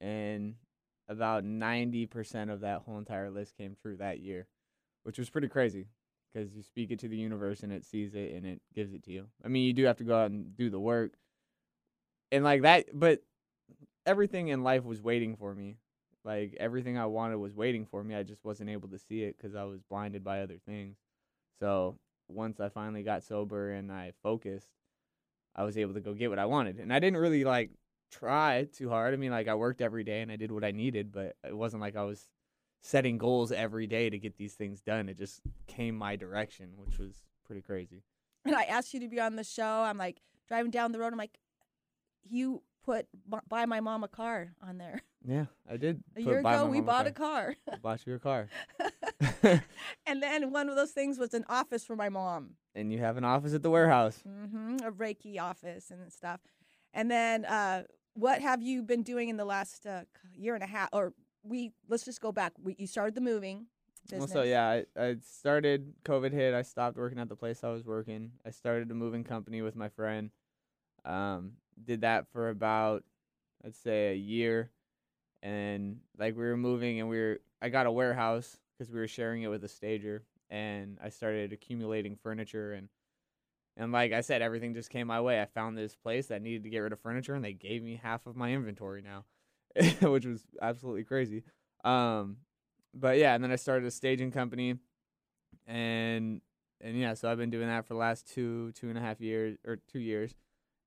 and 0.00 0.54
about 1.08 1.44
ninety 1.44 2.06
percent 2.06 2.50
of 2.50 2.60
that 2.60 2.82
whole 2.82 2.98
entire 2.98 3.30
list 3.30 3.56
came 3.56 3.74
true 3.74 3.96
that 3.96 4.20
year, 4.20 4.46
which 5.02 5.18
was 5.18 5.28
pretty 5.28 5.48
crazy 5.48 5.88
because 6.36 6.54
you 6.54 6.62
speak 6.62 6.90
it 6.90 6.98
to 6.98 7.08
the 7.08 7.16
universe 7.16 7.62
and 7.62 7.72
it 7.72 7.84
sees 7.84 8.14
it 8.14 8.34
and 8.34 8.44
it 8.44 8.60
gives 8.74 8.92
it 8.92 9.02
to 9.04 9.12
you. 9.12 9.26
I 9.44 9.48
mean, 9.48 9.64
you 9.64 9.72
do 9.72 9.84
have 9.84 9.96
to 9.98 10.04
go 10.04 10.18
out 10.18 10.30
and 10.30 10.54
do 10.54 10.68
the 10.68 10.78
work, 10.78 11.12
and 12.30 12.44
like 12.44 12.62
that, 12.62 12.86
but 12.92 13.22
everything 14.04 14.48
in 14.48 14.62
life 14.62 14.84
was 14.84 15.00
waiting 15.00 15.36
for 15.36 15.54
me. 15.54 15.78
Like 16.24 16.56
everything 16.58 16.98
I 16.98 17.06
wanted 17.06 17.36
was 17.36 17.54
waiting 17.54 17.86
for 17.86 18.02
me. 18.02 18.14
I 18.14 18.22
just 18.22 18.44
wasn't 18.44 18.70
able 18.70 18.88
to 18.88 18.98
see 18.98 19.22
it 19.22 19.36
because 19.36 19.54
I 19.54 19.64
was 19.64 19.80
blinded 19.88 20.24
by 20.24 20.42
other 20.42 20.58
things. 20.66 20.96
So 21.60 21.96
once 22.28 22.60
I 22.60 22.68
finally 22.68 23.02
got 23.02 23.22
sober 23.22 23.70
and 23.70 23.90
I 23.90 24.12
focused, 24.22 24.68
I 25.54 25.62
was 25.62 25.78
able 25.78 25.94
to 25.94 26.00
go 26.00 26.14
get 26.14 26.28
what 26.28 26.40
I 26.40 26.46
wanted. 26.46 26.80
And 26.80 26.92
I 26.92 26.98
didn't 26.98 27.18
really 27.18 27.44
like 27.44 27.70
try 28.10 28.66
too 28.76 28.90
hard. 28.90 29.14
I 29.14 29.16
mean, 29.16 29.30
like 29.30 29.48
I 29.48 29.54
worked 29.54 29.80
every 29.80 30.04
day 30.04 30.20
and 30.20 30.32
I 30.32 30.36
did 30.36 30.50
what 30.50 30.64
I 30.64 30.72
needed, 30.72 31.12
but 31.12 31.36
it 31.44 31.56
wasn't 31.56 31.80
like 31.80 31.96
I 31.96 32.02
was 32.02 32.26
setting 32.80 33.18
goals 33.18 33.52
every 33.52 33.86
day 33.86 34.10
to 34.10 34.18
get 34.18 34.36
these 34.36 34.54
things 34.54 34.80
done. 34.80 35.08
It 35.08 35.18
just 35.18 35.40
came 35.66 35.96
my 35.96 36.16
direction, 36.16 36.70
which 36.76 36.98
was 36.98 37.14
pretty 37.44 37.62
crazy. 37.62 38.02
And 38.44 38.54
I 38.54 38.62
asked 38.64 38.94
you 38.94 39.00
to 39.00 39.08
be 39.08 39.20
on 39.20 39.36
the 39.36 39.44
show. 39.44 39.82
I'm 39.82 39.98
like 39.98 40.20
driving 40.48 40.70
down 40.70 40.92
the 40.92 40.98
road. 40.98 41.12
I'm 41.12 41.18
like, 41.18 41.38
you 42.24 42.62
put 42.84 43.06
buy 43.48 43.66
my 43.66 43.80
mom 43.80 44.04
a 44.04 44.08
car 44.08 44.52
on 44.66 44.78
there. 44.78 45.02
Yeah, 45.26 45.46
I 45.68 45.76
did. 45.76 46.04
A 46.16 46.22
year 46.22 46.38
ago, 46.38 46.66
we 46.66 46.80
bought 46.80 47.08
a 47.08 47.10
car. 47.10 47.56
car. 47.68 47.78
Bought 47.82 48.06
you 48.06 48.14
a 48.14 48.18
car. 48.20 48.48
and 50.06 50.22
then 50.22 50.52
one 50.52 50.68
of 50.68 50.76
those 50.76 50.92
things 50.92 51.18
was 51.18 51.34
an 51.34 51.44
office 51.48 51.84
for 51.84 51.96
my 51.96 52.08
mom. 52.08 52.50
and 52.76 52.92
you 52.92 52.98
have 53.00 53.16
an 53.16 53.24
office 53.24 53.52
at 53.52 53.62
the 53.62 53.70
warehouse. 53.70 54.22
Mm-hmm, 54.26 54.76
a 54.84 54.92
Reiki 54.92 55.40
office 55.40 55.90
and 55.90 56.12
stuff. 56.12 56.40
And 56.94 57.10
then, 57.10 57.44
uh, 57.44 57.82
what 58.14 58.40
have 58.40 58.62
you 58.62 58.82
been 58.82 59.02
doing 59.02 59.28
in 59.28 59.36
the 59.36 59.44
last 59.44 59.84
uh, 59.84 60.02
year 60.32 60.54
and 60.54 60.62
a 60.62 60.66
half? 60.66 60.88
Or 60.92 61.12
we 61.46 61.72
let's 61.88 62.04
just 62.04 62.20
go 62.20 62.32
back. 62.32 62.52
We, 62.62 62.76
you 62.78 62.86
started 62.86 63.14
the 63.14 63.20
moving 63.20 63.66
business. 64.08 64.30
Also, 64.30 64.42
yeah, 64.42 64.82
I, 64.96 65.00
I 65.00 65.16
started 65.24 65.94
COVID 66.04 66.32
hit. 66.32 66.54
I 66.54 66.62
stopped 66.62 66.96
working 66.96 67.18
at 67.18 67.28
the 67.28 67.36
place 67.36 67.64
I 67.64 67.68
was 67.70 67.84
working. 67.84 68.32
I 68.44 68.50
started 68.50 68.90
a 68.90 68.94
moving 68.94 69.24
company 69.24 69.62
with 69.62 69.76
my 69.76 69.88
friend. 69.88 70.30
Um, 71.04 71.52
did 71.82 72.00
that 72.00 72.26
for 72.32 72.48
about, 72.48 73.04
I'd 73.64 73.76
say, 73.76 74.10
a 74.10 74.14
year, 74.14 74.70
and 75.42 75.98
like 76.18 76.36
we 76.36 76.44
were 76.44 76.56
moving, 76.56 77.00
and 77.00 77.08
we 77.08 77.18
were. 77.18 77.40
I 77.62 77.68
got 77.68 77.86
a 77.86 77.90
warehouse 77.90 78.58
because 78.72 78.92
we 78.92 79.00
were 79.00 79.08
sharing 79.08 79.42
it 79.42 79.48
with 79.48 79.64
a 79.64 79.68
stager, 79.68 80.24
and 80.50 80.98
I 81.02 81.08
started 81.08 81.52
accumulating 81.52 82.16
furniture 82.16 82.72
and. 82.72 82.88
And 83.78 83.92
like 83.92 84.14
I 84.14 84.22
said, 84.22 84.40
everything 84.40 84.72
just 84.72 84.88
came 84.88 85.06
my 85.06 85.20
way. 85.20 85.38
I 85.38 85.44
found 85.44 85.76
this 85.76 85.94
place 85.94 86.28
that 86.28 86.40
needed 86.40 86.62
to 86.62 86.70
get 86.70 86.78
rid 86.78 86.94
of 86.94 87.00
furniture, 87.00 87.34
and 87.34 87.44
they 87.44 87.52
gave 87.52 87.82
me 87.82 88.00
half 88.02 88.26
of 88.26 88.34
my 88.34 88.54
inventory 88.54 89.02
now, 89.02 89.26
which 90.02 90.26
was 90.26 90.42
absolutely 90.60 91.04
crazy. 91.04 91.42
Um, 91.84 92.38
but 92.94 93.18
yeah, 93.18 93.34
and 93.34 93.44
then 93.44 93.52
I 93.52 93.56
started 93.56 93.86
a 93.86 93.90
staging 93.90 94.30
company, 94.30 94.76
and 95.66 96.40
and 96.80 96.98
yeah, 96.98 97.14
so 97.14 97.30
I've 97.30 97.38
been 97.38 97.50
doing 97.50 97.68
that 97.68 97.86
for 97.86 97.94
the 97.94 97.98
last 97.98 98.28
two 98.32 98.72
two 98.72 98.88
and 98.88 98.98
a 98.98 99.00
half 99.00 99.20
years 99.20 99.56
or 99.66 99.76
two 99.90 99.98
years, 99.98 100.34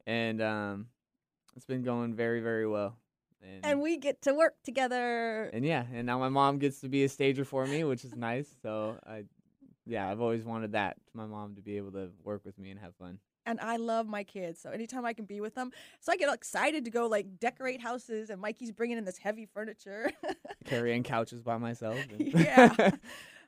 and 0.08 0.41
um, 0.41 0.88
it's 1.56 1.65
been 1.65 1.84
going 1.84 2.13
very 2.13 2.41
very 2.41 2.67
well. 2.67 2.97
And 3.41 3.65
and 3.65 3.82
we 3.82 3.97
get 3.97 4.21
to 4.23 4.34
work 4.34 4.56
together. 4.63 5.49
and 5.54 5.63
yeah, 5.63 5.86
and 5.93 6.06
now 6.06 6.19
my 6.19 6.30
mom 6.30 6.58
gets 6.58 6.82
to 6.82 6.89
be 6.89 7.04
a 7.04 7.10
stager 7.10 7.45
for 7.45 7.65
me, 7.65 7.84
which 7.84 8.04
is 8.04 8.15
nice. 8.15 8.49
So 8.62 8.97
I, 9.06 9.23
yeah, 9.86 10.10
I've 10.10 10.19
always 10.19 10.44
wanted 10.44 10.73
that 10.73 10.98
my 11.13 11.25
mom 11.25 11.56
to 11.56 11.62
be 11.62 11.77
able 11.77 11.92
to 11.94 12.10
work 12.23 12.44
with 12.44 12.58
me 12.58 12.71
and 12.71 12.79
have 12.79 12.96
fun. 12.96 13.19
And 13.46 13.60
I 13.60 13.77
love 13.77 14.08
my 14.08 14.23
kids. 14.23 14.60
So 14.62 14.69
anytime 14.71 15.06
I 15.06 15.13
can 15.13 15.25
be 15.25 15.42
with 15.42 15.56
them, 15.56 15.71
so 16.00 16.12
I 16.12 16.17
get 16.17 16.33
excited 16.33 16.85
to 16.85 16.92
go 16.92 17.08
like 17.08 17.40
decorate 17.40 17.81
houses. 17.81 18.29
And 18.29 18.40
Mikey's 18.42 18.71
bringing 18.71 18.98
in 18.98 19.06
this 19.06 19.17
heavy 19.17 19.46
furniture. 19.46 20.12
Carrying 20.65 21.04
couches 21.04 21.42
by 21.42 21.58
myself. 21.58 21.98
and- 22.12 22.33
yeah, 22.33 22.92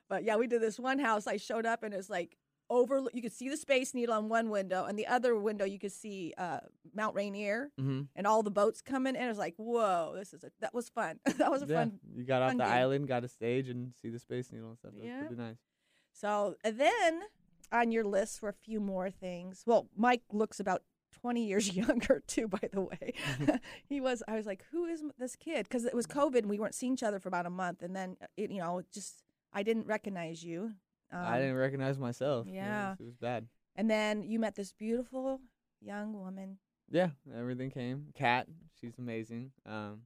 but 0.08 0.24
yeah, 0.24 0.36
we 0.36 0.46
did 0.46 0.60
this 0.60 0.78
one 0.78 0.98
house. 0.98 1.26
I 1.26 1.36
showed 1.36 1.66
up 1.66 1.82
and 1.82 1.94
it's 1.94 2.10
like 2.10 2.36
over. 2.70 3.02
You 3.12 3.20
could 3.22 3.32
see 3.32 3.48
the 3.48 3.56
Space 3.56 3.92
Needle 3.94 4.14
on 4.14 4.28
one 4.28 4.48
window, 4.50 4.84
and 4.86 4.98
the 4.98 5.06
other 5.06 5.36
window 5.36 5.64
you 5.64 5.78
could 5.78 5.92
see 5.92 6.32
uh, 6.38 6.60
Mount 6.94 7.14
Rainier 7.14 7.70
hmm 7.78 8.02
and 8.16 8.26
all 8.26 8.42
the 8.42 8.50
boats 8.50 8.80
coming. 8.80 9.14
And 9.14 9.24
it 9.24 9.28
was 9.28 9.38
like, 9.38 9.54
whoa, 9.56 10.14
this 10.16 10.32
is 10.32 10.42
a, 10.44 10.50
that 10.60 10.72
was 10.74 10.88
fun. 10.88 11.18
that 11.36 11.50
was 11.50 11.62
a 11.62 11.66
yeah, 11.66 11.74
fun. 11.80 11.98
you 12.16 12.24
got 12.24 12.40
off 12.42 12.52
the 12.52 12.58
game. 12.58 12.66
island, 12.72 13.08
got 13.08 13.24
a 13.24 13.28
stage, 13.28 13.68
and 13.68 13.92
see 14.00 14.08
the 14.08 14.18
space 14.18 14.50
needle 14.52 14.68
and 14.70 14.78
stuff. 14.78 14.92
That's 14.94 15.06
Yeah. 15.06 15.20
pretty 15.20 15.36
nice. 15.42 15.56
So 16.14 16.56
and 16.64 16.78
then 16.78 17.20
on 17.72 17.90
your 17.90 18.04
list 18.04 18.42
were 18.42 18.48
a 18.50 18.52
few 18.52 18.80
more 18.80 19.10
things. 19.10 19.62
Well, 19.66 19.88
Mike 19.96 20.22
looks 20.32 20.60
about 20.60 20.82
20 21.20 21.44
years 21.46 21.74
younger 21.76 22.22
too, 22.26 22.48
by 22.48 22.68
the 22.72 22.80
way. 22.82 23.14
he 23.88 24.00
was, 24.00 24.22
I 24.28 24.36
was 24.36 24.46
like, 24.46 24.64
who 24.70 24.84
is 24.86 25.02
this 25.18 25.36
kid? 25.36 25.64
Because 25.68 25.84
it 25.84 25.94
was 25.94 26.06
COVID 26.06 26.38
and 26.38 26.50
we 26.50 26.58
weren't 26.58 26.74
seeing 26.74 26.92
each 26.94 27.02
other 27.02 27.18
for 27.18 27.28
about 27.28 27.46
a 27.46 27.50
month. 27.50 27.82
And 27.82 27.94
then, 27.94 28.16
uh, 28.22 28.26
it, 28.36 28.50
you 28.50 28.60
know, 28.60 28.82
just, 28.92 29.22
I 29.52 29.62
didn't 29.62 29.86
recognize 29.86 30.42
you. 30.42 30.72
Um, 31.12 31.24
I 31.26 31.38
didn't 31.38 31.56
recognize 31.56 31.98
myself. 31.98 32.46
Yeah. 32.48 32.90
was- 32.90 33.00
it 33.00 33.04
was 33.04 33.16
bad. 33.16 33.46
And 33.74 33.90
then 33.90 34.22
you 34.22 34.38
met 34.38 34.54
this 34.54 34.72
beautiful 34.72 35.40
young 35.80 36.12
woman. 36.12 36.58
Yeah, 36.90 37.10
everything 37.34 37.70
came. 37.70 38.08
Kat, 38.14 38.46
she's 38.78 38.98
amazing. 38.98 39.52
Um, 39.64 40.02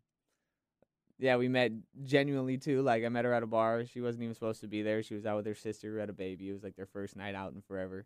yeah, 1.19 1.37
we 1.37 1.49
met 1.49 1.73
genuinely 2.05 2.59
too. 2.59 2.83
Like 2.83 3.05
I 3.05 3.09
met 3.09 3.25
her 3.25 3.33
at 3.33 3.43
a 3.43 3.47
bar. 3.47 3.85
She 3.87 4.01
wasn't 4.01 4.25
even 4.25 4.35
supposed 4.35 4.61
to 4.63 4.69
be 4.69 4.83
there. 4.83 5.03
She 5.03 5.15
was 5.15 5.25
out 5.27 5.37
with 5.37 5.47
her 5.47 5.55
sister 5.55 5.93
who 5.93 5.99
had 5.99 6.11
a 6.11 6.15
baby. 6.15 6.51
It 6.51 6.53
was 6.53 6.63
like 6.63 6.77
their 6.77 6.87
first 6.87 7.17
night 7.17 7.35
out 7.35 7.53
in 7.53 7.61
forever. 7.63 8.05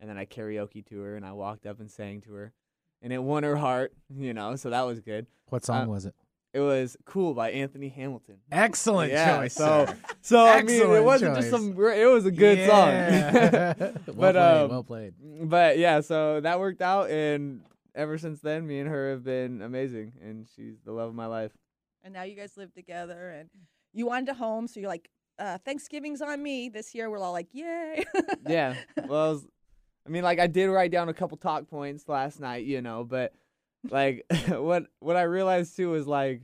And 0.00 0.08
then 0.08 0.16
I 0.18 0.26
karaoke 0.26 0.84
to 0.86 1.00
her 1.00 1.16
and 1.16 1.24
I 1.26 1.32
walked 1.32 1.66
up 1.66 1.80
and 1.80 1.90
sang 1.90 2.20
to 2.22 2.32
her. 2.34 2.52
And 3.02 3.12
it 3.12 3.22
won 3.22 3.44
her 3.44 3.56
heart, 3.56 3.92
you 4.12 4.34
know, 4.34 4.56
so 4.56 4.70
that 4.70 4.82
was 4.82 5.00
good. 5.00 5.26
What 5.50 5.64
song 5.64 5.84
Uh, 5.84 5.90
was 5.90 6.04
it? 6.06 6.14
It 6.54 6.60
was 6.60 6.96
Cool 7.04 7.34
by 7.34 7.50
Anthony 7.50 7.90
Hamilton. 7.90 8.38
Excellent 8.50 9.12
yeah, 9.12 9.36
choice. 9.38 9.54
so 9.54 9.86
sir. 9.86 9.96
so 10.22 10.46
I 10.46 10.62
mean 10.62 10.80
it 10.82 11.04
wasn't 11.04 11.36
just 11.36 11.50
some 11.50 11.72
it 11.78 12.06
was 12.06 12.26
a 12.26 12.30
good 12.32 12.58
Yeah. 12.58 13.74
song. 13.74 13.92
well 14.06 14.14
But, 14.16 14.32
played. 14.32 14.36
um, 14.36 14.70
well 14.70 14.82
played. 14.82 15.14
but 15.42 15.78
yeah, 15.78 16.00
so 16.00 16.40
that 16.40 16.58
worked 16.58 16.80
out 16.82 17.10
and 17.10 17.60
ever 17.94 18.16
since 18.18 18.40
then 18.40 18.66
me 18.66 18.80
and 18.80 18.88
her 18.88 19.10
have 19.10 19.22
been 19.24 19.60
amazing 19.62 20.12
and 20.22 20.46
she's 20.56 20.76
the 20.84 20.92
love 20.92 21.08
of 21.10 21.14
my 21.14 21.26
life. 21.26 21.52
And 22.02 22.14
now 22.14 22.22
you 22.22 22.36
guys 22.36 22.56
live 22.56 22.72
together, 22.72 23.30
and 23.30 23.50
you 23.92 24.06
wanted 24.06 24.28
a 24.30 24.34
home, 24.34 24.66
so 24.68 24.80
you're 24.80 24.88
like, 24.88 25.10
uh, 25.38 25.58
Thanksgiving's 25.58 26.20
on 26.20 26.42
me 26.42 26.68
this 26.68 26.94
year. 26.94 27.10
We're 27.10 27.18
all 27.18 27.32
like, 27.32 27.48
yay! 27.52 28.04
yeah. 28.46 28.74
Well, 29.06 29.26
I, 29.26 29.28
was, 29.30 29.46
I 30.06 30.10
mean, 30.10 30.22
like 30.22 30.38
I 30.38 30.46
did 30.46 30.68
write 30.68 30.90
down 30.90 31.08
a 31.08 31.14
couple 31.14 31.36
talk 31.36 31.68
points 31.68 32.08
last 32.08 32.40
night, 32.40 32.64
you 32.64 32.82
know, 32.82 33.04
but 33.04 33.32
like 33.90 34.24
what 34.48 34.86
what 35.00 35.16
I 35.16 35.22
realized 35.22 35.76
too 35.76 35.94
is 35.94 36.06
like 36.06 36.42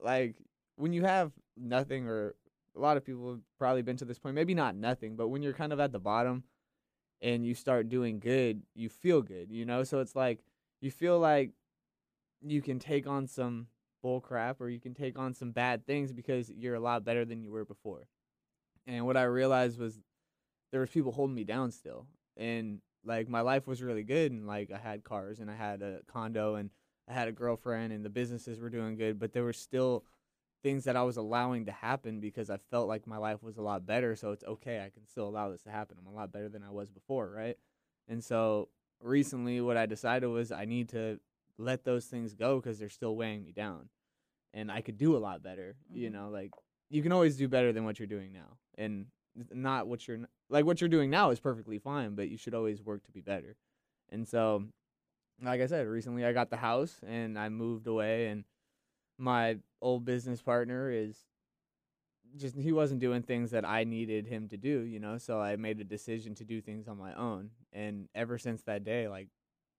like 0.00 0.36
when 0.76 0.92
you 0.92 1.02
have 1.02 1.32
nothing 1.56 2.08
or 2.08 2.34
a 2.76 2.80
lot 2.80 2.96
of 2.96 3.04
people 3.04 3.30
have 3.30 3.40
probably 3.58 3.82
been 3.82 3.96
to 3.98 4.04
this 4.04 4.18
point, 4.18 4.34
maybe 4.34 4.54
not 4.54 4.74
nothing, 4.74 5.16
but 5.16 5.28
when 5.28 5.42
you're 5.42 5.52
kind 5.52 5.72
of 5.72 5.80
at 5.80 5.92
the 5.92 5.98
bottom 5.98 6.44
and 7.20 7.46
you 7.46 7.54
start 7.54 7.88
doing 7.88 8.18
good, 8.18 8.62
you 8.74 8.88
feel 8.88 9.22
good, 9.22 9.50
you 9.50 9.64
know? 9.64 9.84
So 9.84 10.00
it's 10.00 10.16
like 10.16 10.40
you 10.80 10.90
feel 10.90 11.18
like 11.18 11.50
you 12.40 12.62
can 12.62 12.78
take 12.78 13.06
on 13.06 13.26
some 13.26 13.66
bull 14.02 14.20
crap 14.20 14.60
or 14.60 14.68
you 14.68 14.80
can 14.80 14.94
take 14.94 15.18
on 15.18 15.34
some 15.34 15.52
bad 15.52 15.86
things 15.86 16.12
because 16.12 16.50
you're 16.50 16.74
a 16.74 16.80
lot 16.80 17.04
better 17.04 17.24
than 17.24 17.42
you 17.42 17.50
were 17.50 17.64
before. 17.64 18.08
And 18.86 19.06
what 19.06 19.16
I 19.16 19.22
realized 19.22 19.78
was 19.78 20.00
there 20.72 20.80
was 20.80 20.90
people 20.90 21.12
holding 21.12 21.34
me 21.34 21.44
down 21.44 21.70
still. 21.70 22.06
And 22.36 22.80
like 23.04 23.28
my 23.28 23.40
life 23.40 23.66
was 23.66 23.82
really 23.82 24.02
good 24.02 24.32
and 24.32 24.46
like 24.46 24.70
i 24.70 24.78
had 24.78 25.04
cars 25.04 25.40
and 25.40 25.50
i 25.50 25.54
had 25.54 25.82
a 25.82 26.00
condo 26.06 26.54
and 26.54 26.70
i 27.08 27.12
had 27.12 27.28
a 27.28 27.32
girlfriend 27.32 27.92
and 27.92 28.04
the 28.04 28.10
businesses 28.10 28.60
were 28.60 28.70
doing 28.70 28.96
good 28.96 29.18
but 29.18 29.32
there 29.32 29.44
were 29.44 29.52
still 29.52 30.04
things 30.62 30.84
that 30.84 30.96
i 30.96 31.02
was 31.02 31.16
allowing 31.16 31.66
to 31.66 31.72
happen 31.72 32.20
because 32.20 32.50
i 32.50 32.56
felt 32.70 32.88
like 32.88 33.06
my 33.06 33.16
life 33.16 33.42
was 33.42 33.56
a 33.56 33.62
lot 33.62 33.84
better. 33.84 34.14
So 34.14 34.32
it's 34.32 34.44
okay 34.44 34.78
i 34.78 34.90
can 34.90 35.06
still 35.06 35.28
allow 35.28 35.50
this 35.50 35.62
to 35.62 35.70
happen. 35.70 35.96
I'm 35.98 36.12
a 36.12 36.14
lot 36.14 36.32
better 36.32 36.48
than 36.48 36.62
i 36.62 36.70
was 36.70 36.90
before 36.90 37.30
right? 37.30 37.56
And 38.08 38.22
so 38.22 38.68
recently 39.00 39.60
what 39.60 39.76
i 39.76 39.86
decided 39.86 40.28
was 40.28 40.52
i 40.52 40.64
need 40.64 40.88
to 40.90 41.18
let 41.58 41.84
those 41.84 42.06
things 42.06 42.34
go 42.34 42.56
because 42.60 42.78
they're 42.78 42.88
still 42.88 43.16
weighing 43.16 43.42
me 43.44 43.52
down 43.52 43.88
and 44.54 44.70
i 44.70 44.80
could 44.80 44.98
do 44.98 45.16
a 45.16 45.18
lot 45.18 45.42
better 45.42 45.76
you 45.92 46.08
Mhm. 46.08 46.12
know 46.12 46.28
like 46.30 46.52
you 46.90 47.02
can 47.02 47.12
always 47.12 47.36
do 47.36 47.48
better 47.48 47.72
than 47.72 47.84
what 47.84 47.98
you're 47.98 48.06
doing 48.06 48.32
now 48.32 48.58
and 48.76 49.06
not 49.52 49.86
what 49.86 50.06
you're 50.06 50.28
like 50.50 50.64
what 50.64 50.80
you're 50.80 50.88
doing 50.88 51.10
now 51.10 51.30
is 51.30 51.40
perfectly 51.40 51.78
fine 51.78 52.14
but 52.14 52.28
you 52.28 52.36
should 52.36 52.54
always 52.54 52.82
work 52.82 53.02
to 53.04 53.12
be 53.12 53.20
better 53.20 53.56
and 54.10 54.26
so 54.28 54.64
like 55.42 55.60
i 55.60 55.66
said 55.66 55.86
recently 55.86 56.24
i 56.24 56.32
got 56.32 56.50
the 56.50 56.56
house 56.56 57.00
and 57.06 57.38
i 57.38 57.48
moved 57.48 57.86
away 57.86 58.28
and 58.28 58.44
my 59.18 59.58
old 59.80 60.04
business 60.04 60.42
partner 60.42 60.90
is 60.90 61.26
just 62.36 62.56
he 62.56 62.72
wasn't 62.72 63.00
doing 63.00 63.22
things 63.22 63.50
that 63.50 63.64
i 63.64 63.84
needed 63.84 64.26
him 64.26 64.48
to 64.48 64.56
do 64.56 64.80
you 64.80 64.98
know 64.98 65.18
so 65.18 65.40
i 65.40 65.56
made 65.56 65.80
a 65.80 65.84
decision 65.84 66.34
to 66.34 66.44
do 66.44 66.60
things 66.60 66.88
on 66.88 66.96
my 66.98 67.14
own 67.14 67.50
and 67.72 68.08
ever 68.14 68.38
since 68.38 68.62
that 68.62 68.84
day 68.84 69.08
like 69.08 69.28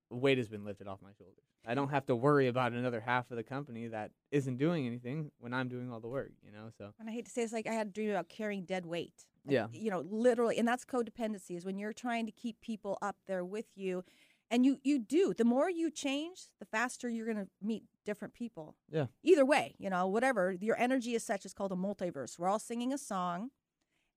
weight 0.09 0.37
has 0.37 0.47
been 0.47 0.63
lifted 0.65 0.87
off 0.87 1.01
my 1.01 1.11
shoulders 1.17 1.52
i 1.65 1.73
don't 1.73 1.89
have 1.89 2.05
to 2.05 2.15
worry 2.15 2.47
about 2.47 2.71
another 2.71 2.99
half 2.99 3.29
of 3.31 3.37
the 3.37 3.43
company 3.43 3.87
that 3.87 4.11
isn't 4.31 4.57
doing 4.57 4.85
anything 4.85 5.31
when 5.39 5.53
i'm 5.53 5.67
doing 5.67 5.91
all 5.91 5.99
the 5.99 6.07
work 6.07 6.31
you 6.43 6.51
know 6.51 6.69
so 6.77 6.93
and 6.99 7.09
I 7.09 7.13
hate 7.13 7.25
to 7.25 7.31
say 7.31 7.43
it's 7.43 7.53
like 7.53 7.67
I 7.67 7.73
had 7.73 7.87
a 7.87 7.89
dream 7.89 8.09
about 8.09 8.29
carrying 8.29 8.63
dead 8.65 8.85
weight. 8.85 9.25
Like, 9.45 9.53
Yeah. 9.53 9.67
You 9.71 9.91
know, 9.91 10.05
literally, 10.09 10.57
and 10.57 10.67
that's 10.67 10.85
codependency 10.85 11.57
is 11.57 11.65
when 11.65 11.77
you're 11.77 11.93
trying 11.93 12.25
to 12.25 12.31
keep 12.31 12.61
people 12.61 12.97
up 13.01 13.17
there 13.27 13.43
with 13.43 13.65
you, 13.75 14.03
and 14.49 14.65
you 14.65 14.77
you 14.83 14.99
do. 14.99 15.33
The 15.37 15.45
more 15.45 15.69
you 15.69 15.91
change, 15.91 16.47
the 16.59 16.65
faster 16.65 17.09
you're 17.09 17.25
going 17.25 17.37
to 17.37 17.47
meet 17.61 17.83
different 18.05 18.33
people. 18.33 18.75
Yeah. 18.89 19.07
Either 19.23 19.45
way, 19.45 19.75
you 19.77 19.89
know, 19.89 20.07
whatever 20.07 20.51
your 20.53 20.79
energy 20.79 21.13
is 21.13 21.23
such, 21.23 21.45
it's 21.45 21.53
called 21.53 21.71
a 21.71 21.75
multiverse. 21.75 22.39
We're 22.39 22.49
all 22.49 22.59
singing 22.59 22.93
a 22.93 22.97
song, 22.97 23.49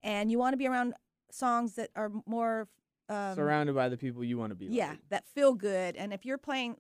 and 0.03 0.31
you 0.31 0.39
want 0.39 0.53
to 0.53 0.59
be 0.59 0.67
around 0.67 0.95
songs 1.31 1.75
that 1.75 1.91
are 1.97 2.11
more. 2.27 2.69
Um, 3.09 3.35
surrounded 3.35 3.75
by 3.75 3.89
the 3.89 3.97
people 3.97 4.25
you 4.25 4.37
want 4.37 4.51
to 4.51 4.57
be 4.57 4.67
yeah, 4.67 4.91
like. 4.91 4.99
that 5.11 5.25
feel 5.27 5.55
good. 5.55 5.97
And 5.97 6.13
if 6.13 6.25
you're 6.25 6.39
playing, 6.39 6.77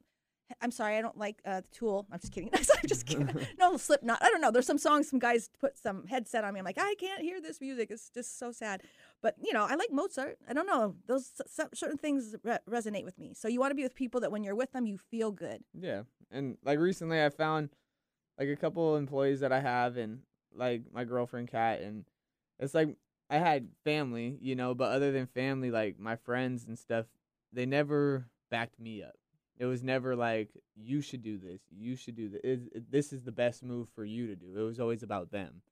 I'm 0.60 0.70
sorry, 0.70 0.96
I 0.96 1.02
don't 1.02 1.18
like 1.18 1.40
uh, 1.44 1.62
Tool. 1.72 2.06
I'm 2.12 2.20
just 2.20 2.32
kidding. 2.32 2.50
I'm 2.54 2.86
just 2.88 3.06
kidding. 3.06 3.28
no, 3.58 3.76
Slipknot. 3.76 4.18
I 4.22 4.28
don't 4.30 4.40
know. 4.40 4.50
There's 4.50 4.66
some 4.66 4.78
songs. 4.78 5.08
Some 5.10 5.18
guys 5.18 5.50
put 5.60 5.76
some 5.76 6.06
headset 6.06 6.44
on 6.44 6.54
me. 6.54 6.60
I'm 6.60 6.64
like, 6.64 6.78
I 6.78 6.94
can't 6.98 7.20
hear 7.20 7.40
this 7.40 7.60
music. 7.60 7.90
It's 7.90 8.10
just 8.10 8.38
so 8.38 8.52
sad. 8.52 8.82
But 9.22 9.34
you 9.42 9.52
know, 9.52 9.64
I 9.64 9.74
like 9.74 9.90
Mozart. 9.90 10.38
I 10.48 10.52
don't 10.52 10.66
know. 10.66 10.94
Those 11.06 11.32
s- 11.40 11.68
certain 11.74 11.98
things 11.98 12.36
re- 12.44 12.58
resonate 12.70 13.04
with 13.04 13.18
me. 13.18 13.32
So 13.34 13.48
you 13.48 13.58
want 13.60 13.72
to 13.72 13.74
be 13.74 13.82
with 13.82 13.94
people 13.94 14.20
that 14.20 14.30
when 14.30 14.44
you're 14.44 14.54
with 14.54 14.72
them, 14.72 14.86
you 14.86 14.98
feel 14.98 15.32
good. 15.32 15.64
Yeah, 15.74 16.02
and 16.30 16.56
like 16.64 16.78
recently, 16.78 17.22
I 17.24 17.28
found 17.30 17.70
like 18.38 18.48
a 18.48 18.56
couple 18.56 18.96
employees 18.96 19.40
that 19.40 19.52
I 19.52 19.60
have, 19.60 19.96
and 19.96 20.20
like 20.54 20.82
my 20.92 21.04
girlfriend 21.04 21.48
Kat, 21.48 21.80
and 21.80 22.04
it's 22.60 22.74
like 22.74 22.96
I 23.28 23.38
had 23.38 23.68
family, 23.84 24.38
you 24.40 24.54
know, 24.54 24.74
but 24.74 24.92
other 24.92 25.10
than 25.10 25.26
family, 25.26 25.70
like 25.72 25.98
my 25.98 26.14
friends 26.16 26.64
and 26.66 26.78
stuff, 26.78 27.06
they 27.52 27.66
never 27.66 28.28
backed 28.50 28.78
me 28.78 29.02
up. 29.02 29.14
It 29.58 29.66
was 29.66 29.82
never 29.82 30.14
like 30.14 30.50
you 30.74 31.00
should 31.00 31.22
do 31.22 31.38
this, 31.38 31.60
you 31.70 31.96
should 31.96 32.16
do 32.16 32.28
this. 32.28 32.40
It, 32.44 32.90
this 32.90 33.12
is 33.12 33.22
the 33.22 33.32
best 33.32 33.62
move 33.62 33.88
for 33.94 34.04
you 34.04 34.26
to 34.26 34.36
do. 34.36 34.58
It 34.58 34.62
was 34.62 34.80
always 34.80 35.02
about 35.02 35.30
them. 35.30 35.62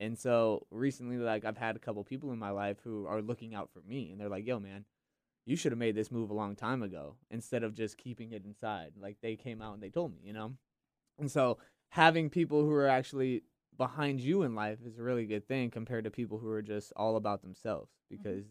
And 0.00 0.18
so 0.18 0.66
recently, 0.70 1.16
like 1.16 1.44
I've 1.44 1.56
had 1.56 1.76
a 1.76 1.80
couple 1.80 2.02
people 2.04 2.32
in 2.32 2.38
my 2.38 2.50
life 2.50 2.78
who 2.84 3.06
are 3.06 3.22
looking 3.22 3.54
out 3.54 3.70
for 3.72 3.80
me, 3.88 4.10
and 4.10 4.20
they're 4.20 4.28
like, 4.28 4.46
"Yo, 4.46 4.60
man, 4.60 4.84
you 5.48 5.56
should 5.56 5.72
have 5.72 5.78
made 5.78 5.94
this 5.94 6.12
move 6.12 6.28
a 6.28 6.34
long 6.34 6.54
time 6.54 6.82
ago 6.82 7.16
instead 7.30 7.62
of 7.62 7.72
just 7.72 7.96
keeping 7.96 8.32
it 8.32 8.44
inside. 8.44 8.92
Like 9.00 9.16
they 9.22 9.34
came 9.34 9.62
out 9.62 9.72
and 9.72 9.82
they 9.82 9.88
told 9.88 10.12
me, 10.12 10.20
you 10.22 10.34
know? 10.34 10.52
And 11.18 11.30
so 11.30 11.56
having 11.88 12.28
people 12.28 12.62
who 12.62 12.72
are 12.72 12.86
actually 12.86 13.44
behind 13.78 14.20
you 14.20 14.42
in 14.42 14.54
life 14.54 14.78
is 14.84 14.98
a 14.98 15.02
really 15.02 15.24
good 15.24 15.48
thing 15.48 15.70
compared 15.70 16.04
to 16.04 16.10
people 16.10 16.36
who 16.36 16.50
are 16.50 16.60
just 16.60 16.92
all 16.96 17.16
about 17.16 17.40
themselves 17.40 17.90
mm-hmm. 18.12 18.22
because 18.22 18.44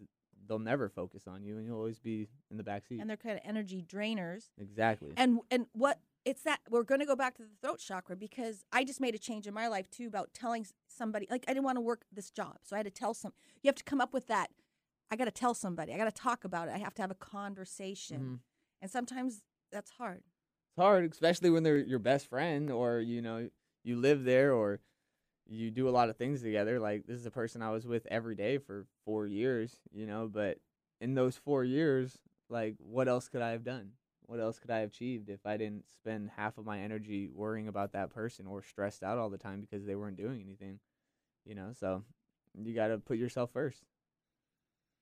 they'll 0.47 0.59
never 0.59 0.89
focus 0.89 1.27
on 1.27 1.43
you 1.43 1.57
and 1.57 1.65
you'll 1.65 1.77
always 1.77 1.99
be 1.99 2.27
in 2.51 2.57
the 2.57 2.63
back 2.63 2.85
seat. 2.85 2.99
And 2.99 3.09
they're 3.09 3.17
kind 3.17 3.35
of 3.35 3.41
energy 3.45 3.83
drainers. 3.87 4.45
exactly. 4.59 5.13
And 5.17 5.39
and 5.51 5.67
what 5.73 5.99
it's 6.25 6.43
that 6.43 6.59
we're 6.69 6.83
going 6.83 6.99
to 6.99 7.05
go 7.05 7.15
back 7.15 7.35
to 7.37 7.43
the 7.43 7.49
throat 7.61 7.79
chakra 7.79 8.15
because 8.15 8.65
I 8.73 8.83
just 8.83 8.99
made 8.99 9.15
a 9.15 9.17
change 9.19 9.47
in 9.47 9.53
my 9.53 9.67
life 9.67 9.89
too 9.89 10.07
about 10.07 10.33
telling 10.33 10.65
somebody 10.87 11.27
like 11.29 11.45
I 11.47 11.53
didn't 11.53 11.65
want 11.65 11.77
to 11.77 11.81
work 11.81 12.03
this 12.11 12.31
job, 12.31 12.57
so 12.63 12.75
I 12.75 12.79
had 12.79 12.85
to 12.85 12.91
tell 12.91 13.13
some. 13.13 13.31
You 13.63 13.69
have 13.69 13.75
to 13.75 13.83
come 13.83 14.01
up 14.01 14.13
with 14.13 14.27
that. 14.27 14.49
I 15.09 15.15
got 15.15 15.25
to 15.25 15.31
tell 15.31 15.53
somebody. 15.53 15.93
I 15.93 15.97
got 15.97 16.13
to 16.13 16.21
talk 16.21 16.43
about 16.43 16.67
it. 16.67 16.71
I 16.75 16.79
have 16.79 16.93
to 16.95 17.01
have 17.01 17.11
a 17.11 17.15
conversation, 17.15 18.19
Mhm. 18.21 18.39
and 18.81 18.91
sometimes 18.91 19.41
that's 19.71 19.91
hard. 19.91 20.17
It's 20.69 20.77
hard, 20.77 21.09
especially 21.11 21.49
when 21.49 21.63
they're 21.63 21.77
your 21.77 21.99
best 21.99 22.27
friend 22.27 22.69
or, 22.69 22.99
you 22.99 23.21
know, 23.21 23.49
you 23.83 23.95
live 23.95 24.23
there 24.25 24.53
or 24.53 24.79
you 25.45 25.71
do 25.71 25.87
a 25.87 25.91
lot 25.91 26.09
of 26.09 26.17
things 26.17 26.41
together. 26.41 26.77
Like 26.79 27.07
this 27.07 27.17
is 27.17 27.25
a 27.25 27.31
person 27.31 27.61
I 27.61 27.71
was 27.71 27.87
with 27.87 28.05
every 28.07 28.35
day 28.35 28.57
for 28.57 28.85
four 29.07 29.25
years, 29.25 29.77
you 29.93 30.05
know, 30.05 30.29
but 30.31 30.57
in 30.99 31.13
those 31.13 31.37
four 31.37 31.63
years, 31.63 32.19
like 32.49 32.75
what 32.77 33.07
else 33.07 33.29
could 33.29 33.41
I 33.41 33.51
have 33.51 33.63
done? 33.63 33.91
What 34.25 34.41
else 34.41 34.59
could 34.59 34.69
I 34.69 34.79
have 34.79 34.89
achieved 34.89 35.29
if 35.29 35.45
I 35.45 35.55
didn't 35.55 35.85
spend 35.89 36.31
half 36.35 36.57
of 36.57 36.65
my 36.65 36.81
energy 36.81 37.29
worrying 37.33 37.69
about 37.69 37.93
that 37.93 38.09
person 38.09 38.45
or 38.45 38.61
stressed 38.61 39.03
out 39.03 39.17
all 39.17 39.29
the 39.29 39.37
time 39.37 39.61
because 39.61 39.85
they 39.85 39.95
weren't 39.95 40.17
doing 40.17 40.41
anything? 40.41 40.79
You 41.45 41.55
know, 41.55 41.71
so 41.79 42.03
you 42.61 42.75
got 42.75 42.89
to 42.89 42.97
put 42.97 43.17
yourself 43.17 43.51
first. 43.53 43.85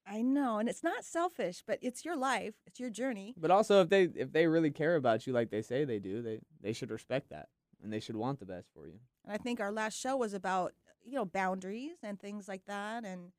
I 0.05 0.21
know, 0.21 0.59
and 0.59 0.69
it's 0.69 0.83
not 0.83 1.03
selfish, 1.03 1.63
but 1.65 1.79
it's 1.81 2.05
your 2.05 2.15
life. 2.15 2.53
It's 2.67 2.79
your 2.79 2.91
journey. 2.91 3.33
But 3.35 3.49
also 3.49 3.81
if 3.81 3.89
they 3.89 4.03
if 4.03 4.31
they 4.31 4.45
really 4.45 4.69
care 4.69 4.95
about 4.97 5.25
you 5.25 5.33
like 5.33 5.49
they 5.49 5.63
say 5.63 5.83
they 5.83 5.97
do, 5.97 6.21
they 6.21 6.41
they 6.61 6.73
should 6.73 6.91
respect 6.91 7.31
that 7.31 7.49
and 7.81 7.91
they 7.91 7.99
should 7.99 8.15
want 8.15 8.39
the 8.39 8.45
best 8.45 8.67
for 8.71 8.85
you. 8.85 8.99
And 9.23 9.33
I 9.33 9.37
think 9.37 9.59
our 9.59 9.71
last 9.71 9.99
show 9.99 10.15
was 10.15 10.35
about, 10.35 10.73
you 11.03 11.15
know, 11.15 11.25
boundaries 11.25 11.97
and 12.03 12.19
things 12.19 12.47
like 12.47 12.65
that 12.67 13.03
and 13.03 13.31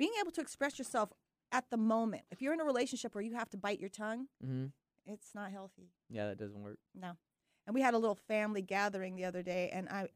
being 0.00 0.14
able 0.20 0.30
to 0.32 0.40
express 0.40 0.78
yourself 0.78 1.12
at 1.52 1.68
the 1.70 1.76
moment. 1.76 2.22
If 2.30 2.40
you're 2.40 2.54
in 2.54 2.60
a 2.60 2.64
relationship 2.64 3.14
where 3.14 3.22
you 3.22 3.34
have 3.34 3.50
to 3.50 3.58
bite 3.58 3.78
your 3.80 3.90
tongue, 3.90 4.28
Mhm. 4.42 4.72
it's 5.04 5.34
not 5.34 5.50
healthy. 5.52 5.90
Yeah, 6.08 6.28
that 6.28 6.38
doesn't 6.38 6.62
work. 6.62 6.78
No. 6.94 7.18
And 7.66 7.74
we 7.74 7.82
had 7.82 7.92
a 7.94 7.98
little 7.98 8.14
family 8.16 8.62
gathering 8.62 9.14
the 9.14 9.24
other 9.26 9.42
day 9.42 9.68
and 9.70 9.88
I 9.88 10.08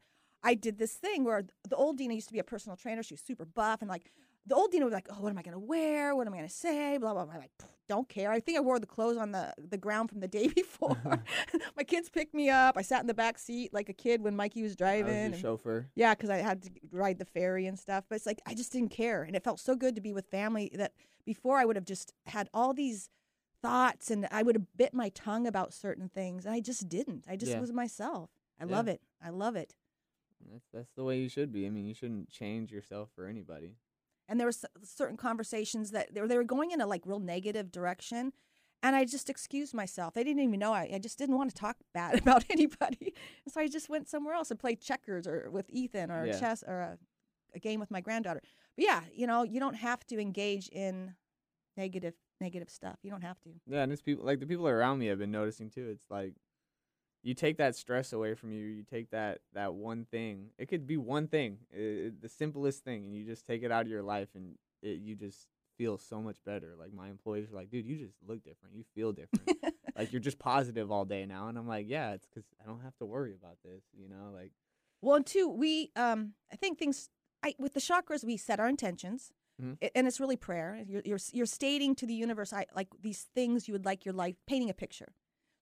I 0.47 0.55
did 0.55 0.77
this 0.77 0.95
thing 0.99 1.25
where 1.25 1.43
the 1.69 1.77
old 1.77 1.97
Dena 1.97 2.13
used 2.15 2.29
to 2.29 2.33
be 2.35 2.39
a 2.39 2.45
personal 2.45 2.77
trainer. 2.77 3.03
She 3.03 3.15
was 3.15 3.23
super 3.23 3.47
buff 3.47 3.81
and 3.81 3.89
like 3.89 4.11
the 4.47 4.55
old 4.55 4.71
Dena 4.71 4.85
was 4.85 4.95
like, 4.95 5.07
"Oh, 5.11 5.21
what 5.21 5.31
am 5.31 5.39
I 5.39 5.43
going 5.43 5.55
to 5.55 5.59
wear? 5.59 6.15
What 6.15 6.27
am 6.27 6.35
I 6.35 6.37
going 6.39 6.49
to 6.49 6.55
say?" 6.55 6.99
Blah 6.99 7.13
blah 7.15 7.25
blah. 7.25 7.35
I'm 7.35 7.41
like, 7.41 7.53
"Don't 7.89 8.09
care." 8.09 8.31
I 8.31 8.41
think 8.41 8.59
I 8.59 8.61
wore 8.61 8.79
the 8.79 8.87
clothes 8.87 9.17
on 9.17 9.33
the 9.33 9.55
the 9.59 9.79
ground 9.79 10.11
from 10.11 10.21
the 10.21 10.29
day 10.29 10.49
before. 10.55 10.99
My 11.77 11.83
kids 11.85 12.09
picked 12.11 12.35
me 12.35 12.51
up. 12.51 12.77
I 12.77 12.83
sat 12.83 13.01
in 13.01 13.07
the 13.07 13.15
back 13.15 13.39
seat 13.39 13.73
like 13.73 13.89
a 13.89 13.93
kid 13.95 14.21
when 14.23 14.37
Mikey 14.37 14.63
was 14.63 14.73
I 14.73 14.77
driving. 14.77 15.07
was 15.07 15.15
your 15.17 15.25
and- 15.25 15.37
chauffeur. 15.39 15.87
yeah, 15.95 16.15
because 16.15 16.31
I 16.31 16.37
had 16.39 16.63
to 16.65 16.71
ride 16.93 17.19
the 17.19 17.25
ferry 17.25 17.67
and 17.67 17.79
stuff. 17.79 18.05
But 18.09 18.17
it's 18.17 18.27
like 18.27 18.41
I 18.47 18.55
just 18.55 18.73
didn't 18.73 18.91
care, 18.91 19.23
and 19.23 19.35
it 19.35 19.43
felt 19.45 19.61
so 19.61 19.75
good 19.77 19.95
to 19.95 20.01
be 20.01 20.13
with 20.13 20.27
family 20.27 20.71
that 20.75 20.93
before 21.25 21.59
I 21.59 21.65
would 21.65 21.77
have 21.77 21.87
just 21.87 22.13
had 22.27 22.49
all 22.53 22.75
these 22.75 23.09
thoughts, 23.63 24.11
and 24.11 24.29
I 24.31 24.43
would 24.43 24.57
have 24.57 24.67
bit 24.77 24.93
my 24.93 25.09
tongue 25.11 25.47
about 25.47 25.73
certain 25.73 26.11
things, 26.11 26.45
and 26.45 26.55
I 26.55 26.61
just 26.61 26.87
didn't. 26.89 27.25
I 27.29 27.37
just 27.37 27.53
Yeah. 27.53 27.61
was 27.61 27.73
myself. 27.73 28.29
I 28.61 28.65
Yeah. 28.67 28.73
love 28.77 28.89
it. 28.89 29.01
I 29.23 29.31
love 29.31 29.57
it. 29.57 29.75
That's 30.53 30.67
that's 30.71 30.93
the 30.95 31.03
way 31.05 31.19
you 31.19 31.31
should 31.31 31.51
be. 31.51 31.65
I 31.67 31.71
mean, 31.71 31.87
you 31.87 31.95
shouldn't 31.95 32.29
change 32.29 32.71
yourself 32.71 33.09
for 33.15 33.27
anybody. 33.27 33.77
And 34.29 34.39
there 34.41 34.47
were 34.47 34.53
certain 34.83 35.17
conversations 35.17 35.91
that 35.91 36.15
they 36.15 36.21
were, 36.21 36.29
they 36.29 36.37
were 36.37 36.45
going 36.45 36.71
in 36.71 36.81
a 36.81 36.87
like 36.87 37.03
real 37.05 37.19
negative 37.21 37.71
direction 37.73 38.33
and 38.83 38.95
i 38.97 39.05
just 39.05 39.29
excused 39.31 39.75
myself 39.75 40.15
they 40.15 40.25
didn't 40.25 40.43
even 40.43 40.59
know 40.61 40.73
i, 40.73 40.91
I 40.95 40.99
just 40.99 41.19
didn't 41.19 41.37
want 41.37 41.51
to 41.51 41.57
talk 41.57 41.77
bad 41.95 42.19
about 42.21 42.45
anybody 42.51 43.15
so 43.49 43.61
i 43.61 43.69
just 43.69 43.89
went 43.89 44.09
somewhere 44.09 44.35
else 44.35 44.51
and 44.51 44.59
played 44.61 44.81
checkers 44.81 45.27
or 45.27 45.51
with 45.51 45.67
ethan 45.71 46.11
or 46.11 46.27
Yeah. 46.27 46.39
chess 46.39 46.63
or 46.67 46.81
a, 46.81 46.99
a 47.55 47.59
game 47.59 47.81
with 47.81 47.91
my 47.91 48.01
granddaughter 48.01 48.41
but 48.77 48.85
yeah 48.85 49.03
you 49.13 49.27
know 49.27 49.43
you 49.43 49.61
don't 49.61 49.75
have 49.77 50.05
to 50.09 50.19
engage 50.21 50.69
in 50.69 51.15
negative 51.77 52.15
negative 52.41 52.69
stuff 52.71 52.99
you 53.03 53.11
don't 53.11 53.23
have 53.23 53.41
to 53.43 53.51
Yeah, 53.67 53.83
and 53.83 53.93
it's 53.93 54.03
people 54.03 54.25
like 54.25 54.41
the 54.41 54.47
people 54.47 54.69
around 54.69 54.99
me 54.99 55.07
have 55.07 55.19
been 55.19 55.31
noticing 55.31 55.71
too. 55.71 55.89
It's 55.91 56.05
like 56.11 56.35
you 57.25 57.33
take 57.35 57.57
that 57.57 57.75
stress 57.75 58.13
away 58.13 58.35
from 58.35 58.53
you. 58.53 58.65
You 58.65 58.85
take 58.85 59.11
that 59.11 59.41
that 59.55 59.75
one 59.75 60.05
thing. 60.05 60.51
It 60.59 60.69
could 60.69 60.87
be 60.87 60.97
one 60.97 61.27
thing, 61.27 61.59
i 61.73 62.11
the 62.21 62.29
simplest 62.29 62.85
thing, 62.85 63.05
and 63.05 63.15
you 63.15 63.25
just 63.25 63.47
take 63.47 63.63
it 63.63 63.73
out 63.73 63.83
of 63.83 63.89
your 63.89 64.03
life, 64.03 64.29
and 64.35 64.57
it, 64.83 65.01
you 65.01 65.17
just 65.17 65.49
feel 65.79 65.97
so 65.99 66.21
much 66.21 66.37
better. 66.45 66.75
Like 66.79 66.93
my 66.93 67.09
employees 67.09 67.51
are 67.51 67.57
like, 67.57 67.71
"Dude, 67.71 67.87
you 67.87 67.97
just 67.97 68.15
look 68.27 68.45
different. 68.45 68.77
You 68.77 68.85
feel 68.95 69.13
different. 69.13 69.51
like 69.97 70.13
you're 70.13 70.21
just 70.21 70.39
positive 70.39 70.93
all 70.93 71.07
day 71.07 71.25
now." 71.25 71.49
And 71.49 71.57
I'm 71.57 71.67
like, 71.67 71.87
"Yeah, 71.89 72.13
it's 72.13 72.27
because 72.27 72.45
I 72.63 72.67
don't 72.67 72.83
have 72.83 72.97
to 72.99 73.07
worry 73.07 73.35
about 73.35 73.57
this. 73.65 73.83
You 73.99 74.09
know, 74.09 74.31
like 74.33 74.53
Well, 75.01 75.17
and 75.17 75.27
two, 75.27 75.49
we 75.49 75.91
um, 75.97 76.35
I 76.53 76.57
think 76.57 76.79
things 76.79 77.09
I, 77.43 77.55
with 77.59 77.73
the 77.73 77.81
chakras, 77.81 78.23
we 78.23 78.37
set 78.37 78.61
our 78.61 78.69
intentions, 78.69 79.33
Mhm. 79.63 79.79
And 79.95 80.07
it's 80.07 80.19
really 80.21 80.37
prayer. 80.37 80.83
You're, 80.87 81.03
you're 81.05 81.19
you're 81.33 81.47
stating 81.47 81.95
to 81.97 82.07
the 82.07 82.15
universe, 82.15 82.53
I 82.53 82.67
like 82.75 82.89
these 83.01 83.29
things 83.35 83.69
you 83.69 83.73
would 83.73 83.85
like 83.85 84.05
your 84.05 84.15
life, 84.15 84.37
painting 84.47 84.71
a 84.71 84.75
picture. 84.75 85.15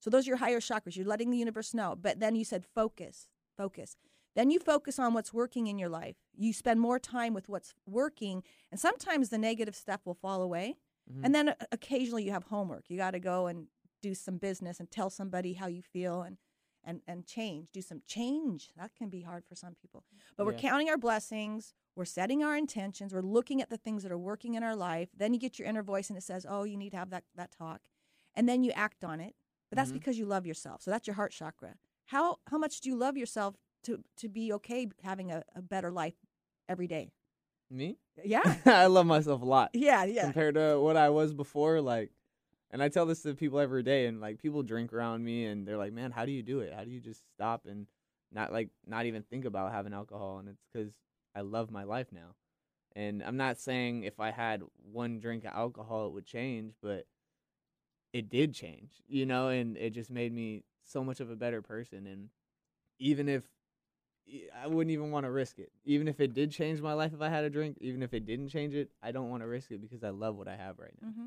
So 0.03 0.11
those 0.11 0.26
are 0.26 0.30
your 0.30 0.36
higher 0.38 0.59
chakras. 0.61 0.96
You're 0.96 1.07
letting 1.07 1.30
the 1.30 1.38
universe 1.38 1.72
know. 1.72 1.94
But 1.94 2.18
then 2.18 2.34
you 2.34 2.44
said 2.44 2.64
focus, 2.74 3.28
focus. 3.57 3.96
Then 4.34 4.50
you 4.50 4.59
focus 4.59 4.98
on 4.98 5.14
what's 5.14 5.32
working 5.32 5.68
in 5.68 5.78
your 5.78 5.88
life. 5.88 6.16
You 6.34 6.53
spend 6.53 6.80
more 6.80 6.98
time 6.98 7.34
with 7.34 7.48
what's 7.48 7.74
working, 7.86 8.42
and 8.70 8.80
sometimes 8.80 9.28
the 9.28 9.38
negative 9.38 9.76
stuff 9.76 10.00
will 10.05 10.14
fall 10.14 10.42
away. 10.42 10.76
Mhm. 11.11 11.20
And 11.24 11.34
then 11.34 11.48
uh, 11.50 11.55
occasionally 11.70 12.24
you 12.24 12.32
have 12.32 12.44
homework. 12.44 12.88
You 12.88 12.96
got 12.96 13.12
to 13.12 13.20
go 13.20 13.46
and 13.46 13.68
do 14.00 14.14
some 14.14 14.38
business 14.38 14.80
and 14.80 14.90
tell 14.90 15.11
somebody 15.11 15.53
how 15.55 15.66
you 15.68 15.82
feel 15.82 16.22
and 16.22 16.38
and 16.84 17.00
and 17.07 17.24
change. 17.26 17.68
Do 17.72 17.80
some 17.82 18.03
change. 18.09 18.72
That 18.76 18.94
can 18.96 19.09
be 19.09 19.20
hard 19.22 19.44
for 19.46 19.55
some 19.55 19.74
people. 19.76 20.03
But 20.36 20.46
we're 20.46 20.53
counting 20.59 20.88
our 20.88 20.98
blessings. 20.98 21.74
We're 21.94 22.07
setting 22.07 22.42
our 22.42 22.57
intentions. 22.57 23.12
We're 23.14 23.20
looking 23.20 23.62
at 23.62 23.68
the 23.70 23.76
things 23.76 24.03
that 24.03 24.11
are 24.11 24.18
working 24.18 24.55
in 24.55 24.64
our 24.64 24.74
life. 24.74 25.11
Then 25.16 25.32
you 25.32 25.38
get 25.38 25.59
your 25.61 25.68
inner 25.68 25.82
voice 25.84 26.09
and 26.09 26.16
it 26.16 26.22
says, 26.24 26.44
"Oh, 26.48 26.64
you 26.64 26.76
need 26.76 26.90
to 26.90 26.96
have 26.96 27.11
that 27.11 27.24
that 27.36 27.53
talk," 27.53 27.82
and 28.34 28.48
then 28.48 28.64
you 28.64 28.72
act 28.72 29.05
on 29.05 29.20
it. 29.20 29.36
But 29.73 29.77
that's 29.79 29.91
Mhm. 29.91 29.95
because 29.95 30.18
you 30.18 30.27
love 30.27 30.45
yourself. 30.45 30.83
So 30.83 30.91
that's 30.91 31.07
your 31.07 31.14
heart 31.16 31.33
chakra. 31.33 31.77
How 32.05 32.41
how 32.49 32.59
much 32.59 32.83
do 32.83 32.91
you 32.91 32.95
love 32.97 33.16
yourself 33.16 33.57
to 33.85 34.05
to 34.18 34.29
be 34.29 34.53
okay 34.53 34.87
having 35.03 35.31
a, 35.31 35.45
a 35.55 35.62
better 35.62 35.91
life 35.91 36.16
every 36.68 36.87
day? 36.87 37.14
me, 37.70 37.97
Yeah, 38.23 38.43
I 38.66 38.85
love 38.85 39.07
myself 39.07 39.41
a 39.41 39.47
lot. 39.47 39.70
yeah, 39.73 40.05
yeah. 40.05 40.25
compared 40.25 40.57
to 40.57 40.79
what 40.79 40.95
I 40.99 41.09
was 41.09 41.33
before. 41.33 41.81
Like, 41.81 42.11
and 42.70 42.83
I 42.83 42.91
tell 42.91 43.07
this 43.07 43.23
to 43.23 43.33
people 43.33 43.59
every 43.61 43.83
day, 43.83 44.05
and 44.05 44.20
like 44.20 44.43
people 44.43 44.62
drink 44.62 44.93
around 44.93 45.25
me, 45.25 45.47
and 45.47 45.66
they're 45.66 45.79
like, 45.79 45.95
"Man, 45.95 46.11
how 46.11 46.27
do 46.27 46.33
you 46.33 46.43
do 46.43 46.61
it? 46.61 46.75
How 46.75 46.85
do 46.85 46.91
you 46.91 47.01
just 47.01 47.23
stop 47.33 47.64
and 47.64 47.87
not 48.31 48.53
like 48.53 48.68
not 48.87 49.07
even 49.07 49.23
think 49.23 49.47
about 49.47 49.73
having 49.73 49.95
alcohol?" 49.95 50.39
And 50.39 50.51
it's 50.51 50.62
because 50.70 50.93
I 51.35 51.41
love 51.41 51.70
my 51.70 51.85
life 51.85 52.09
now. 52.12 52.35
And 52.95 53.23
I'm 53.23 53.39
not 53.39 53.59
saying 53.59 54.03
if 54.05 54.20
I 54.20 54.33
had 54.33 54.62
one 54.93 55.18
drink 55.18 55.45
of 55.45 55.55
alcohol 55.55 56.09
it 56.09 56.12
would 56.12 56.27
change, 56.27 56.75
but 56.83 57.07
it 58.13 58.31
did 58.31 58.55
change, 58.55 59.03
you 59.09 59.27
know, 59.27 59.49
and 59.49 59.77
it 59.77 59.91
just 59.91 60.11
made 60.11 60.33
me 60.33 60.65
so 60.85 61.03
much 61.05 61.21
of 61.21 61.31
a 61.31 61.37
better 61.37 61.63
person. 61.63 62.07
And 62.07 62.29
even 62.99 63.29
if 63.29 63.45
I 64.61 64.67
wouldn't 64.67 64.93
even 64.93 65.11
want 65.11 65.27
to 65.27 65.31
risk 65.31 65.59
it. 65.59 65.73
Even 65.85 66.09
if 66.09 66.21
it 66.21 66.33
did 66.33 66.51
change 66.53 66.81
my 66.81 66.93
life 66.93 67.13
if 67.13 67.21
I 67.21 67.29
had 67.29 67.45
a 67.45 67.51
drink, 67.51 67.79
even 67.81 68.03
if 68.03 68.15
it 68.15 68.25
didn't 68.25 68.49
change 68.49 68.75
it, 68.75 68.91
I 69.03 69.13
don't 69.13 69.31
want 69.31 69.43
to 69.43 69.47
risk 69.47 69.71
it 69.71 69.81
because 69.81 70.05
I 70.05 70.11
love 70.11 70.37
what 70.37 70.49
I 70.49 70.57
have 70.57 70.79
right 70.79 70.95
now. 71.01 71.09
Mm-hmm. 71.09 71.27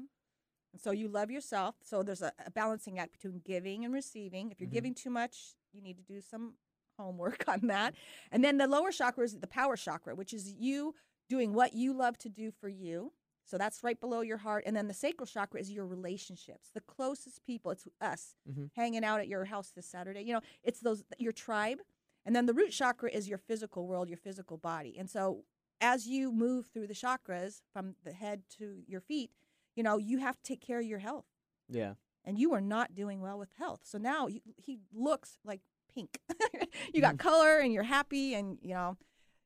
So 0.77 0.91
you 0.91 1.07
love 1.07 1.29
yourself. 1.31 1.75
So 1.83 2.03
there's 2.03 2.21
a, 2.21 2.31
a 2.45 2.51
balancing 2.51 2.99
act 2.99 3.11
between 3.13 3.41
giving 3.45 3.85
and 3.85 3.93
receiving. 3.93 4.51
If 4.51 4.59
you're 4.59 4.69
Mhm. 4.69 4.73
giving 4.73 4.93
too 4.95 5.09
much, 5.09 5.55
you 5.73 5.81
need 5.81 5.97
to 5.97 6.03
do 6.03 6.21
some 6.21 6.55
homework 6.97 7.43
on 7.47 7.67
that. 7.67 7.95
And 8.31 8.43
then 8.43 8.57
the 8.57 8.67
lower 8.67 8.91
chakra 8.91 9.23
is 9.25 9.39
the 9.39 9.47
power 9.47 9.75
chakra, 9.75 10.15
which 10.15 10.33
is 10.33 10.51
you 10.53 10.95
doing 11.29 11.53
what 11.53 11.73
you 11.73 11.93
love 11.93 12.17
to 12.19 12.29
do 12.29 12.51
for 12.51 12.69
you. 12.69 13.13
So 13.45 13.57
that's 13.57 13.83
right 13.83 13.99
below 13.99 14.21
your 14.21 14.37
heart. 14.37 14.63
And 14.65 14.75
then 14.75 14.87
the 14.87 14.93
sacral 14.93 15.27
chakra 15.27 15.59
is 15.59 15.71
your 15.71 15.85
relationships, 15.85 16.69
the 16.73 16.81
closest 16.81 17.43
people. 17.45 17.71
It's 17.71 17.87
us 18.01 18.35
Mhm. 18.49 18.71
hanging 18.75 19.03
out 19.03 19.19
at 19.19 19.27
your 19.27 19.45
house 19.45 19.69
this 19.71 19.85
Saturday. 19.85 20.21
You 20.23 20.33
know, 20.33 20.41
it's 20.63 20.79
those 20.79 21.03
your 21.19 21.31
tribe. 21.31 21.79
And 22.25 22.35
then 22.35 22.47
the 22.47 22.53
root 22.53 22.71
chakra 22.71 23.11
is 23.11 23.29
your 23.29 23.37
physical 23.37 23.85
world, 23.87 24.09
your 24.09 24.17
physical 24.17 24.57
body. 24.57 24.97
And 24.97 25.09
so 25.09 25.45
as 25.79 26.07
you 26.07 26.31
move 26.31 26.65
through 26.67 26.87
the 26.87 26.93
chakras 26.95 27.61
from 27.71 27.95
the 28.03 28.13
head 28.13 28.43
to 28.57 28.83
your 28.87 29.01
feet, 29.01 29.31
you 29.75 29.83
know, 29.83 29.97
you 29.97 30.17
have 30.19 30.37
to 30.37 30.43
take 30.43 30.61
care 30.61 30.79
of 30.79 30.85
your 30.85 30.99
health. 30.99 31.25
Yeah. 31.69 31.95
And 32.23 32.39
you 32.39 32.51
are 32.53 32.61
not 32.61 32.95
doing 32.95 33.21
well 33.21 33.37
with 33.37 33.51
health. 33.53 33.81
So 33.83 33.99
now 33.99 34.25
he, 34.25 34.41
he 34.57 34.79
looks 34.91 35.37
like 35.43 35.61
pink. 35.93 36.19
you 36.93 37.01
got 37.01 37.19
color 37.19 37.59
and 37.59 37.71
you're 37.71 37.83
happy 37.83 38.33
and, 38.33 38.57
you 38.61 38.73
know, 38.73 38.97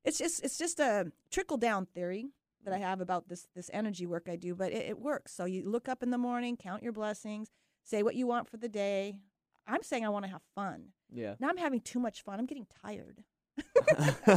it's 0.05 0.17
just 0.17 0.41
it's 0.43 0.57
just 0.57 0.79
a 0.79 1.11
trickle 1.29 1.57
down 1.57 1.85
theory 1.85 2.31
that 2.65 2.73
I 2.73 2.77
have 2.77 3.01
about 3.01 3.27
this 3.29 3.47
this 3.55 3.69
energy 3.73 4.05
work 4.05 4.27
I 4.29 4.35
do, 4.35 4.55
but 4.55 4.71
it, 4.71 4.85
it 4.89 4.99
works. 4.99 5.33
So 5.33 5.45
you 5.45 5.69
look 5.69 5.87
up 5.89 6.03
in 6.03 6.11
the 6.11 6.17
morning, 6.17 6.57
count 6.57 6.83
your 6.83 6.91
blessings, 6.93 7.51
say 7.83 8.03
what 8.03 8.15
you 8.15 8.27
want 8.27 8.49
for 8.49 8.57
the 8.57 8.69
day. 8.69 9.19
I'm 9.67 9.83
saying 9.83 10.05
I 10.05 10.09
want 10.09 10.25
to 10.25 10.31
have 10.31 10.41
fun. 10.55 10.89
Yeah. 11.11 11.35
Now 11.39 11.49
I'm 11.49 11.57
having 11.57 11.81
too 11.81 11.99
much 11.99 12.23
fun. 12.23 12.39
I'm 12.39 12.45
getting 12.45 12.67
tired. 12.81 13.23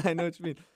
I 0.04 0.14
know 0.14 0.24
what 0.24 0.38
you 0.38 0.46
mean. 0.46 0.56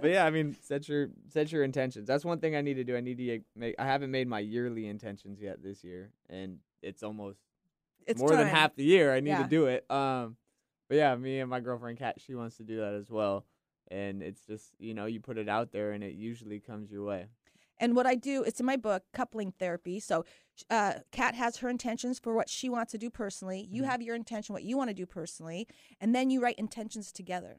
But 0.00 0.10
yeah, 0.10 0.24
I 0.24 0.30
mean, 0.30 0.56
set 0.62 0.88
your 0.88 1.08
set 1.28 1.50
your 1.52 1.62
intentions. 1.64 2.06
That's 2.06 2.24
one 2.24 2.38
thing 2.38 2.54
I 2.56 2.60
need 2.62 2.74
to 2.74 2.84
do. 2.84 2.96
I 2.96 3.00
need 3.00 3.18
to 3.18 3.40
make. 3.56 3.74
I 3.78 3.84
haven't 3.84 4.10
made 4.10 4.26
my 4.28 4.38
yearly 4.38 4.86
intentions 4.86 5.38
yet 5.40 5.62
this 5.62 5.82
year, 5.84 6.12
and 6.30 6.58
it's 6.82 7.02
almost 7.02 7.40
It's 8.06 8.20
more 8.20 8.36
than 8.36 8.46
half 8.46 8.74
the 8.76 8.84
year. 8.84 9.12
I 9.12 9.20
need 9.20 9.30
Yeah. 9.30 9.42
to 9.42 9.48
do 9.48 9.66
it. 9.66 9.84
Um, 9.90 10.36
but 10.88 10.94
yeah, 10.96 11.14
me 11.16 11.40
and 11.40 11.50
my 11.50 11.60
girlfriend 11.60 11.98
Kat, 11.98 12.14
she 12.20 12.34
wants 12.34 12.56
to 12.58 12.62
do 12.62 12.76
that 12.78 12.94
as 12.94 13.10
well. 13.10 13.44
And 13.88 14.22
it's 14.22 14.42
just 14.46 14.72
you 14.78 14.94
know 14.94 15.06
you 15.06 15.20
put 15.20 15.38
it 15.38 15.48
out 15.48 15.72
there, 15.72 15.92
and 15.92 16.02
it 16.02 16.14
usually 16.14 16.60
comes 16.60 16.90
your 16.90 17.04
way. 17.04 17.26
And 17.78 17.94
what 17.94 18.06
I 18.06 18.14
do, 18.14 18.42
it's 18.42 18.58
in 18.58 18.64
my 18.64 18.76
book, 18.76 19.02
Coupling 19.12 19.52
Therapy. 19.52 20.00
So, 20.00 20.24
uh, 20.70 20.94
Kat 21.12 21.34
has 21.34 21.58
her 21.58 21.68
intentions 21.68 22.18
for 22.18 22.34
what 22.34 22.48
she 22.48 22.70
wants 22.70 22.92
to 22.92 22.98
do 22.98 23.10
personally. 23.10 23.68
You 23.70 23.82
Mhm. 23.82 23.86
have 23.86 24.00
your 24.02 24.14
intention, 24.14 24.54
what 24.54 24.62
you 24.64 24.78
want 24.78 24.88
to 24.88 24.94
do 24.94 25.04
personally, 25.04 25.68
and 26.00 26.14
then 26.14 26.30
you 26.30 26.40
write 26.40 26.58
intentions 26.58 27.12
together. 27.12 27.58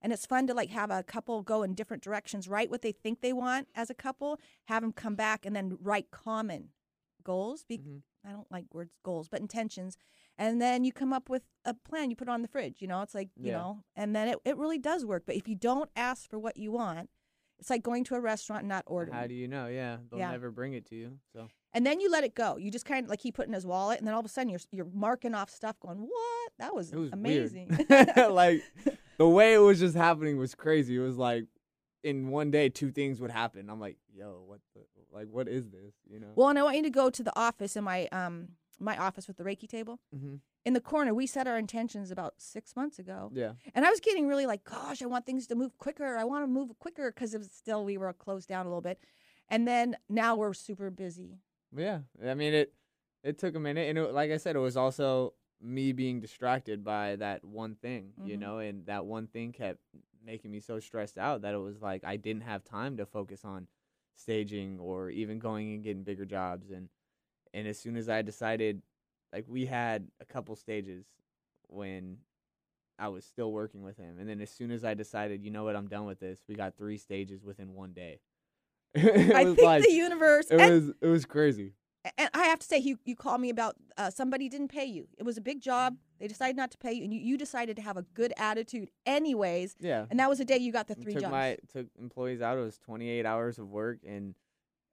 And 0.00 0.12
it's 0.12 0.26
fun 0.26 0.48
to 0.48 0.54
like 0.54 0.70
have 0.70 0.90
a 0.90 1.04
couple 1.04 1.42
go 1.42 1.62
in 1.62 1.74
different 1.74 2.02
directions, 2.02 2.48
write 2.48 2.70
what 2.70 2.82
they 2.82 2.90
think 2.90 3.20
they 3.20 3.32
want 3.32 3.68
as 3.76 3.88
a 3.88 3.94
couple, 3.94 4.40
have 4.64 4.82
them 4.82 4.92
come 4.92 5.14
back, 5.14 5.46
and 5.46 5.54
then 5.54 5.78
write 5.80 6.10
common 6.10 6.72
goals. 7.22 7.62
Be- 7.64 7.78
Mhm. 7.78 8.02
I 8.24 8.32
don't 8.32 8.50
like 8.50 8.74
words 8.74 8.98
goals, 9.04 9.28
but 9.28 9.40
intentions. 9.40 9.96
And 10.42 10.60
then 10.60 10.82
you 10.84 10.92
come 10.92 11.12
up 11.12 11.28
with 11.30 11.42
a 11.64 11.74
plan. 11.74 12.10
You 12.10 12.16
put 12.16 12.28
it 12.28 12.30
on 12.30 12.42
the 12.42 12.48
fridge. 12.48 12.76
You 12.82 12.88
know, 12.88 13.02
it's 13.02 13.14
like 13.14 13.28
you 13.36 13.50
Yeah. 13.50 13.58
know, 13.58 13.84
and 13.96 14.14
then 14.16 14.28
it, 14.28 14.38
it 14.44 14.56
really 14.56 14.78
does 14.78 15.04
work. 15.04 15.22
But 15.26 15.36
if 15.36 15.46
you 15.46 15.54
don't 15.54 15.90
ask 15.94 16.28
for 16.28 16.38
what 16.38 16.56
you 16.56 16.72
want, 16.72 17.10
it's 17.60 17.70
like 17.70 17.82
going 17.82 18.02
to 18.04 18.14
a 18.16 18.20
restaurant 18.20 18.62
and 18.62 18.68
not 18.68 18.84
ordering. 18.86 19.16
How 19.16 19.26
do 19.28 19.34
you 19.34 19.46
know? 19.46 19.68
Yeah, 19.68 19.98
they'll 20.10 20.18
Yeah. 20.18 20.30
never 20.32 20.50
bring 20.50 20.72
it 20.72 20.84
to 20.86 20.96
you. 20.96 21.18
So 21.32 21.48
And 21.72 21.86
then 21.86 22.00
you 22.00 22.10
let 22.10 22.24
it 22.24 22.34
go. 22.34 22.56
You 22.56 22.70
just 22.72 22.84
kind 22.84 23.04
of 23.04 23.10
like 23.10 23.20
he 23.20 23.30
put 23.30 23.46
in 23.46 23.52
his 23.52 23.64
wallet, 23.64 23.98
and 23.98 24.06
then 24.06 24.14
all 24.14 24.20
of 24.20 24.26
a 24.26 24.28
sudden 24.28 24.48
you're 24.50 24.60
you're 24.72 24.90
marking 24.92 25.34
off 25.34 25.48
stuff, 25.50 25.78
going, 25.78 25.98
"What? 25.98 26.52
That 26.58 26.74
was, 26.74 26.90
was 26.92 27.12
amazing." 27.12 27.68
Like 28.16 28.62
the 29.18 29.28
way 29.28 29.54
it 29.54 29.58
was 29.58 29.78
just 29.78 29.94
happening 29.96 30.38
was 30.38 30.54
crazy. 30.54 30.96
It 30.96 31.00
was 31.00 31.16
like 31.18 31.44
in 32.02 32.28
one 32.30 32.50
day 32.50 32.68
two 32.68 32.90
things 32.90 33.20
would 33.20 33.30
happen. 33.30 33.70
I'm 33.70 33.78
like, 33.78 33.96
yo, 34.12 34.42
what 34.44 34.60
the 34.74 34.80
like 35.16 35.28
what 35.28 35.46
is 35.46 35.70
this? 35.70 35.94
You 36.10 36.18
know? 36.18 36.32
well, 36.34 36.48
and 36.48 36.58
I 36.58 36.62
want 36.64 36.76
you 36.78 36.82
to 36.82 36.90
go 36.90 37.10
to 37.10 37.22
the 37.22 37.38
office 37.38 37.76
in 37.76 37.84
my 37.84 38.08
um 38.10 38.48
my 38.80 38.96
office 38.96 39.28
with 39.28 39.36
the 39.36 39.44
Reiki 39.44 39.68
table 39.68 40.00
hmm 40.12 40.36
in 40.64 40.74
the 40.74 40.80
corner. 40.80 41.12
We 41.14 41.26
set 41.26 41.48
our 41.48 41.58
intentions 41.58 42.10
about 42.10 42.34
six 42.38 42.76
months 42.76 42.98
ago, 42.98 43.32
Yeah. 43.34 43.54
and 43.74 43.84
I 43.84 43.90
was 43.90 44.00
getting 44.00 44.28
really 44.28 44.46
like, 44.46 44.64
"Gosh, 44.64 45.02
I 45.02 45.06
want 45.06 45.26
things 45.26 45.46
to 45.48 45.54
move 45.56 45.76
quicker. 45.78 46.16
I 46.16 46.24
want 46.24 46.44
to 46.44 46.46
move 46.48 46.78
quicker," 46.78 47.10
because 47.12 47.34
it 47.34 47.38
was 47.38 47.50
still 47.52 47.84
we 47.84 47.98
were 47.98 48.12
closed 48.12 48.48
down 48.48 48.66
a 48.66 48.68
little 48.68 48.82
bit, 48.82 49.04
and 49.48 49.66
then 49.68 49.96
now 50.08 50.36
we're 50.36 50.54
super 50.54 50.90
busy. 50.90 51.40
Yeah. 51.74 52.00
I 52.24 52.34
mean 52.34 52.54
it 52.54 52.74
it 53.24 53.38
took 53.38 53.54
a 53.54 53.60
minute 53.60 53.88
and 53.88 53.98
it, 53.98 54.12
like 54.12 54.30
I 54.30 54.36
said, 54.36 54.56
it 54.56 54.60
was 54.60 54.76
also 54.76 55.34
me 55.60 55.92
being 55.92 56.20
distracted 56.20 56.82
by 56.82 57.16
that 57.16 57.44
one 57.44 57.76
thing, 57.76 58.14
you 58.24 58.36
Mhm. 58.36 58.40
know, 58.40 58.58
and 58.58 58.84
that 58.86 59.06
one 59.06 59.28
thing 59.28 59.52
kept 59.52 59.78
making 60.24 60.50
me 60.50 60.58
so 60.60 60.80
stressed 60.80 61.18
out 61.18 61.42
that 61.42 61.54
it 61.54 61.58
was 61.58 61.80
like 61.80 62.04
I 62.04 62.16
didn't 62.16 62.42
have 62.42 62.64
time 62.64 62.96
to 62.96 63.06
focus 63.06 63.44
on 63.44 63.68
staging 64.16 64.78
or 64.80 65.10
even 65.10 65.38
going 65.38 65.72
and 65.74 65.82
getting 65.84 66.02
bigger 66.04 66.24
jobs 66.26 66.70
and 66.70 66.88
and 67.54 67.66
as 67.66 67.78
soon 67.78 67.96
as 67.96 68.08
I 68.08 68.22
decided 68.22 68.82
like 69.32 69.44
we 69.48 69.66
had 69.66 70.08
a 70.20 70.24
couple 70.24 70.54
stages 70.56 71.06
when 71.68 72.18
I 72.98 73.08
was 73.08 73.24
still 73.24 73.52
working 73.52 73.82
with 73.82 73.96
him 73.96 74.18
and 74.18 74.28
then 74.28 74.40
as 74.40 74.50
soon 74.50 74.70
as 74.70 74.84
I 74.84 74.94
decided, 74.94 75.42
you 75.44 75.50
know 75.50 75.64
what, 75.64 75.76
I'm 75.76 75.88
done 75.88 76.06
with 76.06 76.20
this, 76.20 76.40
we 76.48 76.54
got 76.54 76.76
3 76.76 76.96
stages 76.98 77.42
within 77.44 77.74
one 77.74 77.92
day. 77.92 78.20
I 78.96 79.44
was 79.44 79.54
think 79.56 79.62
like 79.62 79.82
the 79.84 79.92
universe. 79.92 80.46
it 80.50 80.60
and, 80.60 80.70
was 80.70 80.94
it 81.00 81.06
was 81.06 81.24
crazy. 81.24 81.72
and 82.18 82.28
I 82.34 82.44
have 82.44 82.58
to 82.58 82.66
say, 82.66 82.76
you 82.78 82.98
you 83.06 83.16
called 83.16 83.40
me 83.40 83.48
about 83.48 83.76
uh, 83.96 84.10
somebody 84.10 84.50
didn't 84.50 84.68
pay 84.68 84.84
you. 84.84 85.08
It 85.16 85.22
was 85.22 85.38
a 85.38 85.40
big 85.40 85.62
job. 85.62 85.96
They 86.20 86.28
decided 86.28 86.56
not 86.56 86.70
to 86.72 86.78
pay 86.78 86.92
you, 86.92 87.04
and 87.04 87.12
you, 87.12 87.18
you 87.18 87.38
decided 87.38 87.76
to 87.76 87.82
have 87.82 87.96
a 87.96 88.02
good 88.02 88.34
attitude 88.36 88.90
anyways. 89.06 89.76
Yeah. 89.80 90.04
And 90.10 90.20
that 90.20 90.28
was 90.28 90.38
the 90.38 90.44
day 90.44 90.58
you 90.58 90.72
got 90.72 90.88
the 90.88 90.94
three 90.94 91.14
took 91.14 91.22
jobs. 91.22 91.32
my 91.32 91.56
took 91.72 91.86
employees 91.98 92.42
out. 92.42 92.58
It 92.58 92.60
was 92.60 92.78
28 92.78 93.24
hours 93.24 93.58
of 93.58 93.70
work, 93.70 94.00
and 94.06 94.34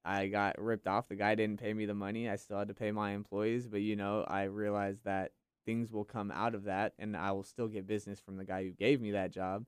I 0.04 0.28
got 0.28 0.60
ripped 0.60 0.86
off. 0.86 1.08
The 1.08 1.16
guy 1.16 1.34
didn't 1.34 1.60
pay 1.60 1.72
me 1.72 1.86
the 1.86 1.94
money. 1.94 2.28
I 2.28 2.36
still 2.36 2.58
had 2.58 2.68
to 2.68 2.74
pay 2.74 2.90
my 2.90 3.12
employees, 3.12 3.68
but 3.68 3.80
you 3.82 3.96
know, 3.96 4.24
I 4.26 4.44
realized 4.44 5.04
that 5.04 5.32
things 5.66 5.92
will 5.92 6.04
come 6.04 6.30
out 6.30 6.54
of 6.54 6.64
that, 6.64 6.94
and 6.98 7.16
I 7.16 7.32
will 7.32 7.42
still 7.42 7.68
get 7.68 7.86
business 7.86 8.20
from 8.20 8.36
the 8.36 8.44
guy 8.44 8.64
who 8.64 8.70
gave 8.70 9.00
me 9.00 9.12
that 9.12 9.30
job. 9.30 9.64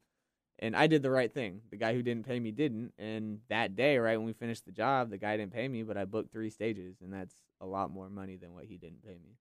And 0.59 0.77
I 0.77 0.87
did 0.87 1.03
the 1.03 1.11
right 1.11 1.33
thing. 1.33 1.63
The 1.71 1.77
guy 1.77 1.93
who 1.95 2.03
didn't 2.03 2.27
pay 2.27 2.39
me 2.39 2.53
didn't. 2.53 2.93
And 2.99 3.41
that 3.49 3.75
day, 3.75 3.99
right 3.99 4.17
when 4.17 4.27
we 4.27 4.33
finished 4.33 4.65
the 4.65 4.73
job, 4.73 5.11
the 5.11 5.19
guy 5.19 5.37
didn't 5.37 5.53
pay 5.53 5.67
me, 5.67 5.83
but 5.83 5.97
I 5.97 6.05
booked 6.05 6.33
three 6.33 6.51
stages, 6.51 6.97
and 7.03 7.13
that's 7.13 7.35
a 7.61 7.67
lot 7.67 7.91
more 7.91 8.09
money 8.09 8.37
than 8.37 8.55
what 8.55 8.65
he 8.65 8.77
didn't 8.77 9.05
pay 9.05 9.19
me. 9.19 9.37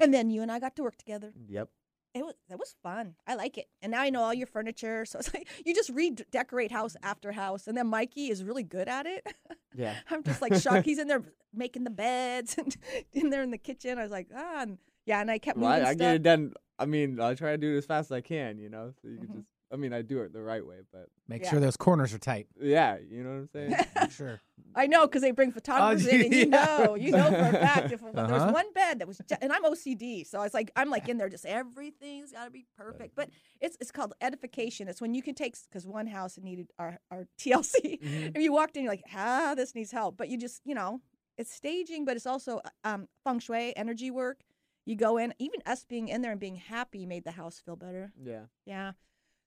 and 0.00 0.12
then 0.12 0.30
you 0.30 0.42
and 0.42 0.50
I 0.50 0.58
got 0.58 0.76
to 0.76 0.82
work 0.82 0.96
together. 0.96 1.32
Yep. 1.48 1.68
It 2.14 2.24
was 2.24 2.34
that 2.48 2.58
was 2.58 2.74
fun. 2.82 3.16
I 3.26 3.34
like 3.34 3.58
it. 3.58 3.66
And 3.82 3.90
now 3.92 4.00
I 4.00 4.10
know 4.10 4.22
all 4.22 4.32
your 4.32 4.46
furniture, 4.46 5.04
so 5.04 5.18
it's 5.18 5.34
like 5.34 5.48
you 5.66 5.74
just 5.74 5.90
redecorate 5.90 6.70
house 6.70 6.96
after 7.02 7.32
house. 7.32 7.66
And 7.66 7.76
then 7.76 7.88
Mikey 7.88 8.28
is 8.30 8.44
really 8.44 8.62
good 8.62 8.88
at 8.88 9.04
it. 9.06 9.26
Yeah. 9.74 9.94
I'm 10.10 10.22
just 10.22 10.40
like 10.40 10.54
shocked. 10.54 10.84
He's 10.86 10.98
in 11.00 11.08
there 11.08 11.22
making 11.52 11.82
the 11.84 11.90
beds 11.90 12.54
and 12.58 12.76
in 13.12 13.30
there 13.30 13.42
in 13.42 13.50
the 13.50 13.58
kitchen. 13.58 13.98
I 13.98 14.02
was 14.02 14.12
like, 14.12 14.28
ah, 14.34 14.62
and, 14.62 14.78
yeah. 15.06 15.20
And 15.20 15.30
I 15.30 15.38
kept 15.38 15.58
Well, 15.58 15.70
I, 15.70 15.90
I 15.90 15.94
get 15.94 16.14
it 16.14 16.22
done. 16.22 16.52
I 16.78 16.86
mean, 16.86 17.20
I 17.20 17.34
try 17.34 17.50
to 17.52 17.58
do 17.58 17.74
it 17.74 17.78
as 17.78 17.86
fast 17.86 18.08
as 18.08 18.12
I 18.12 18.20
can, 18.20 18.58
you 18.58 18.68
know. 18.68 18.92
So 19.02 19.08
you 19.08 19.18
can 19.18 19.26
Mhm. 19.26 19.34
just. 19.36 19.48
I 19.74 19.76
mean, 19.76 19.92
I 19.92 20.02
do 20.02 20.22
it 20.22 20.32
the 20.32 20.40
right 20.42 20.64
way, 20.64 20.76
but 20.92 21.08
Make 21.28 21.42
Yeah. 21.42 21.50
sure 21.50 21.60
those 21.60 21.76
corners 21.76 22.14
are 22.14 22.18
tight. 22.18 22.46
yeah, 22.60 22.96
you 23.10 23.22
know 23.24 23.30
what 23.30 23.36
I'm 23.36 23.48
saying. 23.48 23.74
For 23.96 24.10
sure. 24.10 24.40
I 24.74 24.86
know 24.86 25.02
because 25.06 25.22
they 25.22 25.32
bring 25.32 25.50
photographers 25.52 26.06
in, 26.06 26.20
and 26.26 26.32
you 26.34 26.38
yeah. 26.40 26.46
know, 26.64 26.94
you 26.94 27.10
know 27.10 27.24
for 27.30 27.48
a 27.48 27.52
fact. 27.52 27.90
If 27.92 28.00
there 28.12 28.12
was 28.12 28.42
Uh-huh. 28.42 28.52
one 28.52 28.72
bed 28.72 29.00
that 29.00 29.08
was, 29.08 29.18
ju- 29.28 29.36
and 29.42 29.52
I'm 29.52 29.64
OCD, 29.64 30.26
so 30.26 30.42
it's 30.42 30.54
like 30.54 30.70
I'm 30.76 30.90
like 30.90 31.08
in 31.08 31.18
there, 31.18 31.28
just 31.28 31.44
everything's 31.46 32.32
got 32.32 32.44
to 32.44 32.50
be 32.50 32.64
perfect. 32.76 33.16
But 33.16 33.30
it's 33.60 33.76
it's 33.80 33.90
called 33.90 34.12
edification. 34.20 34.86
It's 34.88 35.00
when 35.00 35.12
you 35.14 35.22
can 35.22 35.34
take 35.34 35.56
because 35.68 35.86
one 35.86 36.06
house 36.06 36.38
needed 36.40 36.70
our 36.78 36.98
our 37.10 37.26
TLC. 37.38 38.00
Mhm. 38.00 38.36
If 38.36 38.42
you 38.42 38.52
walked 38.52 38.76
in, 38.76 38.84
you're 38.84 38.92
like, 38.92 39.04
ah, 39.14 39.54
this 39.56 39.74
needs 39.74 39.90
help. 39.90 40.16
But 40.16 40.28
you 40.28 40.36
just, 40.38 40.60
you 40.64 40.74
know, 40.74 41.00
it's 41.38 41.52
staging, 41.52 42.04
but 42.04 42.14
it's 42.16 42.26
also 42.26 42.60
um, 42.84 43.08
feng 43.24 43.40
shui, 43.40 43.74
energy 43.76 44.10
work. 44.10 44.42
You 44.86 44.96
go 44.96 45.16
in, 45.16 45.32
even 45.38 45.60
us 45.64 45.84
being 45.84 46.08
in 46.08 46.20
there 46.20 46.30
and 46.32 46.38
being 46.40 46.56
happy 46.56 47.06
made 47.06 47.24
the 47.24 47.30
house 47.32 47.58
feel 47.64 47.74
better. 47.76 48.12
Yeah. 48.22 48.42
Yeah. 48.66 48.92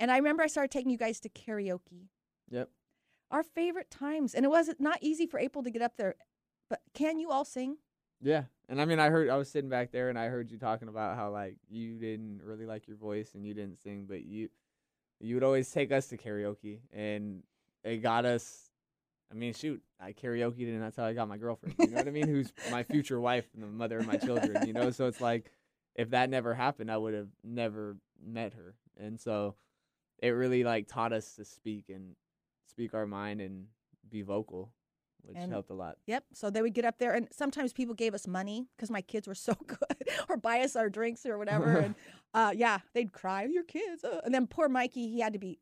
And 0.00 0.10
I 0.10 0.16
remember 0.16 0.42
I 0.42 0.48
started 0.48 0.70
taking 0.70 0.90
you 0.90 0.98
guys 0.98 1.20
to 1.20 1.28
karaoke. 1.28 2.08
Yep. 2.50 2.68
Our 3.30 3.42
favorite 3.42 3.90
times, 3.90 4.34
and 4.34 4.44
it 4.44 4.48
was 4.48 4.70
not 4.78 4.98
easy 5.02 5.26
for 5.26 5.38
April 5.38 5.62
to 5.62 5.70
get 5.70 5.82
up 5.82 5.96
there. 5.96 6.14
But 6.70 6.80
can 6.94 7.18
you 7.18 7.30
all 7.30 7.44
sing? 7.44 7.76
Yeah. 8.20 8.44
And 8.68 8.80
I 8.80 8.84
mean, 8.84 8.98
I 8.98 9.08
heard, 9.08 9.30
I 9.30 9.36
was 9.36 9.48
sitting 9.50 9.70
back 9.70 9.92
there 9.92 10.08
and 10.08 10.18
I 10.18 10.26
heard 10.26 10.50
you 10.50 10.58
talking 10.58 10.88
about 10.88 11.16
how, 11.16 11.30
like, 11.30 11.56
you 11.68 11.98
didn't 11.98 12.42
really 12.42 12.66
like 12.66 12.86
your 12.88 12.96
voice 12.96 13.34
and 13.34 13.46
you 13.46 13.54
didn't 13.54 13.78
sing, 13.80 14.06
but 14.08 14.24
you, 14.24 14.48
you 15.20 15.34
would 15.36 15.44
always 15.44 15.70
take 15.70 15.92
us 15.92 16.08
to 16.08 16.16
karaoke 16.16 16.80
and 16.92 17.42
it 17.84 17.98
got 17.98 18.24
us. 18.24 18.70
I 19.30 19.34
mean, 19.34 19.52
shoot, 19.52 19.82
I 20.00 20.12
karaoke 20.12 20.66
and 20.68 20.82
that's 20.82 20.96
how 20.96 21.04
I 21.04 21.12
got 21.12 21.28
my 21.28 21.36
girlfriend. 21.36 21.74
You 21.78 21.88
know 21.88 21.96
what 21.96 22.08
I 22.08 22.10
mean? 22.10 22.28
Who's 22.28 22.50
my 22.70 22.82
future 22.82 23.20
wife 23.20 23.44
and 23.54 23.62
the 23.62 23.66
mother 23.66 23.98
of 23.98 24.06
my 24.06 24.16
children, 24.16 24.66
you 24.66 24.72
know? 24.72 24.90
So 24.90 25.06
it's 25.06 25.20
like, 25.20 25.50
if 25.94 26.10
that 26.10 26.30
never 26.30 26.54
happened, 26.54 26.90
I 26.90 26.96
would 26.96 27.12
have 27.14 27.28
never 27.44 27.96
met 28.24 28.54
her. 28.54 28.74
And 28.96 29.20
so 29.20 29.54
it 30.22 30.30
really, 30.30 30.64
like, 30.64 30.88
taught 30.88 31.12
us 31.12 31.34
to 31.34 31.44
speak 31.44 31.86
and 31.90 32.14
speak 32.70 32.94
our 32.94 33.06
mind 33.06 33.40
and 33.40 33.66
be 34.08 34.22
vocal, 34.22 34.72
which 35.22 35.36
And- 35.36 35.52
helped 35.52 35.70
a 35.70 35.74
lot. 35.74 35.98
Yep. 36.06 36.24
So 36.32 36.48
they 36.50 36.62
would 36.62 36.72
get 36.74 36.84
up 36.86 36.98
there, 36.98 37.12
and 37.12 37.28
sometimes 37.32 37.72
people 37.72 37.94
gave 37.94 38.14
us 38.14 38.26
money 38.26 38.66
because 38.76 38.90
my 38.90 39.02
kids 39.02 39.28
were 39.28 39.34
so 39.34 39.54
good, 39.66 40.08
or 40.28 40.36
buy 40.36 40.60
us 40.60 40.74
our 40.76 40.88
drinks 40.88 41.26
or 41.26 41.36
whatever. 41.36 41.76
and 41.78 41.94
uh, 42.32 42.52
yeah, 42.56 42.78
they'd 42.94 43.12
cry, 43.12 43.44
"Your 43.44 43.64
kids," 43.64 44.04
uh," 44.04 44.20
and 44.24 44.32
then 44.34 44.46
poor 44.46 44.68
Mikey, 44.68 45.08
he 45.08 45.20
had 45.20 45.32
to 45.34 45.38
be. 45.38 45.58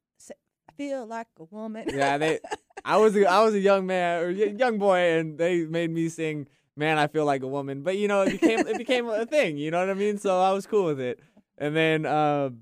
S- 0.79 0.81
I 0.81 0.83
feel 0.83 1.07
like 1.07 1.27
a 1.39 1.45
woman. 1.45 1.87
Yeah, 1.95 2.19
they. 2.19 2.41
I 2.85 2.99
was 2.99 3.17
a, 3.17 3.27
I 3.27 3.43
was 3.43 3.55
a 3.55 3.61
young 3.61 3.87
man 3.87 4.23
or 4.23 4.31
young 4.31 4.79
boy, 4.79 4.99
and 5.19 5.39
they 5.39 5.65
made 5.65 5.91
me 5.91 6.09
sing. 6.09 6.47
Man, 6.77 6.99
I 6.99 7.07
feel 7.07 7.25
like 7.25 7.43
a 7.43 7.49
woman. 7.49 7.83
But 7.83 7.97
you 7.97 8.07
know, 8.09 8.23
it 8.23 8.33
became 8.41 8.67
it 8.67 8.79
became 8.79 9.09
a 9.09 9.25
thing. 9.27 9.57
You 9.57 9.71
know 9.71 9.81
what 9.81 9.91
I 9.91 9.95
mean? 9.95 10.19
So 10.19 10.41
I 10.41 10.53
was 10.53 10.67
cool 10.67 10.85
with 10.85 11.01
it. 11.01 11.21
And 11.59 11.75
then, 11.75 12.05
um, 12.05 12.61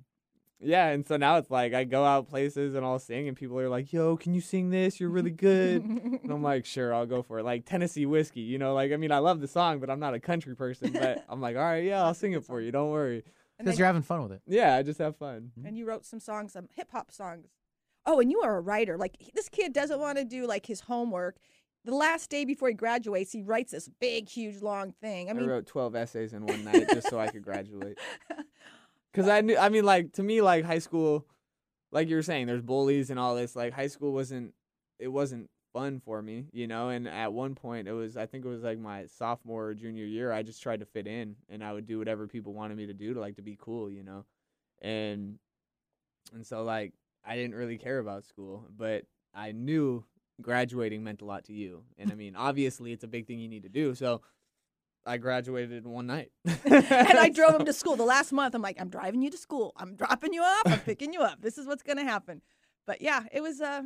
yeah, 0.61 0.87
and 0.91 1.05
so 1.07 1.17
now 1.17 1.37
it's 1.39 1.51
like 1.51 1.75
I 1.75 1.83
go 1.85 2.05
out 2.05 2.29
places 2.29 2.75
and 2.77 2.87
I'll 2.87 3.01
sing, 3.01 3.27
and 3.29 3.37
people 3.37 3.59
are 3.59 3.69
like, 3.69 3.93
"Yo, 3.93 4.17
can 4.17 4.33
you 4.33 4.41
sing 4.41 4.71
this? 4.71 5.01
You're 5.01 5.11
really 5.11 5.33
good." 5.33 5.83
and 5.83 6.31
I'm 6.31 6.43
like, 6.45 6.65
"Sure, 6.65 6.95
I'll 6.95 7.07
go 7.07 7.23
for 7.23 7.41
it." 7.41 7.45
Like 7.45 7.67
Tennessee 7.67 8.07
whiskey, 8.07 8.41
you 8.43 8.57
know. 8.57 8.73
Like 8.73 8.93
I 8.93 8.97
mean, 8.97 9.11
I 9.13 9.19
love 9.19 9.41
the 9.41 9.49
song, 9.49 9.81
but 9.81 9.91
I'm 9.91 10.01
not 10.01 10.15
a 10.15 10.21
country 10.21 10.55
person. 10.55 10.93
But 10.93 11.25
I'm 11.29 11.41
like, 11.41 11.57
"All 11.57 11.63
right, 11.63 11.83
yeah, 11.85 12.03
I'll 12.05 12.15
sing 12.15 12.33
it 12.33 12.45
for 12.45 12.61
you. 12.61 12.71
Don't 12.71 12.91
worry." 12.91 13.25
Because 13.59 13.79
you're 13.79 13.87
having 13.87 14.03
fun 14.03 14.23
with 14.23 14.33
it. 14.33 14.43
Yeah, 14.47 14.75
I 14.77 14.83
just 14.83 14.99
have 15.01 15.17
fun. 15.17 15.51
and 15.65 15.77
you 15.77 15.87
wrote 15.87 16.05
some 16.05 16.21
songs, 16.21 16.53
some 16.53 16.69
hip 16.75 16.91
hop 16.93 17.11
songs. 17.11 17.49
Oh, 18.07 18.21
and 18.21 18.31
you 18.31 18.41
are 18.43 18.57
a 18.57 18.61
writer. 18.61 18.99
Like 18.99 19.17
this 19.35 19.49
kid 19.49 19.73
doesn't 19.73 20.01
want 20.01 20.19
to 20.19 20.25
do 20.25 20.47
like 20.47 20.67
his 20.67 20.81
homework. 20.81 21.37
The 21.85 21.95
last 21.95 22.31
day 22.31 22.45
before 22.47 22.69
he 22.69 22.75
graduates, 22.75 23.33
he 23.33 23.43
writes 23.43 23.73
this 23.73 23.91
big, 24.01 24.29
huge, 24.29 24.63
long 24.63 24.93
thing. 25.03 25.29
I 25.29 25.33
I, 25.33 25.35
mean, 25.35 25.47
wrote 25.47 25.67
12 25.67 25.95
essays 25.95 26.33
in 26.33 26.47
one 26.47 26.65
night 26.65 26.89
just 26.89 27.11
so 27.11 27.21
I 27.21 27.29
could 27.29 27.43
graduate. 27.43 27.99
Because 29.15 29.29
I 29.29 29.43
knew, 29.43 29.57
I 29.57 29.69
mean, 29.69 29.85
like, 29.85 30.13
to 30.15 30.25
me, 30.25 30.43
like, 30.43 30.65
high 30.65 30.81
school, 30.81 31.25
like 31.93 32.09
you 32.09 32.17
were 32.17 32.23
saying, 32.23 32.49
there's 32.49 32.63
bullies 32.63 33.11
and 33.11 33.19
all 33.19 33.37
this. 33.37 33.55
Like, 33.55 33.73
high 33.73 33.87
school 33.87 34.13
wasn't, 34.13 34.55
it 34.99 35.07
wasn't 35.07 35.49
fun 35.73 36.01
for 36.05 36.21
me, 36.21 36.47
you 36.53 36.67
know? 36.67 36.89
And 36.89 37.07
at 37.07 37.33
one 37.33 37.55
point, 37.55 37.87
it 37.87 37.93
was, 37.93 38.17
I 38.17 38.27
think 38.27 38.45
it 38.45 38.49
was 38.49 38.65
like 38.65 38.79
my 38.79 39.07
sophomore 39.07 39.67
or 39.67 39.75
junior 39.75 40.05
year, 40.05 40.33
I 40.33 40.43
just 40.43 40.61
tried 40.61 40.81
to 40.81 40.87
fit 40.87 41.07
in 41.07 41.37
and 41.49 41.63
I 41.63 41.73
would 41.73 41.87
do 41.87 41.99
whatever 41.99 42.27
people 42.27 42.55
wanted 42.55 42.77
me 42.77 42.87
to 42.87 42.93
do 42.93 43.15
to, 43.15 43.21
like, 43.21 43.37
to 43.37 43.43
be 43.43 43.57
cool, 43.61 43.89
you 43.89 44.03
know? 44.03 44.25
And, 44.83 45.39
and 46.35 46.45
so, 46.45 46.65
like, 46.65 46.93
I 47.25 47.37
didn't 47.37 47.55
really 47.55 47.79
care 47.79 47.99
about 47.99 48.25
school, 48.25 48.67
but 48.77 49.05
I 49.35 49.53
knew 49.53 50.05
graduating 50.41 51.03
meant 51.03 51.23
a 51.23 51.25
lot 51.25 51.45
to 51.45 51.53
you. 51.53 51.85
And 51.99 52.13
I 52.13 52.15
mean, 52.15 52.37
obviously, 52.37 52.93
it's 52.93 53.05
a 53.05 53.09
big 53.09 53.27
thing 53.27 53.39
you 53.39 53.49
need 53.49 53.63
to 53.63 53.69
do. 53.69 53.95
So, 53.95 54.21
I 55.07 55.19
graduated 55.19 55.85
in 55.85 55.91
one 55.91 56.07
night. 56.07 56.31
and 56.45 57.19
I 57.19 57.29
drove 57.35 57.55
him 57.55 57.67
to 57.67 57.73
school. 57.73 57.97
The 57.97 58.05
last 58.05 58.33
month, 58.33 58.55
I'm 58.55 58.63
like, 58.63 58.81
I'm 58.81 58.89
driving 58.89 59.23
you 59.23 59.31
to 59.31 59.37
school. 59.37 59.73
I'm 59.77 59.97
dropping 59.97 60.33
you 60.33 60.43
off. 60.43 60.63
I'm 60.67 60.81
picking 60.81 61.13
you 61.13 61.21
up. 61.21 61.43
This 61.43 61.59
is 61.59 61.67
what's 61.67 61.83
going 61.83 61.99
to 61.99 62.05
happen. 62.05 62.41
But 62.87 63.01
yeah, 63.03 63.25
it 63.33 63.43
was, 63.43 63.61
uh, 63.61 63.83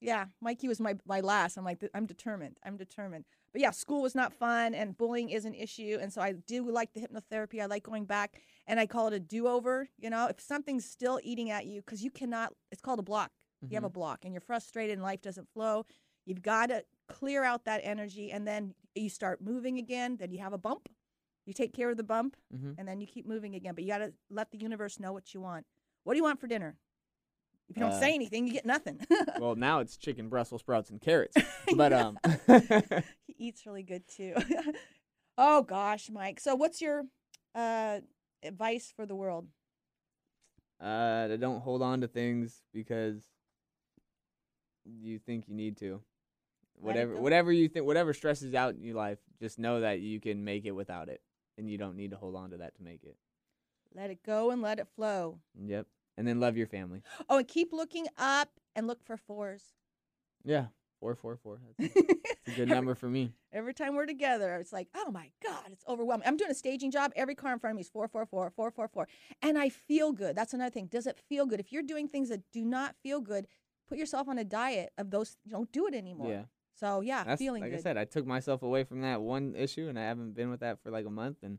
yeah, 0.00 0.26
Mikey 0.40 0.68
was 0.68 0.80
my, 0.80 0.96
my 1.06 1.20
last. 1.20 1.56
I'm 1.56 1.64
like, 1.64 1.82
I'm 1.94 2.06
determined. 2.06 2.56
I'm 2.64 2.76
determined. 2.76 3.24
But 3.52 3.62
yeah, 3.62 3.70
school 3.70 4.02
was 4.02 4.14
not 4.14 4.32
fun 4.32 4.74
and 4.74 4.96
bullying 4.96 5.30
is 5.30 5.44
an 5.44 5.54
issue. 5.54 5.98
And 6.00 6.12
so 6.12 6.20
I 6.20 6.32
do 6.32 6.70
like 6.70 6.92
the 6.92 7.00
hypnotherapy. 7.00 7.60
I 7.60 7.66
like 7.66 7.82
going 7.82 8.04
back 8.04 8.42
and 8.66 8.78
I 8.78 8.86
call 8.86 9.08
it 9.08 9.14
a 9.14 9.18
do 9.20 9.48
over. 9.48 9.88
You 9.98 10.10
know, 10.10 10.26
if 10.26 10.40
something's 10.40 10.84
still 10.84 11.18
eating 11.22 11.50
at 11.50 11.66
you, 11.66 11.80
because 11.80 12.02
you 12.04 12.10
cannot, 12.10 12.52
it's 12.70 12.80
called 12.82 12.98
a 12.98 13.02
block. 13.02 13.30
You 13.70 13.74
have 13.74 13.84
a 13.84 13.90
block 13.90 14.24
and 14.24 14.32
you're 14.32 14.40
frustrated 14.40 14.92
and 14.94 15.02
life 15.02 15.20
doesn't 15.20 15.48
flow. 15.52 15.84
You've 16.26 16.42
got 16.42 16.68
to 16.68 16.84
clear 17.08 17.42
out 17.42 17.64
that 17.64 17.80
energy 17.82 18.30
and 18.30 18.46
then 18.46 18.74
you 18.94 19.08
start 19.08 19.40
moving 19.40 19.78
again. 19.78 20.16
Then 20.18 20.30
you 20.30 20.38
have 20.38 20.52
a 20.52 20.58
bump. 20.58 20.88
You 21.44 21.52
take 21.54 21.72
care 21.74 21.90
of 21.90 21.96
the 21.96 22.04
bump 22.04 22.36
Mhm. 22.54 22.74
and 22.78 22.86
then 22.86 23.00
you 23.00 23.06
keep 23.06 23.26
moving 23.26 23.54
again. 23.56 23.74
But 23.74 23.82
you 23.82 23.90
got 23.90 23.98
to 23.98 24.12
let 24.30 24.50
the 24.52 24.58
universe 24.58 25.00
know 25.00 25.12
what 25.12 25.34
you 25.34 25.40
want. 25.40 25.66
What 26.04 26.12
do 26.12 26.18
you 26.18 26.22
want 26.22 26.38
for 26.38 26.46
dinner? 26.46 26.76
If 27.68 27.76
you 27.76 27.82
don't 27.82 27.92
Uh, 27.92 28.00
say 28.00 28.14
anything, 28.14 28.46
you 28.46 28.52
get 28.54 28.64
nothing. 28.66 28.98
well, 29.38 29.54
now 29.54 29.80
it's 29.80 29.96
chicken, 29.96 30.28
Brussels 30.28 30.60
sprouts, 30.62 30.90
and 30.90 31.00
carrots. 31.00 31.36
But 31.76 31.92
um, 31.92 32.18
he 33.26 33.34
eats 33.38 33.66
really 33.66 33.82
good 33.82 34.08
too. 34.08 34.34
oh 35.36 35.62
gosh, 35.62 36.08
Mike. 36.10 36.40
So 36.40 36.54
what's 36.54 36.80
your 36.80 37.02
uh, 37.54 38.00
advice 38.42 38.92
for 38.94 39.04
the 39.06 39.14
world? 39.14 39.48
uh, 40.80 41.26
don't 41.36 41.60
hold 41.60 41.82
on 41.82 42.00
to 42.02 42.08
things 42.08 42.62
because 42.72 43.22
you 44.84 45.18
think 45.18 45.48
you 45.48 45.54
need 45.54 45.76
to. 45.78 46.00
Whatever, 46.80 47.16
whatever 47.20 47.50
you 47.52 47.68
think, 47.68 47.84
whatever 47.86 48.14
stresses 48.14 48.54
out 48.54 48.74
in 48.76 48.82
your 48.84 48.94
life, 48.94 49.18
just 49.40 49.58
know 49.58 49.80
that 49.80 49.98
you 50.00 50.20
can 50.20 50.44
make 50.44 50.64
it 50.64 50.70
without 50.70 51.08
it, 51.08 51.20
and 51.58 51.68
you 51.68 51.76
don't 51.76 51.96
need 51.96 52.12
to 52.12 52.16
hold 52.16 52.36
on 52.36 52.50
to 52.50 52.58
that 52.58 52.76
to 52.76 52.82
make 52.82 53.02
it. 53.02 53.16
Let 53.94 54.10
it 54.10 54.22
go 54.22 54.52
and 54.52 54.62
let 54.62 54.78
it 54.78 54.86
flow. 54.94 55.40
Yep. 55.60 55.86
And 56.18 56.26
then 56.26 56.40
love 56.40 56.56
your 56.56 56.66
family. 56.66 57.02
Oh, 57.30 57.38
and 57.38 57.48
keep 57.48 57.72
looking 57.72 58.06
up 58.18 58.50
and 58.74 58.86
look 58.86 59.02
for 59.04 59.16
fours. 59.16 59.62
Yeah, 60.44 60.66
four, 61.00 61.14
four, 61.14 61.36
four. 61.36 61.60
That's 61.78 61.94
a 62.48 62.50
good 62.56 62.68
number 62.68 62.94
for 62.96 63.08
me. 63.08 63.32
Every 63.52 63.72
time 63.72 63.94
we're 63.94 64.06
together, 64.06 64.56
it's 64.56 64.72
like, 64.72 64.88
oh 64.96 65.10
my 65.12 65.30
God, 65.42 65.66
it's 65.70 65.84
overwhelming. 65.88 66.26
I'm 66.26 66.36
doing 66.36 66.50
a 66.50 66.54
staging 66.54 66.90
job. 66.90 67.12
Every 67.14 67.36
car 67.36 67.52
in 67.52 67.60
front 67.60 67.72
of 67.72 67.76
me 67.76 67.82
is 67.82 67.88
444, 67.88 68.50
444. 68.50 69.08
And 69.42 69.56
I 69.56 69.68
feel 69.68 70.12
good. 70.12 70.34
That's 70.36 70.52
another 70.52 70.70
thing. 70.70 70.86
Does 70.86 71.06
it 71.06 71.18
feel 71.28 71.46
good? 71.46 71.60
If 71.60 71.72
you're 71.72 71.82
doing 71.84 72.08
things 72.08 72.28
that 72.30 72.42
do 72.52 72.64
not 72.64 72.96
feel 73.02 73.20
good, 73.20 73.46
put 73.88 73.96
yourself 73.96 74.28
on 74.28 74.38
a 74.38 74.44
diet 74.44 74.90
of 74.98 75.10
those. 75.10 75.36
Don't 75.48 75.70
do 75.70 75.86
it 75.86 75.94
anymore. 75.94 76.30
Yeah, 76.30 76.42
So, 76.74 77.00
yeah, 77.00 77.22
that's 77.24 77.38
feeling 77.40 77.62
like 77.62 77.70
good. 77.70 77.78
I 77.78 77.82
said. 77.82 77.96
I 77.96 78.04
took 78.04 78.26
myself 78.26 78.62
away 78.62 78.82
from 78.82 79.02
that 79.02 79.20
one 79.22 79.54
issue, 79.56 79.88
and 79.88 79.98
I 79.98 80.02
haven't 80.02 80.34
been 80.34 80.50
with 80.50 80.60
that 80.60 80.82
for 80.82 80.90
like 80.90 81.06
a 81.06 81.10
month, 81.10 81.38
and 81.44 81.58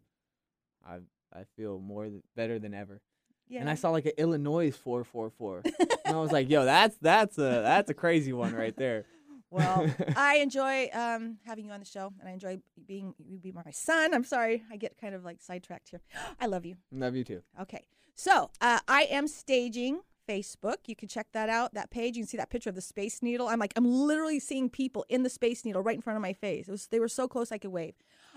I 0.85 0.97
I 1.31 1.43
feel 1.55 1.79
more 1.79 2.07
th- 2.07 2.21
better 2.35 2.59
than 2.59 2.73
ever. 2.73 3.01
Yeah. 3.49 3.61
And 3.61 3.69
I 3.69 3.75
saw 3.75 3.89
like 3.89 4.05
an 4.05 4.13
Illinois 4.17 4.71
four 4.71 5.03
four 5.03 5.31
four, 5.31 5.63
and 6.05 6.15
I 6.15 6.19
was 6.19 6.31
like, 6.31 6.49
"Yo, 6.49 6.65
that's 6.65 6.95
that's 7.01 7.37
a 7.37 7.61
that's 7.63 7.89
a 7.89 7.93
crazy 7.93 8.31
one 8.31 8.53
right 8.53 8.75
there." 8.77 9.05
Well, 9.49 9.87
I 10.15 10.37
enjoy 10.37 10.89
um, 10.93 11.39
having 11.45 11.65
you 11.65 11.71
on 11.71 11.79
the 11.79 11.85
show, 11.85 12.13
and 12.19 12.29
I 12.29 12.33
enjoy 12.33 12.59
being 12.87 13.15
you 13.17 13.39
be 13.39 13.51
my 13.51 13.71
son. 13.71 14.13
I'm 14.13 14.23
sorry, 14.23 14.63
I 14.71 14.77
get 14.77 14.97
kind 15.01 15.15
of 15.15 15.25
like 15.25 15.41
sidetracked 15.41 15.89
here. 15.89 16.01
I 16.39 16.45
love 16.45 16.65
you. 16.65 16.75
Love 16.91 17.15
you 17.15 17.23
too. 17.23 17.41
Okay, 17.59 17.85
so 18.13 18.51
uh, 18.61 18.79
I 18.87 19.03
am 19.09 19.27
staging 19.27 20.01
Facebook. 20.29 20.77
You 20.85 20.95
can 20.95 21.07
check 21.07 21.27
that 21.33 21.49
out. 21.49 21.73
That 21.73 21.89
page, 21.89 22.15
you 22.15 22.23
can 22.23 22.27
see 22.27 22.37
that 22.37 22.51
picture 22.51 22.69
of 22.69 22.75
the 22.75 22.81
Space 22.81 23.23
Needle. 23.23 23.47
I'm 23.47 23.59
like, 23.59 23.73
I'm 23.75 23.89
literally 23.91 24.39
seeing 24.39 24.69
people 24.69 25.05
in 25.09 25.23
the 25.23 25.29
Space 25.29 25.65
Needle 25.65 25.81
right 25.81 25.95
in 25.95 26.01
front 26.01 26.17
of 26.17 26.21
my 26.21 26.33
face. 26.33 26.67
It 26.67 26.71
was, 26.71 26.87
they 26.87 26.99
were 26.99 27.07
so 27.07 27.27
close 27.27 27.51
I 27.51 27.57
could 27.57 27.71
wave. 27.71 27.95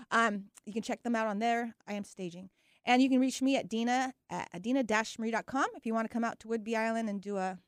Um, 0.09 0.45
you 0.65 0.73
can 0.73 0.81
check 0.81 1.03
them 1.03 1.15
out 1.15 1.27
on 1.27 1.37
there. 1.37 1.75
I 1.87 1.93
am 1.93 2.03
staging. 2.03 2.49
And 2.85 3.01
you 3.01 3.09
can 3.09 3.19
reach 3.19 3.41
me 3.41 3.55
at 3.55 3.69
Dena 3.69 4.13
at 4.29 4.61
dena-marie.com 4.61 5.65
if 5.75 5.85
you 5.85 5.93
want 5.93 6.05
to 6.05 6.13
come 6.13 6.23
out 6.23 6.39
to 6.41 6.47
Whidbey 6.47 6.75
Island 6.75 7.09
and 7.09 7.21
do 7.21 7.37
a 7.37 7.59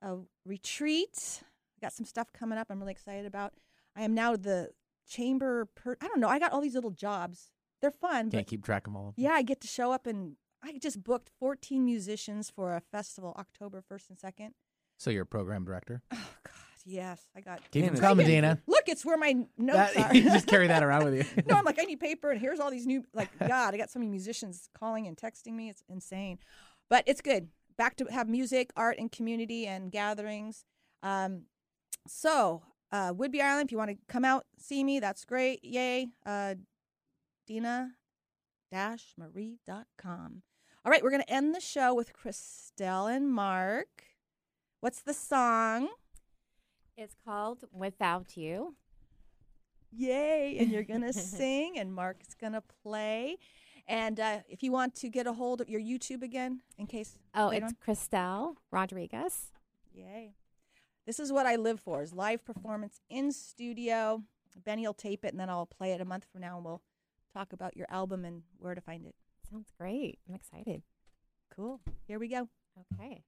a 0.00 0.18
retreat. 0.44 1.42
Got 1.80 1.92
some 1.92 2.06
stuff 2.06 2.32
coming 2.32 2.58
up 2.58 2.68
I'm 2.70 2.78
really 2.80 2.92
excited 2.92 3.26
about. 3.26 3.52
I 3.96 4.02
am 4.02 4.14
now 4.14 4.36
the 4.36 4.70
chamber 5.08 5.66
per 5.74 5.96
I 6.00 6.08
don't 6.08 6.20
know, 6.20 6.28
I 6.28 6.38
got 6.38 6.52
all 6.52 6.60
these 6.60 6.74
little 6.74 6.90
jobs. 6.90 7.50
They're 7.80 7.90
fun, 7.90 8.30
Can't 8.30 8.44
but 8.44 8.46
keep 8.46 8.64
track 8.64 8.86
of 8.86 8.94
all 8.94 9.08
of 9.08 9.16
them. 9.16 9.24
yeah, 9.24 9.32
I 9.32 9.42
get 9.42 9.60
to 9.62 9.68
show 9.68 9.92
up 9.92 10.06
and 10.06 10.36
I 10.62 10.78
just 10.78 11.02
booked 11.02 11.30
14 11.40 11.84
musicians 11.84 12.48
for 12.48 12.76
a 12.76 12.80
festival 12.80 13.34
October 13.36 13.82
1st 13.90 14.10
and 14.10 14.18
2nd. 14.18 14.50
So 14.98 15.10
you're 15.10 15.24
a 15.24 15.26
program 15.26 15.64
director. 15.64 16.02
Oh 16.12 16.28
God, 16.44 16.51
yes, 16.84 17.20
I 17.36 17.40
got 17.40 17.60
Keep 17.70 17.86
them 17.86 17.96
coming, 17.96 18.26
Dena. 18.26 18.60
Look, 18.66 18.84
it's 18.88 19.04
where 19.04 19.16
my 19.16 19.34
notes 19.58 19.94
That- 19.94 20.10
are. 20.10 20.14
you 20.14 20.22
just 20.24 20.46
carry 20.46 20.66
that 20.68 20.82
around 20.82 21.04
with 21.04 21.14
you. 21.14 21.42
no, 21.46 21.56
I'm 21.56 21.64
like, 21.64 21.78
I 21.80 21.84
need 21.84 22.00
paper, 22.00 22.30
and 22.30 22.40
here's 22.40 22.60
all 22.60 22.70
these 22.70 22.86
new, 22.86 23.04
like, 23.14 23.30
God, 23.38 23.74
I 23.74 23.76
got 23.76 23.90
so 23.90 23.98
many 23.98 24.10
musicians 24.10 24.68
calling 24.78 25.06
and 25.06 25.16
texting 25.16 25.52
me. 25.54 25.68
It's 25.68 25.82
insane, 25.88 26.38
but 26.88 27.04
it's 27.06 27.20
good. 27.20 27.48
Back 27.76 27.96
to 27.96 28.04
have 28.06 28.28
music, 28.28 28.70
art, 28.76 28.96
and 28.98 29.10
community 29.10 29.66
and 29.66 29.90
gatherings. 29.90 30.64
Um, 31.02 31.42
so, 32.06 32.62
uh, 32.92 33.12
Whidbey 33.12 33.40
Island, 33.40 33.68
if 33.68 33.72
you 33.72 33.78
want 33.78 33.90
to 33.90 33.96
come 34.08 34.24
out, 34.24 34.44
see 34.58 34.84
me, 34.84 35.00
that's 35.00 35.24
great. 35.24 35.64
Yay. 35.64 36.08
Uh, 36.26 36.54
Dena 37.46 37.92
marie.com. 39.18 40.42
All 40.84 40.90
right, 40.90 41.02
we're 41.02 41.10
going 41.10 41.22
to 41.22 41.32
end 41.32 41.54
the 41.54 41.60
show 41.60 41.94
with 41.94 42.12
Christelle 42.12 43.14
and 43.14 43.30
Marc. 43.32 44.04
What's 44.80 45.02
the 45.02 45.14
song? 45.14 45.88
It's 46.96 47.16
called 47.24 47.64
Without 47.72 48.36
You. 48.36 48.74
Yay. 49.90 50.56
And 50.58 50.70
you're 50.70 50.82
going 50.82 51.02
to 51.12 51.12
sing, 51.12 51.78
and 51.78 51.92
Marc's 51.92 52.34
going 52.34 52.52
to 52.52 52.62
play. 52.82 53.38
And 53.88 54.20
uh, 54.20 54.38
if 54.48 54.62
you 54.62 54.72
want 54.72 54.94
to 54.96 55.08
get 55.08 55.26
a 55.26 55.32
hold 55.32 55.60
of 55.60 55.68
your 55.68 55.80
YouTube 55.80 56.22
again, 56.22 56.60
in 56.78 56.86
case. 56.86 57.18
Oh, 57.34 57.48
it's 57.48 57.64
on. 57.64 57.76
Christelle 57.84 58.56
Rodriguez. 58.70 59.50
Yay. 59.92 60.34
This 61.06 61.18
is 61.18 61.32
what 61.32 61.46
I 61.46 61.56
live 61.56 61.80
for 61.80 62.02
is 62.02 62.12
live 62.12 62.44
performance 62.44 63.00
in 63.10 63.32
studio. 63.32 64.22
Benny 64.64 64.86
will 64.86 64.94
tape 64.94 65.24
it, 65.24 65.32
and 65.32 65.40
then 65.40 65.50
I'll 65.50 65.66
play 65.66 65.92
it 65.92 66.00
a 66.00 66.04
month 66.04 66.26
from 66.30 66.42
now, 66.42 66.56
and 66.56 66.64
we'll 66.64 66.82
talk 67.34 67.52
about 67.52 67.76
your 67.76 67.86
album 67.90 68.24
and 68.24 68.42
where 68.58 68.74
to 68.74 68.80
find 68.80 69.06
it. 69.06 69.14
Sounds 69.50 69.72
great. 69.76 70.18
I'm 70.28 70.34
excited. 70.34 70.82
Cool. 71.54 71.80
Here 72.06 72.18
we 72.18 72.28
go. 72.28 72.48
Okay. 72.94 73.24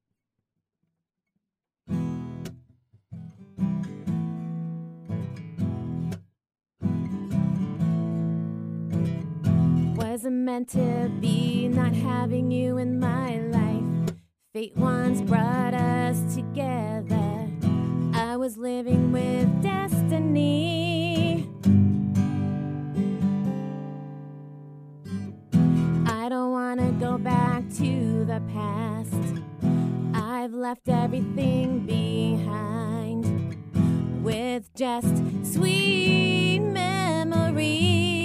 Wasn't 10.15 10.45
meant 10.45 10.69
to 10.69 11.11
be 11.21 11.67
not 11.67 11.93
having 11.93 12.49
you 12.49 12.79
in 12.79 13.01
my 13.01 13.41
life. 13.41 14.15
Fate 14.53 14.77
once 14.77 15.21
brought 15.21 15.75
us 15.75 16.37
together. 16.37 17.49
I 18.15 18.37
was 18.37 18.57
living 18.57 19.11
with 19.11 19.49
destiny. 19.61 21.49
I 26.07 26.29
don't 26.29 26.53
want 26.53 26.79
to 26.79 26.93
go 27.01 27.19
back 27.19 27.69
to 27.79 28.25
the 28.25 28.41
past. 28.53 29.43
I've 30.15 30.55
left 30.55 30.89
everything 30.89 31.81
behind 31.87 33.27
with 34.23 34.73
just 34.77 35.17
sweet 35.43 36.61
memories. 36.61 38.24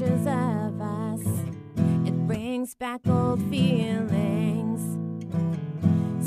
Pictures 0.00 0.26
of 0.26 0.80
us. 0.80 1.20
It 2.06 2.26
brings 2.26 2.74
back 2.74 3.06
old 3.06 3.38
feelings. 3.50 4.80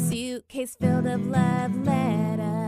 Suitcase 0.09 0.76
filled 0.80 1.07
of 1.07 1.26
love 1.26 1.76
letters. 1.84 2.62